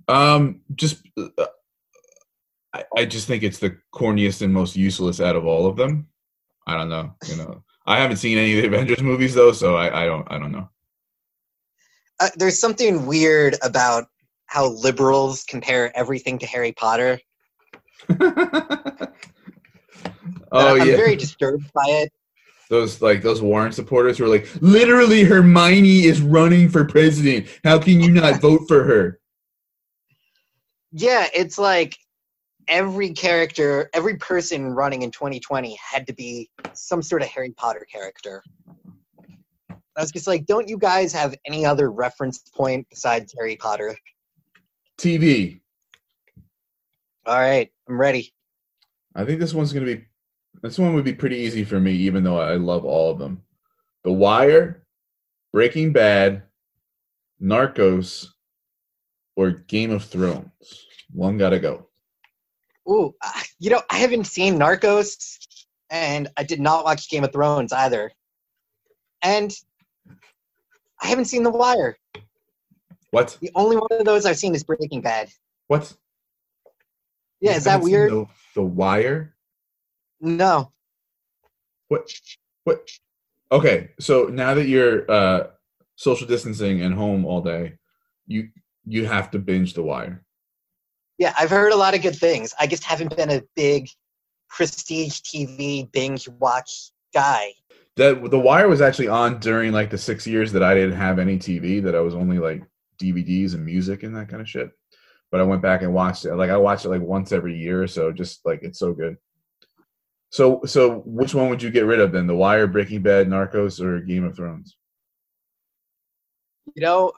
Um, 0.08 0.62
just 0.76 1.02
uh, 1.18 1.48
I, 2.76 2.84
I 2.96 3.06
just 3.06 3.26
think 3.28 3.42
it's 3.42 3.58
the 3.58 3.76
corniest 3.92 4.44
and 4.44 4.54
most 4.54 4.76
useless 4.76 5.20
out 5.20 5.36
of 5.36 5.48
all 5.48 5.66
of 5.66 5.78
them. 5.78 6.10
I 6.68 6.78
don't 6.78 6.90
know, 6.90 7.16
you 7.26 7.38
know. 7.38 7.64
I 7.88 7.98
haven't 7.98 8.18
seen 8.18 8.38
any 8.38 8.56
of 8.56 8.62
the 8.62 8.68
Avengers 8.68 9.02
movies 9.02 9.34
though, 9.34 9.52
so 9.52 9.76
I, 9.76 10.04
I 10.04 10.06
don't 10.06 10.32
I 10.32 10.38
don't 10.38 10.52
know. 10.52 10.70
Uh, 12.20 12.30
there's 12.36 12.60
something 12.60 13.08
weird 13.08 13.56
about 13.64 14.06
how 14.46 14.68
liberals 14.68 15.44
compare 15.44 15.92
everything 15.98 16.38
to 16.38 16.46
Harry 16.46 16.72
Potter. 16.72 17.20
oh 18.12 18.20
I'm 20.52 20.78
yeah, 20.78 20.84
I'm 20.84 20.98
very 20.98 21.16
disturbed 21.16 21.74
by 21.74 21.86
it. 21.88 22.14
Those 22.70 23.02
like 23.02 23.22
those 23.22 23.42
Warren 23.42 23.72
supporters 23.72 24.18
who 24.18 24.26
are 24.26 24.30
like, 24.30 24.48
literally, 24.62 25.24
Hermione 25.24 26.04
is 26.04 26.22
running 26.22 26.70
for 26.70 26.84
president. 26.86 27.48
How 27.64 27.80
can 27.80 28.02
you 28.02 28.12
not 28.12 28.42
vote 28.42 28.62
for 28.68 28.84
her? 28.84 29.20
Yeah, 30.92 31.28
it's 31.34 31.58
like 31.58 31.98
every 32.68 33.12
character, 33.12 33.90
every 33.94 34.18
person 34.18 34.72
running 34.72 35.04
in 35.04 35.12
2020 35.12 35.78
had 35.92 36.06
to 36.08 36.14
be 36.14 36.50
some 36.74 37.02
sort 37.02 37.22
of 37.22 37.30
Harry 37.30 37.52
Potter 37.52 37.86
character. 37.92 38.44
I 39.70 40.02
was 40.02 40.12
just 40.12 40.28
like, 40.28 40.46
don't 40.46 40.68
you 40.68 40.78
guys 40.78 41.12
have 41.14 41.36
any 41.46 41.66
other 41.66 41.92
reference 41.92 42.40
point 42.40 42.86
besides 42.90 43.34
Harry 43.38 43.56
Potter? 43.56 43.98
TV. 44.98 45.62
All 47.26 47.40
right, 47.40 47.70
I'm 47.90 48.00
ready. 48.00 48.34
I 49.16 49.26
think 49.26 49.40
this 49.40 49.54
one's 49.54 49.74
gonna 49.74 49.86
be. 49.86 50.07
This 50.62 50.80
one 50.80 50.94
would 50.96 51.06
be 51.06 51.14
pretty 51.14 51.38
easy 51.38 51.64
for 51.64 51.80
me, 51.80 51.92
even 51.94 52.24
though 52.24 52.40
I 52.40 52.56
love 52.56 52.86
all 52.86 53.12
of 53.12 53.20
them. 53.20 53.44
The 54.04 54.12
Wire, 54.12 54.84
Breaking 55.54 55.94
Bad, 55.94 56.44
Narcos, 57.42 58.28
or 59.36 59.52
Game 59.52 59.92
of 59.92 60.04
Thrones. 60.04 60.86
One 61.12 61.38
gotta 61.38 61.60
go. 61.60 61.88
Ooh, 62.90 63.14
you 63.60 63.70
know, 63.70 63.82
I 63.90 63.98
haven't 63.98 64.26
seen 64.26 64.58
Narcos, 64.58 65.38
and 65.90 66.30
I 66.38 66.44
did 66.44 66.60
not 66.60 66.86
watch 66.86 67.10
Game 67.10 67.24
of 67.24 67.32
Thrones 67.32 67.74
either, 67.74 68.12
and 69.22 69.54
I 71.02 71.08
haven't 71.08 71.26
seen 71.26 71.44
The 71.44 71.52
Wire. 71.52 71.98
What? 73.12 73.38
The 73.42 73.52
only 73.56 73.78
one 73.78 73.88
of 73.92 74.06
those 74.06 74.26
I've 74.26 74.38
seen 74.38 74.56
is 74.56 74.64
Breaking 74.64 75.02
Bad. 75.02 75.30
What? 75.68 75.94
Yeah, 77.40 77.52
you 77.52 77.58
is 77.58 77.64
that 77.66 77.82
weird? 77.82 78.12
The, 78.12 78.26
the, 78.56 78.64
Wire? 78.64 79.36
No. 80.20 80.72
What? 81.88 82.12
What? 82.64 82.90
Okay, 83.52 83.92
so 84.00 84.26
now 84.26 84.54
that 84.56 84.68
you're 84.68 85.10
uh, 85.10 85.48
social 85.96 86.28
distancing 86.28 86.82
and 86.82 86.94
home 86.94 87.26
all 87.26 87.42
day, 87.42 87.78
you 88.26 88.50
you 88.86 89.06
have 89.06 89.32
to 89.32 89.40
binge 89.40 89.74
The 89.74 89.84
Wire. 89.84 90.24
Yeah, 91.18 91.34
I've 91.38 91.50
heard 91.50 91.72
a 91.72 91.78
lot 91.78 91.96
of 91.96 92.02
good 92.02 92.16
things. 92.16 92.54
I 92.60 92.68
just 92.68 92.84
haven't 92.84 93.16
been 93.16 93.32
a 93.32 93.42
big 93.56 93.90
prestige 94.50 95.22
TV 95.22 95.92
binge 95.92 96.28
watch 96.40 96.92
guy. 97.14 97.54
That 97.96 98.30
the 98.30 98.40
Wire 98.40 98.68
was 98.68 98.82
actually 98.82 99.08
on 99.08 99.40
during 99.40 99.72
like 99.72 99.90
the 99.90 99.98
six 99.98 100.28
years 100.28 100.52
that 100.52 100.64
I 100.64 100.74
didn't 100.74 100.98
have 100.98 101.20
any 101.20 101.38
TV. 101.38 101.82
That 101.82 101.96
I 101.96 102.02
was 102.02 102.16
only 102.16 102.40
like 102.40 102.64
DVDs 103.02 103.54
and 103.54 103.66
music 103.66 104.04
and 104.04 104.16
that 104.16 104.30
kind 104.30 104.42
of 104.42 104.50
shit. 104.50 104.72
But 105.32 105.42
I 105.42 105.44
went 105.44 105.62
back 105.62 105.82
and 105.82 105.94
watched 105.94 106.26
it. 106.26 106.36
Like 106.36 106.50
I 106.50 106.58
watched 106.58 106.86
it 106.86 106.90
like 106.90 107.02
once 107.02 107.32
every 107.32 107.58
year 107.58 107.82
or 107.82 107.88
so. 107.88 108.12
Just 108.12 108.46
like 108.46 108.60
it's 108.62 108.80
so 108.80 108.94
good. 108.94 109.18
So 110.30 110.62
so 110.66 111.00
which 111.06 111.34
one 111.34 111.50
would 111.50 111.62
you 111.62 111.70
get 111.70 111.86
rid 111.86 112.00
of 112.00 112.12
then? 112.12 112.28
The 112.28 112.36
Wire, 112.36 112.68
Breaking 112.68 113.02
Bad, 113.02 113.28
Narcos, 113.28 113.80
or 113.80 114.02
Game 114.02 114.24
of 114.24 114.36
Thrones? 114.36 114.76
You 116.76 116.82
know, 116.82 117.14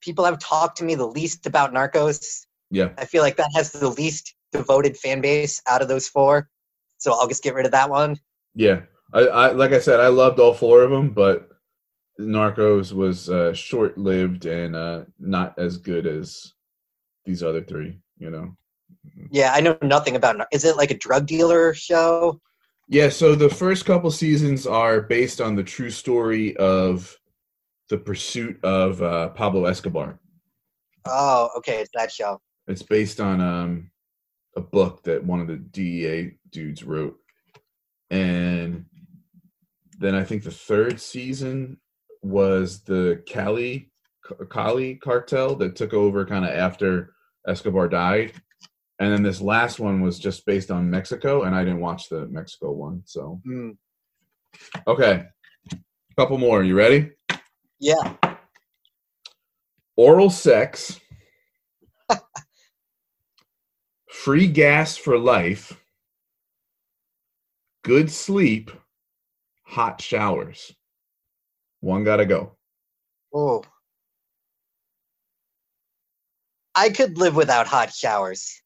people 0.00 0.24
have 0.24 0.38
talked 0.38 0.78
to 0.78 0.84
me 0.84 0.94
the 0.94 1.06
least 1.06 1.46
about 1.46 1.72
Narcos. 1.72 2.46
Yeah. 2.70 2.90
I 2.98 3.04
feel 3.04 3.22
like 3.22 3.36
that 3.36 3.50
has 3.54 3.72
the 3.72 3.88
least 3.88 4.34
devoted 4.52 4.96
fan 4.96 5.20
base 5.20 5.60
out 5.66 5.82
of 5.82 5.88
those 5.88 6.08
four. 6.08 6.48
So 6.98 7.12
I'll 7.12 7.28
just 7.28 7.42
get 7.42 7.54
rid 7.54 7.66
of 7.66 7.72
that 7.72 7.90
one. 7.90 8.18
Yeah. 8.54 8.82
I, 9.12 9.20
I 9.26 9.52
like 9.52 9.72
I 9.72 9.80
said, 9.80 10.00
I 10.00 10.08
loved 10.08 10.38
all 10.38 10.54
four 10.54 10.82
of 10.82 10.90
them, 10.90 11.10
but 11.10 11.48
Narcos 12.20 12.92
was 12.92 13.28
uh, 13.28 13.52
short 13.52 13.98
lived 13.98 14.46
and 14.46 14.76
uh, 14.76 15.04
not 15.18 15.58
as 15.58 15.76
good 15.76 16.06
as 16.06 16.52
these 17.24 17.42
other 17.42 17.62
three. 17.62 17.98
You 18.18 18.30
know. 18.30 18.56
Yeah, 19.30 19.52
I 19.54 19.60
know 19.60 19.76
nothing 19.82 20.16
about. 20.16 20.46
Is 20.52 20.64
it 20.64 20.76
like 20.76 20.90
a 20.90 20.98
drug 20.98 21.26
dealer 21.26 21.74
show? 21.74 22.40
Yeah, 22.88 23.08
so 23.08 23.34
the 23.34 23.48
first 23.48 23.86
couple 23.86 24.10
seasons 24.10 24.66
are 24.66 25.00
based 25.00 25.40
on 25.40 25.54
the 25.54 25.64
true 25.64 25.90
story 25.90 26.56
of 26.56 27.18
the 27.88 27.98
pursuit 27.98 28.62
of 28.64 29.02
uh, 29.02 29.28
Pablo 29.30 29.64
Escobar. 29.64 30.18
Oh, 31.06 31.50
okay, 31.58 31.80
it's 31.80 31.90
that 31.94 32.12
show. 32.12 32.40
It's 32.66 32.82
based 32.82 33.20
on 33.20 33.40
um, 33.40 33.90
a 34.56 34.60
book 34.60 35.02
that 35.04 35.24
one 35.24 35.40
of 35.40 35.46
the 35.46 35.56
DEA 35.56 36.36
dudes 36.50 36.84
wrote. 36.84 37.16
And 38.10 38.86
then 39.98 40.14
I 40.14 40.24
think 40.24 40.42
the 40.42 40.50
third 40.50 41.00
season 41.00 41.78
was 42.22 42.80
the 42.82 43.22
Cali 43.26 43.90
Cali 44.50 44.94
cartel 44.96 45.54
that 45.56 45.76
took 45.76 45.92
over 45.92 46.24
kind 46.24 46.44
of 46.44 46.50
after 46.50 47.14
Escobar 47.46 47.88
died. 47.88 48.32
And 49.00 49.12
then 49.12 49.22
this 49.22 49.40
last 49.40 49.80
one 49.80 50.00
was 50.02 50.18
just 50.18 50.46
based 50.46 50.70
on 50.70 50.88
Mexico, 50.88 51.42
and 51.42 51.54
I 51.54 51.64
didn't 51.64 51.80
watch 51.80 52.08
the 52.08 52.26
Mexico 52.28 52.72
one. 52.72 53.02
So, 53.04 53.40
Hmm. 53.44 53.70
okay. 54.86 55.26
Couple 56.16 56.38
more. 56.38 56.62
You 56.62 56.76
ready? 56.76 57.10
Yeah. 57.80 58.16
Oral 59.96 60.30
sex, 60.30 61.00
free 64.08 64.46
gas 64.48 64.96
for 64.96 65.18
life, 65.18 65.80
good 67.82 68.10
sleep, 68.10 68.70
hot 69.64 70.00
showers. 70.00 70.72
One 71.80 72.02
gotta 72.04 72.26
go. 72.26 72.56
Oh. 73.32 73.62
I 76.74 76.90
could 76.90 77.18
live 77.18 77.36
without 77.36 77.66
hot 77.68 77.92
showers. 77.92 78.60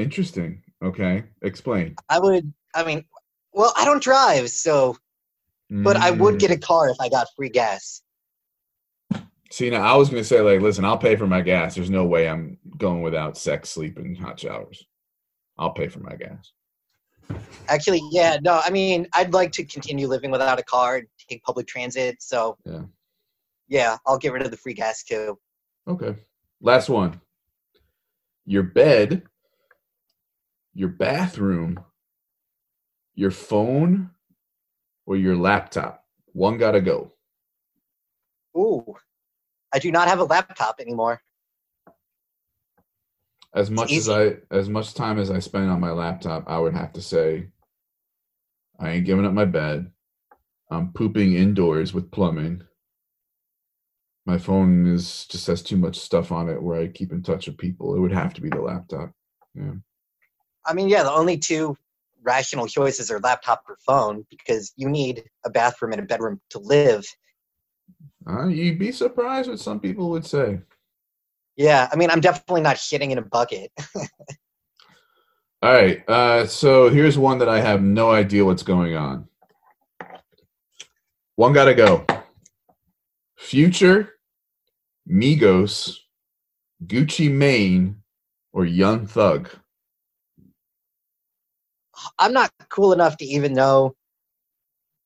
Interesting. 0.00 0.62
Okay. 0.82 1.24
Explain. 1.42 1.94
I 2.08 2.18
would. 2.18 2.52
I 2.74 2.84
mean, 2.84 3.04
well, 3.52 3.72
I 3.76 3.84
don't 3.84 4.02
drive, 4.02 4.48
so. 4.48 4.96
But 5.68 5.96
I 5.96 6.10
would 6.10 6.34
Mm. 6.34 6.40
get 6.40 6.50
a 6.50 6.58
car 6.58 6.88
if 6.88 6.96
I 7.00 7.08
got 7.08 7.28
free 7.36 7.48
gas. 7.48 8.02
See, 9.52 9.70
now 9.70 9.82
I 9.82 9.96
was 9.96 10.08
gonna 10.08 10.24
say, 10.24 10.40
like, 10.40 10.60
listen, 10.60 10.84
I'll 10.84 10.98
pay 10.98 11.16
for 11.16 11.26
my 11.26 11.42
gas. 11.42 11.74
There's 11.74 11.90
no 11.90 12.04
way 12.06 12.28
I'm 12.28 12.58
going 12.76 13.02
without 13.02 13.36
sex, 13.36 13.68
sleep, 13.70 13.98
and 13.98 14.16
hot 14.18 14.40
showers. 14.40 14.84
I'll 15.58 15.72
pay 15.72 15.88
for 15.88 16.00
my 16.00 16.16
gas. 16.16 16.52
Actually, 17.68 18.00
yeah, 18.10 18.38
no, 18.42 18.60
I 18.64 18.70
mean, 18.70 19.06
I'd 19.12 19.32
like 19.32 19.52
to 19.52 19.64
continue 19.64 20.08
living 20.08 20.30
without 20.30 20.58
a 20.58 20.62
car 20.62 20.96
and 20.96 21.06
take 21.28 21.42
public 21.42 21.66
transit, 21.66 22.22
so. 22.22 22.56
Yeah. 22.64 22.82
Yeah, 23.68 23.98
I'll 24.06 24.18
get 24.18 24.32
rid 24.32 24.42
of 24.42 24.50
the 24.50 24.56
free 24.56 24.74
gas 24.74 25.04
too. 25.04 25.38
Okay. 25.86 26.16
Last 26.60 26.88
one. 26.88 27.20
Your 28.44 28.64
bed, 28.64 29.22
your 30.74 30.88
bathroom, 30.88 31.80
your 33.14 33.30
phone, 33.30 34.10
or 35.06 35.16
your 35.16 35.36
laptop. 35.36 36.04
One 36.32 36.58
gotta 36.58 36.80
go. 36.80 37.12
Ooh. 38.56 38.94
I 39.72 39.78
do 39.78 39.92
not 39.92 40.08
have 40.08 40.18
a 40.18 40.24
laptop 40.24 40.80
anymore. 40.80 41.22
As 43.54 43.70
much 43.70 43.92
as. 43.92 44.08
I 44.08 44.36
as 44.50 44.68
much 44.68 44.94
time 44.94 45.18
as 45.18 45.30
I 45.30 45.40
spend 45.40 45.70
on 45.70 45.80
my 45.80 45.90
laptop, 45.90 46.44
I 46.48 46.58
would 46.58 46.74
have 46.74 46.92
to 46.94 47.02
say 47.02 47.48
I 48.78 48.90
ain't 48.90 49.06
giving 49.06 49.26
up 49.26 49.32
my 49.32 49.44
bed. 49.44 49.90
I'm 50.70 50.92
pooping 50.92 51.34
indoors 51.34 51.92
with 51.92 52.10
plumbing. 52.12 52.62
My 54.24 54.38
phone 54.38 54.86
is 54.86 55.26
just 55.26 55.46
has 55.48 55.62
too 55.62 55.76
much 55.76 55.98
stuff 55.98 56.30
on 56.30 56.48
it 56.48 56.62
where 56.62 56.80
I 56.80 56.86
keep 56.86 57.10
in 57.10 57.22
touch 57.22 57.46
with 57.46 57.58
people. 57.58 57.96
It 57.96 58.00
would 58.00 58.12
have 58.12 58.34
to 58.34 58.40
be 58.40 58.48
the 58.48 58.60
laptop. 58.60 59.10
Yeah. 59.54 59.72
I 60.66 60.74
mean, 60.74 60.88
yeah, 60.88 61.02
the 61.02 61.12
only 61.12 61.38
two 61.38 61.76
rational 62.22 62.66
choices 62.66 63.10
are 63.10 63.18
laptop 63.20 63.64
or 63.68 63.76
phone 63.84 64.26
because 64.30 64.72
you 64.76 64.88
need 64.88 65.24
a 65.44 65.50
bathroom 65.50 65.92
and 65.92 66.00
a 66.00 66.04
bedroom 66.04 66.40
to 66.50 66.58
live. 66.58 67.06
Uh, 68.28 68.46
you'd 68.46 68.78
be 68.78 68.92
surprised 68.92 69.48
what 69.48 69.58
some 69.58 69.80
people 69.80 70.10
would 70.10 70.26
say. 70.26 70.60
Yeah, 71.56 71.88
I 71.92 71.96
mean, 71.96 72.10
I'm 72.10 72.20
definitely 72.20 72.60
not 72.62 72.76
shitting 72.76 73.10
in 73.10 73.18
a 73.18 73.22
bucket. 73.22 73.72
All 75.62 75.72
right. 75.72 76.08
Uh, 76.08 76.46
so 76.46 76.88
here's 76.88 77.18
one 77.18 77.38
that 77.38 77.48
I 77.48 77.60
have 77.60 77.82
no 77.82 78.10
idea 78.10 78.44
what's 78.44 78.62
going 78.62 78.96
on. 78.96 79.28
One 81.36 81.52
gotta 81.52 81.74
go. 81.74 82.06
Future, 83.36 84.14
Migos, 85.08 85.98
Gucci 86.86 87.30
Mane, 87.30 88.02
or 88.52 88.64
Young 88.64 89.06
Thug. 89.06 89.50
I'm 92.18 92.32
not 92.32 92.52
cool 92.68 92.92
enough 92.92 93.16
to 93.18 93.24
even 93.24 93.52
know. 93.52 93.94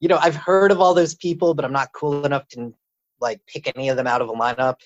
You 0.01 0.09
know, 0.09 0.19
I've 0.19 0.37
heard 0.37 0.71
of 0.73 0.81
all 0.81 0.95
those 0.95 1.15
people, 1.15 1.55
but 1.55 1.65
I'm 1.65 1.73
not 1.73 1.93
cool 1.93 2.25
enough 2.27 2.47
to 2.49 2.75
like 3.21 3.41
pick 3.47 3.73
any 3.77 3.89
of 3.89 3.97
them 3.97 4.07
out 4.07 4.21
of 4.21 4.29
a 4.29 4.33
lineup. 4.33 4.77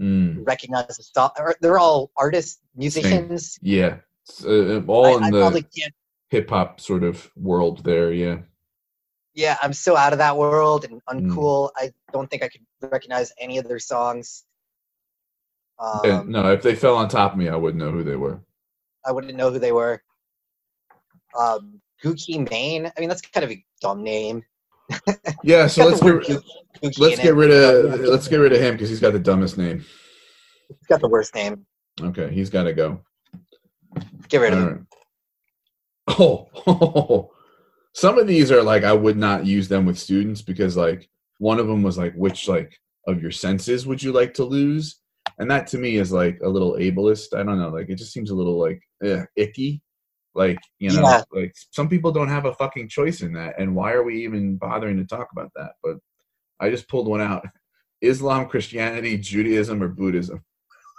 Mm, 0.00 0.46
Recognize 0.46 0.96
the 0.96 1.02
stuff. 1.02 1.32
They're 1.60 1.78
all 1.78 2.10
artists, 2.16 2.60
musicians. 2.74 3.58
yeah. 3.62 3.98
Uh, 4.44 4.80
all 4.86 5.06
I, 5.06 5.12
in 5.12 5.22
I 5.24 5.30
the 5.30 5.90
hip 6.30 6.50
hop 6.50 6.80
sort 6.80 7.04
of 7.04 7.30
world 7.36 7.84
there. 7.84 8.12
Yeah. 8.12 8.38
Yeah, 9.34 9.56
I'm 9.60 9.72
so 9.72 9.96
out 9.96 10.12
of 10.12 10.18
that 10.18 10.36
world 10.36 10.84
and 10.84 11.00
Mm. 11.06 11.28
uncool. 11.28 11.70
I 11.76 11.92
don't 12.12 12.28
think 12.30 12.42
I 12.42 12.48
could 12.48 12.62
recognize 12.80 13.32
any 13.38 13.58
of 13.58 13.68
their 13.68 13.78
songs. 13.78 14.44
Um, 15.78 16.00
Yeah, 16.04 16.22
no, 16.26 16.52
if 16.52 16.62
they 16.62 16.74
fell 16.74 16.96
on 16.96 17.08
top 17.08 17.32
of 17.32 17.38
me, 17.38 17.48
I 17.48 17.56
wouldn't 17.56 17.82
know 17.82 17.90
who 17.90 18.02
they 18.04 18.16
were. 18.16 18.40
I 19.04 19.12
wouldn't 19.12 19.36
know 19.36 19.50
who 19.50 19.58
they 19.58 19.72
were. 19.72 20.02
Um, 21.38 21.80
Gucci 22.02 22.48
Mane. 22.50 22.86
I 22.96 23.00
mean, 23.00 23.08
that's 23.08 23.20
kind 23.22 23.44
of 23.44 23.50
a 23.50 23.64
dumb 23.80 24.02
name. 24.02 24.42
Yeah. 25.42 25.66
So 25.66 25.86
let's 25.86 26.00
get 26.00 26.14
Gucci- 26.14 26.42
Gucci 26.82 26.98
let's 26.98 27.16
get 27.16 27.26
it. 27.26 27.32
rid 27.34 27.50
of 27.50 28.00
let's 28.00 28.28
get 28.28 28.36
rid 28.36 28.52
of 28.52 28.60
him 28.60 28.74
because 28.74 28.88
he's 28.90 29.00
got 29.00 29.12
the 29.12 29.18
dumbest 29.18 29.56
name. 29.58 29.84
He's 30.68 30.86
got 30.88 31.00
the 31.00 31.08
worst 31.08 31.34
name. 31.34 31.64
Okay, 32.00 32.32
he's 32.32 32.50
got 32.50 32.64
to 32.64 32.72
go. 32.72 33.00
Get 34.28 34.38
rid 34.38 34.52
of 34.52 34.58
All 34.58 34.64
him. 34.68 34.86
right. 36.08 36.48
Oh, 36.66 37.30
some 37.94 38.18
of 38.18 38.26
these 38.26 38.50
are 38.52 38.62
like 38.62 38.84
I 38.84 38.92
would 38.92 39.16
not 39.16 39.46
use 39.46 39.68
them 39.68 39.86
with 39.86 39.98
students 39.98 40.42
because 40.42 40.76
like 40.76 41.08
one 41.38 41.58
of 41.58 41.66
them 41.66 41.82
was 41.82 41.96
like 41.96 42.14
which 42.14 42.48
like 42.48 42.78
of 43.06 43.22
your 43.22 43.30
senses 43.30 43.86
would 43.86 44.02
you 44.02 44.12
like 44.12 44.34
to 44.34 44.44
lose, 44.44 45.00
and 45.38 45.50
that 45.50 45.66
to 45.68 45.78
me 45.78 45.96
is 45.96 46.12
like 46.12 46.38
a 46.44 46.48
little 46.48 46.72
ableist. 46.74 47.34
I 47.34 47.42
don't 47.42 47.58
know, 47.58 47.68
like 47.70 47.88
it 47.88 47.96
just 47.96 48.12
seems 48.12 48.30
a 48.30 48.34
little 48.34 48.58
like 48.58 48.80
eh, 49.02 49.24
icky. 49.36 49.80
Like 50.34 50.58
you 50.78 50.92
know, 50.92 51.02
Yeah. 51.02 51.22
like 51.32 51.54
some 51.70 51.88
people 51.88 52.10
don't 52.12 52.28
have 52.28 52.44
a 52.44 52.54
fucking 52.54 52.88
choice 52.88 53.22
in 53.22 53.32
that, 53.34 53.54
and 53.58 53.74
why 53.76 53.92
are 53.92 54.02
we 54.02 54.24
even 54.24 54.56
bothering 54.56 54.96
to 54.98 55.04
talk 55.04 55.28
about 55.32 55.52
that? 55.54 55.72
But 55.82 55.96
I 56.60 56.70
just 56.70 56.88
pulled 56.88 57.06
one 57.06 57.20
out: 57.20 57.46
Islam, 58.00 58.48
Christianity, 58.48 59.16
Judaism, 59.16 59.82
or 59.82 59.88
Buddhism. 59.88 60.44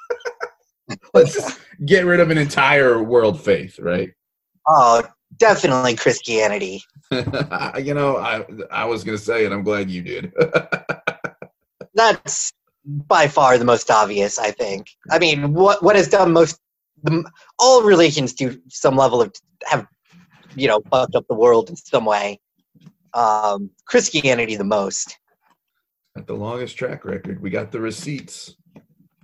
Let's 1.13 1.33
just 1.33 1.59
get 1.86 2.05
rid 2.05 2.19
of 2.19 2.29
an 2.31 2.38
entire 2.38 3.01
world 3.03 3.41
faith, 3.41 3.77
right? 3.79 4.11
Oh, 4.67 5.03
definitely 5.38 5.95
Christianity. 5.95 6.83
you 7.11 7.93
know, 7.93 8.17
I 8.17 8.45
I 8.71 8.86
was 8.86 9.03
gonna 9.03 9.17
say 9.17 9.45
it. 9.45 9.51
I'm 9.51 9.63
glad 9.63 9.89
you 9.89 10.01
did. 10.01 10.31
That's 11.93 12.53
by 12.86 13.27
far 13.27 13.57
the 13.57 13.65
most 13.65 13.89
obvious, 13.89 14.38
I 14.38 14.51
think. 14.51 14.88
I 15.11 15.19
mean, 15.19 15.53
what 15.53 15.83
what 15.83 15.95
has 15.95 16.07
done 16.07 16.31
most? 16.31 16.59
The, 17.05 17.31
all 17.59 17.83
religions 17.83 18.33
do 18.33 18.59
some 18.69 18.95
level 18.95 19.21
of 19.21 19.31
have, 19.65 19.85
you 20.55 20.67
know, 20.67 20.81
fucked 20.89 21.15
up 21.15 21.25
the 21.27 21.35
world 21.35 21.69
in 21.69 21.75
some 21.75 22.03
way. 22.05 22.39
Um, 23.13 23.69
Christianity 23.85 24.55
the 24.55 24.63
most. 24.63 25.17
At 26.17 26.27
the 26.27 26.33
longest 26.33 26.77
track 26.77 27.05
record, 27.05 27.41
we 27.41 27.49
got 27.49 27.71
the 27.71 27.79
receipts. 27.79 28.55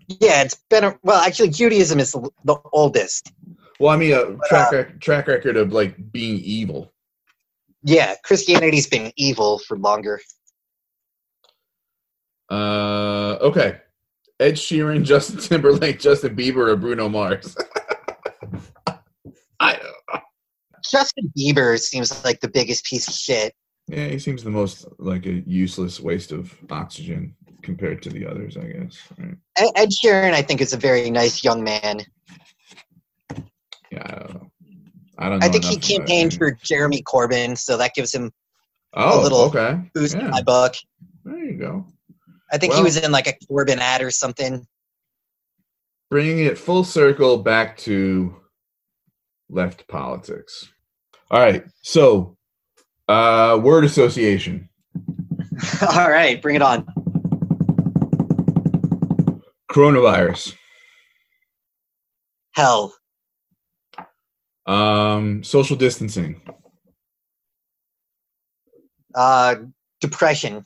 Yeah, 0.08 0.44
it's 0.44 0.56
been 0.70 0.84
a, 0.84 1.00
well. 1.04 1.22
Actually, 1.22 1.50
Judaism 1.50 2.00
is 2.00 2.12
the, 2.12 2.30
the 2.44 2.58
oldest. 2.72 3.32
Well, 3.80 3.92
I 3.92 3.98
mean, 3.98 4.14
a 4.14 4.26
But, 4.26 4.48
track 4.48 4.74
uh, 4.74 4.76
rec- 4.78 5.00
track 5.00 5.28
record 5.28 5.58
of 5.58 5.74
like 5.74 6.12
being 6.12 6.38
evil. 6.40 6.94
Yeah, 7.84 8.14
Christianity's 8.24 8.88
been 8.88 9.12
evil 9.16 9.60
for 9.60 9.78
longer. 9.78 10.22
Uh, 12.50 13.38
okay. 13.42 13.80
Ed 14.42 14.56
Sheeran, 14.56 15.04
Justin 15.04 15.38
Timberlake, 15.42 16.00
Justin 16.00 16.36
Bieber, 16.36 16.70
or 16.70 16.76
Bruno 16.76 17.08
Mars. 17.08 17.56
I 19.60 19.76
don't. 19.76 20.24
Justin 20.84 21.32
Bieber 21.38 21.80
seems 21.80 22.26
like 22.26 22.40
the 22.40 22.50
biggest 22.50 22.84
piece 22.86 23.08
of 23.08 23.14
shit. 23.14 23.54
yeah, 23.88 24.08
he 24.08 24.18
seems 24.18 24.44
the 24.44 24.50
most 24.50 24.88
like 24.98 25.28
a 25.28 25.44
useless 25.46 26.00
waste 26.00 26.32
of 26.32 26.58
oxygen 26.72 27.36
compared 27.62 28.02
to 28.02 28.10
the 28.10 28.26
others, 28.26 28.58
I 28.58 28.64
guess. 28.64 28.98
Right? 29.18 29.36
Ed 29.76 29.90
Sheeran, 29.90 30.34
I 30.34 30.42
think, 30.42 30.60
is 30.60 30.74
a 30.74 30.78
very 30.78 31.12
nice 31.12 31.44
young 31.44 31.64
man. 31.64 32.02
Yeah, 33.92 34.04
I 34.04 34.12
don't 34.12 34.34
know. 34.34 34.52
I 35.20 35.30
don't. 35.30 35.40
Know 35.40 35.46
I 35.46 35.50
think 35.50 35.66
he 35.66 35.78
campaigned 35.78 36.34
for 36.34 36.58
Jeremy 36.64 37.04
Corbyn, 37.04 37.56
so 37.56 37.78
that 37.78 37.94
gives 37.94 38.14
him 38.14 38.32
oh, 38.94 39.22
little 39.22 39.42
okay. 39.42 39.80
boost 39.94 40.16
in 40.16 40.32
my 40.32 40.42
book. 40.42 40.74
There 41.24 41.38
you 41.38 41.58
go. 41.58 41.86
I 42.52 42.58
think 42.58 42.74
he 42.74 42.84
was 42.84 42.98
in 42.98 43.12
like 43.12 43.28
a 43.28 43.34
Corbyn 43.46 43.78
ad 43.78 44.02
or 44.02 44.12
something. 44.12 44.68
Bringing 46.10 46.40
it 46.40 46.58
full 46.58 46.84
circle 46.84 47.38
back 47.38 47.78
to 47.78 48.36
left 49.50 49.88
politics. 49.88 50.68
All 51.30 51.40
right, 51.40 51.64
so 51.82 52.36
uh, 53.08 53.58
word 53.62 53.86
association. 53.86 54.68
All 55.82 56.10
right, 56.10 56.42
bring 56.42 56.56
it 56.58 56.62
on. 56.62 56.86
Coronavirus. 59.72 60.56
Hell, 62.54 62.94
Um, 64.66 65.44
social 65.44 65.78
distancing. 65.78 66.42
uh, 69.16 69.56
depression, 70.02 70.66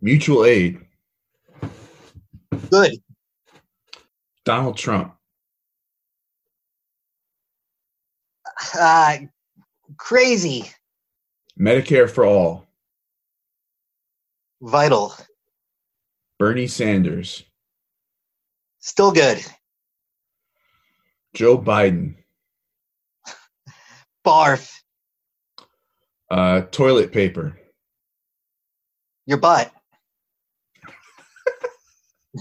Mutual 0.00 0.44
aid. 0.44 0.78
good, 2.70 2.92
Donald 4.44 4.76
Trump. 4.76 5.14
uh, 8.78 9.16
crazy, 9.96 10.70
Medicare 11.58 12.08
for 12.10 12.24
all. 12.24 12.66
vital, 14.60 15.14
Bernie 16.38 16.66
Sanders. 16.66 17.42
still 18.80 19.12
good, 19.12 19.44
Joe 21.34 21.58
Biden. 21.58 22.16
barf, 24.26 24.70
Uh, 26.30 26.62
toilet 26.70 27.12
paper. 27.12 27.58
your 29.26 29.38
butt. 29.38 29.72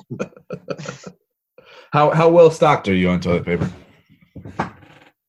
How 1.94 2.10
how 2.10 2.28
well 2.28 2.50
stocked 2.50 2.88
are 2.88 2.96
you 2.96 3.08
on 3.10 3.20
toilet 3.20 3.46
paper? 3.46 3.72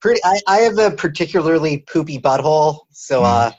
Pretty. 0.00 0.18
I, 0.24 0.40
I 0.48 0.56
have 0.60 0.78
a 0.78 0.90
particularly 0.92 1.84
poopy 1.86 2.18
butthole, 2.18 2.80
so 2.90 3.22
uh, 3.22 3.52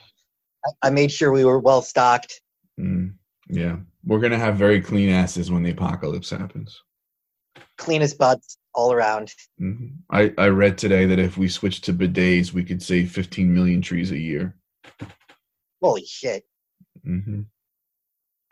I, 0.66 0.88
I 0.88 0.90
made 0.90 1.12
sure 1.12 1.30
we 1.30 1.44
were 1.44 1.60
well 1.60 1.82
stocked. 1.82 2.40
Mm, 2.80 3.14
yeah, 3.48 3.76
we're 4.04 4.18
gonna 4.18 4.40
have 4.40 4.56
very 4.56 4.80
clean 4.80 5.08
asses 5.08 5.52
when 5.52 5.62
the 5.62 5.70
apocalypse 5.70 6.30
happens. 6.30 6.82
Cleanest 7.78 8.18
butts 8.18 8.58
all 8.74 8.92
around. 8.92 9.32
hmm 9.56 9.86
I 10.10 10.34
I 10.36 10.48
read 10.48 10.76
today 10.76 11.06
that 11.06 11.20
if 11.20 11.38
we 11.38 11.48
switch 11.48 11.82
to 11.82 11.92
bidets, 11.92 12.52
we 12.52 12.64
could 12.64 12.82
save 12.82 13.12
15 13.12 13.54
million 13.54 13.80
trees 13.80 14.10
a 14.10 14.18
year. 14.18 14.56
Holy 15.80 16.04
shit! 16.04 16.44
hmm 17.04 17.42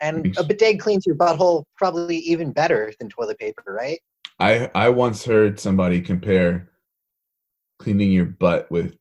And 0.05 0.37
a 0.37 0.43
bidet 0.43 0.79
cleans 0.79 1.05
your 1.05 1.15
butthole 1.15 1.63
probably 1.77 2.17
even 2.17 2.51
better 2.51 2.93
than 2.99 3.09
toilet 3.09 3.39
paper, 3.39 3.63
right? 3.67 3.99
I 4.39 4.69
I 4.75 4.89
once 4.89 5.25
heard 5.25 5.59
somebody 5.59 5.99
compare 6.01 6.69
cleaning 7.79 8.11
your 8.11 8.25
butt 8.25 8.69
with 8.69 8.95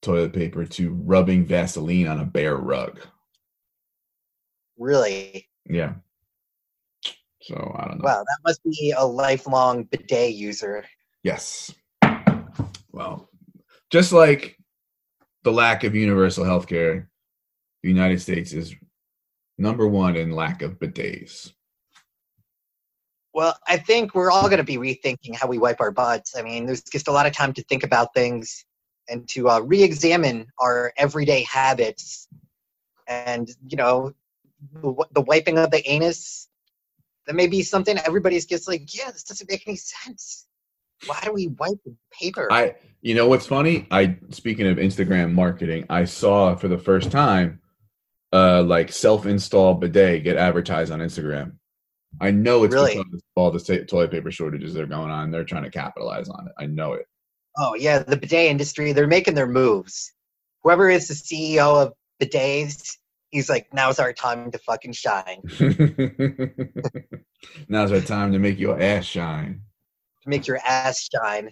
toilet 0.00 0.32
paper 0.32 0.64
to 0.64 0.94
rubbing 1.04 1.46
Vaseline 1.46 2.08
on 2.08 2.18
a 2.18 2.24
bare 2.24 2.56
rug. 2.56 3.00
Really? 4.76 5.48
Yeah. 5.68 5.94
So 7.42 7.74
I 7.78 7.86
don't 7.86 7.98
know. 7.98 8.04
Wow, 8.04 8.24
that 8.24 8.38
must 8.44 8.62
be 8.64 8.92
a 8.96 9.06
lifelong 9.06 9.84
bidet 9.84 10.34
user. 10.34 10.84
Yes. 11.22 11.72
Well, 12.90 13.30
just 13.90 14.12
like 14.12 14.58
the 15.44 15.52
lack 15.52 15.84
of 15.84 15.94
universal 15.94 16.44
health 16.44 16.66
care, 16.66 17.10
the 17.82 17.88
United 17.88 18.20
States 18.20 18.52
is 18.52 18.74
number 19.58 19.86
one 19.86 20.16
in 20.16 20.32
lack 20.32 20.62
of 20.62 20.78
bidets. 20.78 21.52
Well, 23.34 23.56
I 23.66 23.78
think 23.78 24.14
we're 24.14 24.30
all 24.30 24.48
going 24.48 24.58
to 24.58 24.64
be 24.64 24.76
rethinking 24.76 25.34
how 25.34 25.48
we 25.48 25.58
wipe 25.58 25.80
our 25.80 25.90
butts. 25.90 26.36
I 26.36 26.42
mean, 26.42 26.66
there's 26.66 26.82
just 26.82 27.08
a 27.08 27.12
lot 27.12 27.26
of 27.26 27.32
time 27.32 27.52
to 27.54 27.62
think 27.64 27.82
about 27.82 28.12
things 28.14 28.64
and 29.08 29.26
to 29.30 29.48
uh, 29.48 29.60
re-examine 29.60 30.46
our 30.58 30.92
everyday 30.98 31.42
habits. 31.44 32.28
And 33.08 33.50
you 33.66 33.76
know, 33.76 34.12
the, 34.72 35.06
the 35.12 35.22
wiping 35.22 35.58
of 35.58 35.70
the 35.70 35.88
anus. 35.88 36.48
That 37.26 37.36
may 37.36 37.46
be 37.46 37.62
something 37.62 37.98
everybody's 37.98 38.46
just 38.46 38.66
like, 38.66 38.92
yeah, 38.92 39.12
this 39.12 39.22
doesn't 39.22 39.48
make 39.48 39.62
any 39.66 39.76
sense. 39.76 40.48
Why 41.06 41.20
do 41.22 41.32
we 41.32 41.46
wipe 41.46 41.78
with 41.84 41.94
paper? 42.12 42.48
I, 42.52 42.74
you 43.00 43.14
know, 43.14 43.28
what's 43.28 43.46
funny? 43.46 43.86
I 43.92 44.18
speaking 44.30 44.66
of 44.66 44.76
Instagram 44.76 45.32
marketing, 45.32 45.86
I 45.88 46.04
saw 46.04 46.56
for 46.56 46.66
the 46.66 46.78
first 46.78 47.12
time, 47.12 47.60
uh, 48.32 48.62
like 48.62 48.90
self-install 48.92 49.74
bidet 49.74 50.24
get 50.24 50.36
advertised 50.36 50.90
on 50.92 51.00
Instagram. 51.00 51.52
I 52.20 52.30
know 52.30 52.64
it's 52.64 52.74
Really? 52.74 52.96
because 52.98 53.14
of 53.14 53.20
all 53.36 53.50
the 53.50 53.84
toilet 53.88 54.10
paper 54.10 54.30
shortages 54.30 54.74
that 54.74 54.82
are 54.82 54.86
going 54.86 55.10
on. 55.10 55.30
They're 55.30 55.44
trying 55.44 55.64
to 55.64 55.70
capitalize 55.70 56.28
on 56.28 56.46
it. 56.46 56.52
I 56.58 56.66
know 56.66 56.92
it. 56.92 57.06
oh 57.58 57.74
yeah, 57.74 58.00
the 58.00 58.16
bidet 58.16 58.50
industry. 58.50 58.92
They're 58.92 59.06
making 59.06 59.34
their 59.34 59.46
moves. 59.46 60.12
Whoever 60.62 60.88
is 60.90 61.08
the 61.08 61.14
CEO 61.14 61.82
of 61.86 61.92
bidets, 62.20 62.96
he's 63.30 63.48
like, 63.48 63.72
now's 63.74 63.98
our 63.98 64.12
time 64.12 64.50
to 64.52 64.58
fucking 64.58 64.92
shine. 64.92 65.40
Now's 67.68 67.90
our 67.92 68.00
time 68.00 68.32
to 68.32 68.38
make 68.38 68.58
your 68.58 68.80
ass 68.80 69.04
shine. 69.04 69.62
To 70.22 70.28
make 70.28 70.46
your 70.46 70.58
ass 70.64 71.08
shine. 71.12 71.50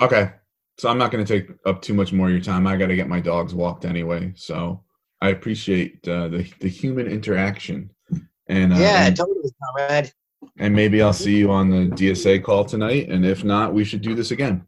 Okay. 0.00 0.30
So 0.78 0.88
I'm 0.88 0.98
not 0.98 1.10
going 1.10 1.24
to 1.24 1.40
take 1.40 1.50
up 1.66 1.82
too 1.82 1.94
much 1.94 2.12
more 2.12 2.26
of 2.28 2.32
your 2.32 2.40
time. 2.42 2.66
I 2.66 2.76
got 2.76 2.86
to 2.86 2.96
get 2.96 3.08
my 3.08 3.20
dogs 3.20 3.54
walked 3.54 3.84
anyway. 3.84 4.32
So 4.36 4.82
I 5.26 5.30
appreciate 5.30 6.06
uh, 6.08 6.28
the 6.28 6.50
the 6.60 6.68
human 6.68 7.06
interaction, 7.08 7.90
and 8.48 8.72
uh, 8.72 8.76
yeah, 8.76 9.06
and, 9.06 9.16
totally, 9.16 9.50
comrade. 9.62 10.12
and 10.58 10.74
maybe 10.74 11.02
I'll 11.02 11.12
see 11.12 11.36
you 11.36 11.50
on 11.50 11.68
the 11.68 11.88
DSA 11.96 12.44
call 12.44 12.64
tonight. 12.64 13.08
And 13.08 13.26
if 13.26 13.42
not, 13.44 13.74
we 13.74 13.84
should 13.84 14.02
do 14.02 14.14
this 14.14 14.30
again. 14.30 14.64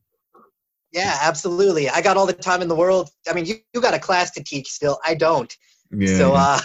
Yeah, 0.93 1.17
absolutely. 1.23 1.89
I 1.89 2.01
got 2.01 2.17
all 2.17 2.27
the 2.27 2.33
time 2.33 2.63
in 2.63 2.69
the 2.69 2.75
world. 2.75 3.11
I 3.29 3.35
mean, 3.35 3.45
you, 3.45 3.57
you 3.75 3.81
got 3.81 3.95
a 3.95 3.99
class 3.99 4.31
to 4.33 4.43
teach 4.43 4.69
still. 4.69 4.99
I 5.05 5.15
don't. 5.15 5.55
Yeah. 5.93 6.17
So 6.17 6.33
uh, 6.35 6.59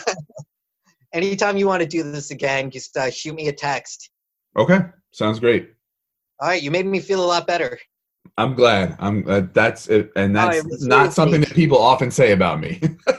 anytime 1.14 1.58
you 1.58 1.68
want 1.68 1.82
to 1.82 1.88
do 1.88 2.04
this 2.04 2.32
again, 2.32 2.72
just 2.72 2.96
uh, 2.98 3.12
shoot 3.12 3.36
me 3.36 3.48
a 3.50 3.54
text. 3.54 4.10
okay. 4.58 4.80
Sounds 5.12 5.40
great. 5.40 5.72
All 6.40 6.48
right, 6.50 6.64
you 6.64 6.72
made 6.72 6.88
me 6.88 7.00
feel 7.00 7.24
a 7.24 7.28
lot 7.28 7.46
better. 7.46 7.78
I'm 8.38 8.56
glad. 8.56 8.96
I'm 9.00 9.24
uh, 9.28 9.44
that's 9.54 9.88
it, 9.88 10.12
and 10.16 10.36
Oh, 10.36 10.52
that's 10.52 10.84
it 10.84 10.88
not 10.88 11.14
something 11.14 11.42
that 11.42 11.54
people 11.54 11.78
often 11.78 12.10
say 12.10 12.32
about 12.32 12.60
me. 12.60 12.82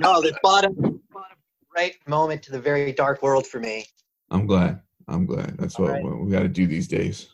No, 0.00 0.20
the 0.20 0.36
bottom, 0.42 0.74
bottom 0.74 1.36
right 1.74 1.94
moment 2.06 2.42
to 2.44 2.52
the 2.52 2.60
very 2.60 2.92
dark 2.92 3.22
world 3.22 3.46
for 3.46 3.60
me. 3.60 3.86
I'm 4.30 4.46
glad. 4.46 4.80
I'm 5.08 5.26
glad. 5.26 5.56
That's 5.58 5.78
what 5.78 5.90
All 5.90 5.94
right. 5.94 6.04
what 6.04 6.20
we 6.20 6.30
got 6.30 6.42
to 6.42 6.48
do 6.48 6.66
these 6.66 6.88
days. 6.88 7.28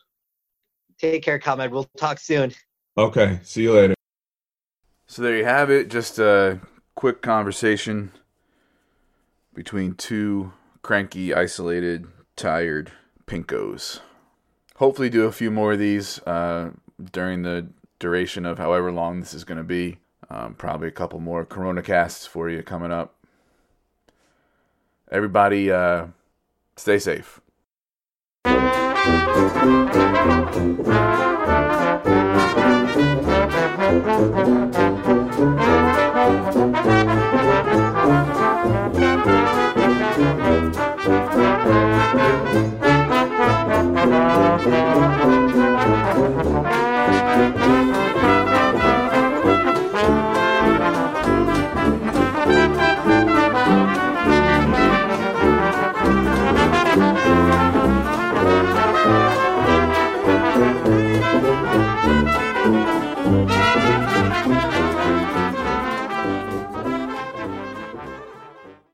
Take 0.98 1.22
care, 1.22 1.38
comrade. 1.38 1.70
We'll 1.72 1.88
talk 1.96 2.18
soon. 2.18 2.52
Okay. 2.96 3.40
See 3.42 3.62
you 3.62 3.72
later. 3.72 3.94
So 5.06 5.22
there 5.22 5.36
you 5.36 5.44
have 5.44 5.70
it. 5.70 5.90
Just 5.90 6.18
a 6.18 6.60
quick 6.94 7.22
conversation 7.22 8.12
between 9.54 9.94
two 9.94 10.52
cranky, 10.82 11.34
isolated, 11.34 12.06
tired 12.36 12.92
pinkos. 13.26 14.00
Hopefully, 14.76 15.10
do 15.10 15.24
a 15.24 15.32
few 15.32 15.50
more 15.50 15.72
of 15.74 15.78
these 15.78 16.18
uh, 16.20 16.70
during 17.12 17.42
the 17.42 17.68
duration 17.98 18.44
of 18.44 18.58
however 18.58 18.90
long 18.90 19.20
this 19.20 19.34
is 19.34 19.44
going 19.44 19.58
to 19.58 19.64
be. 19.64 19.98
Um, 20.32 20.54
probably 20.54 20.88
a 20.88 20.92
couple 20.92 21.20
more 21.20 21.44
Corona 21.44 21.82
casts 21.82 22.24
for 22.26 22.48
you 22.48 22.62
coming 22.62 22.90
up. 22.90 23.14
Everybody, 25.10 25.70
uh, 25.70 26.06
stay 26.74 26.98
safe. 26.98 27.38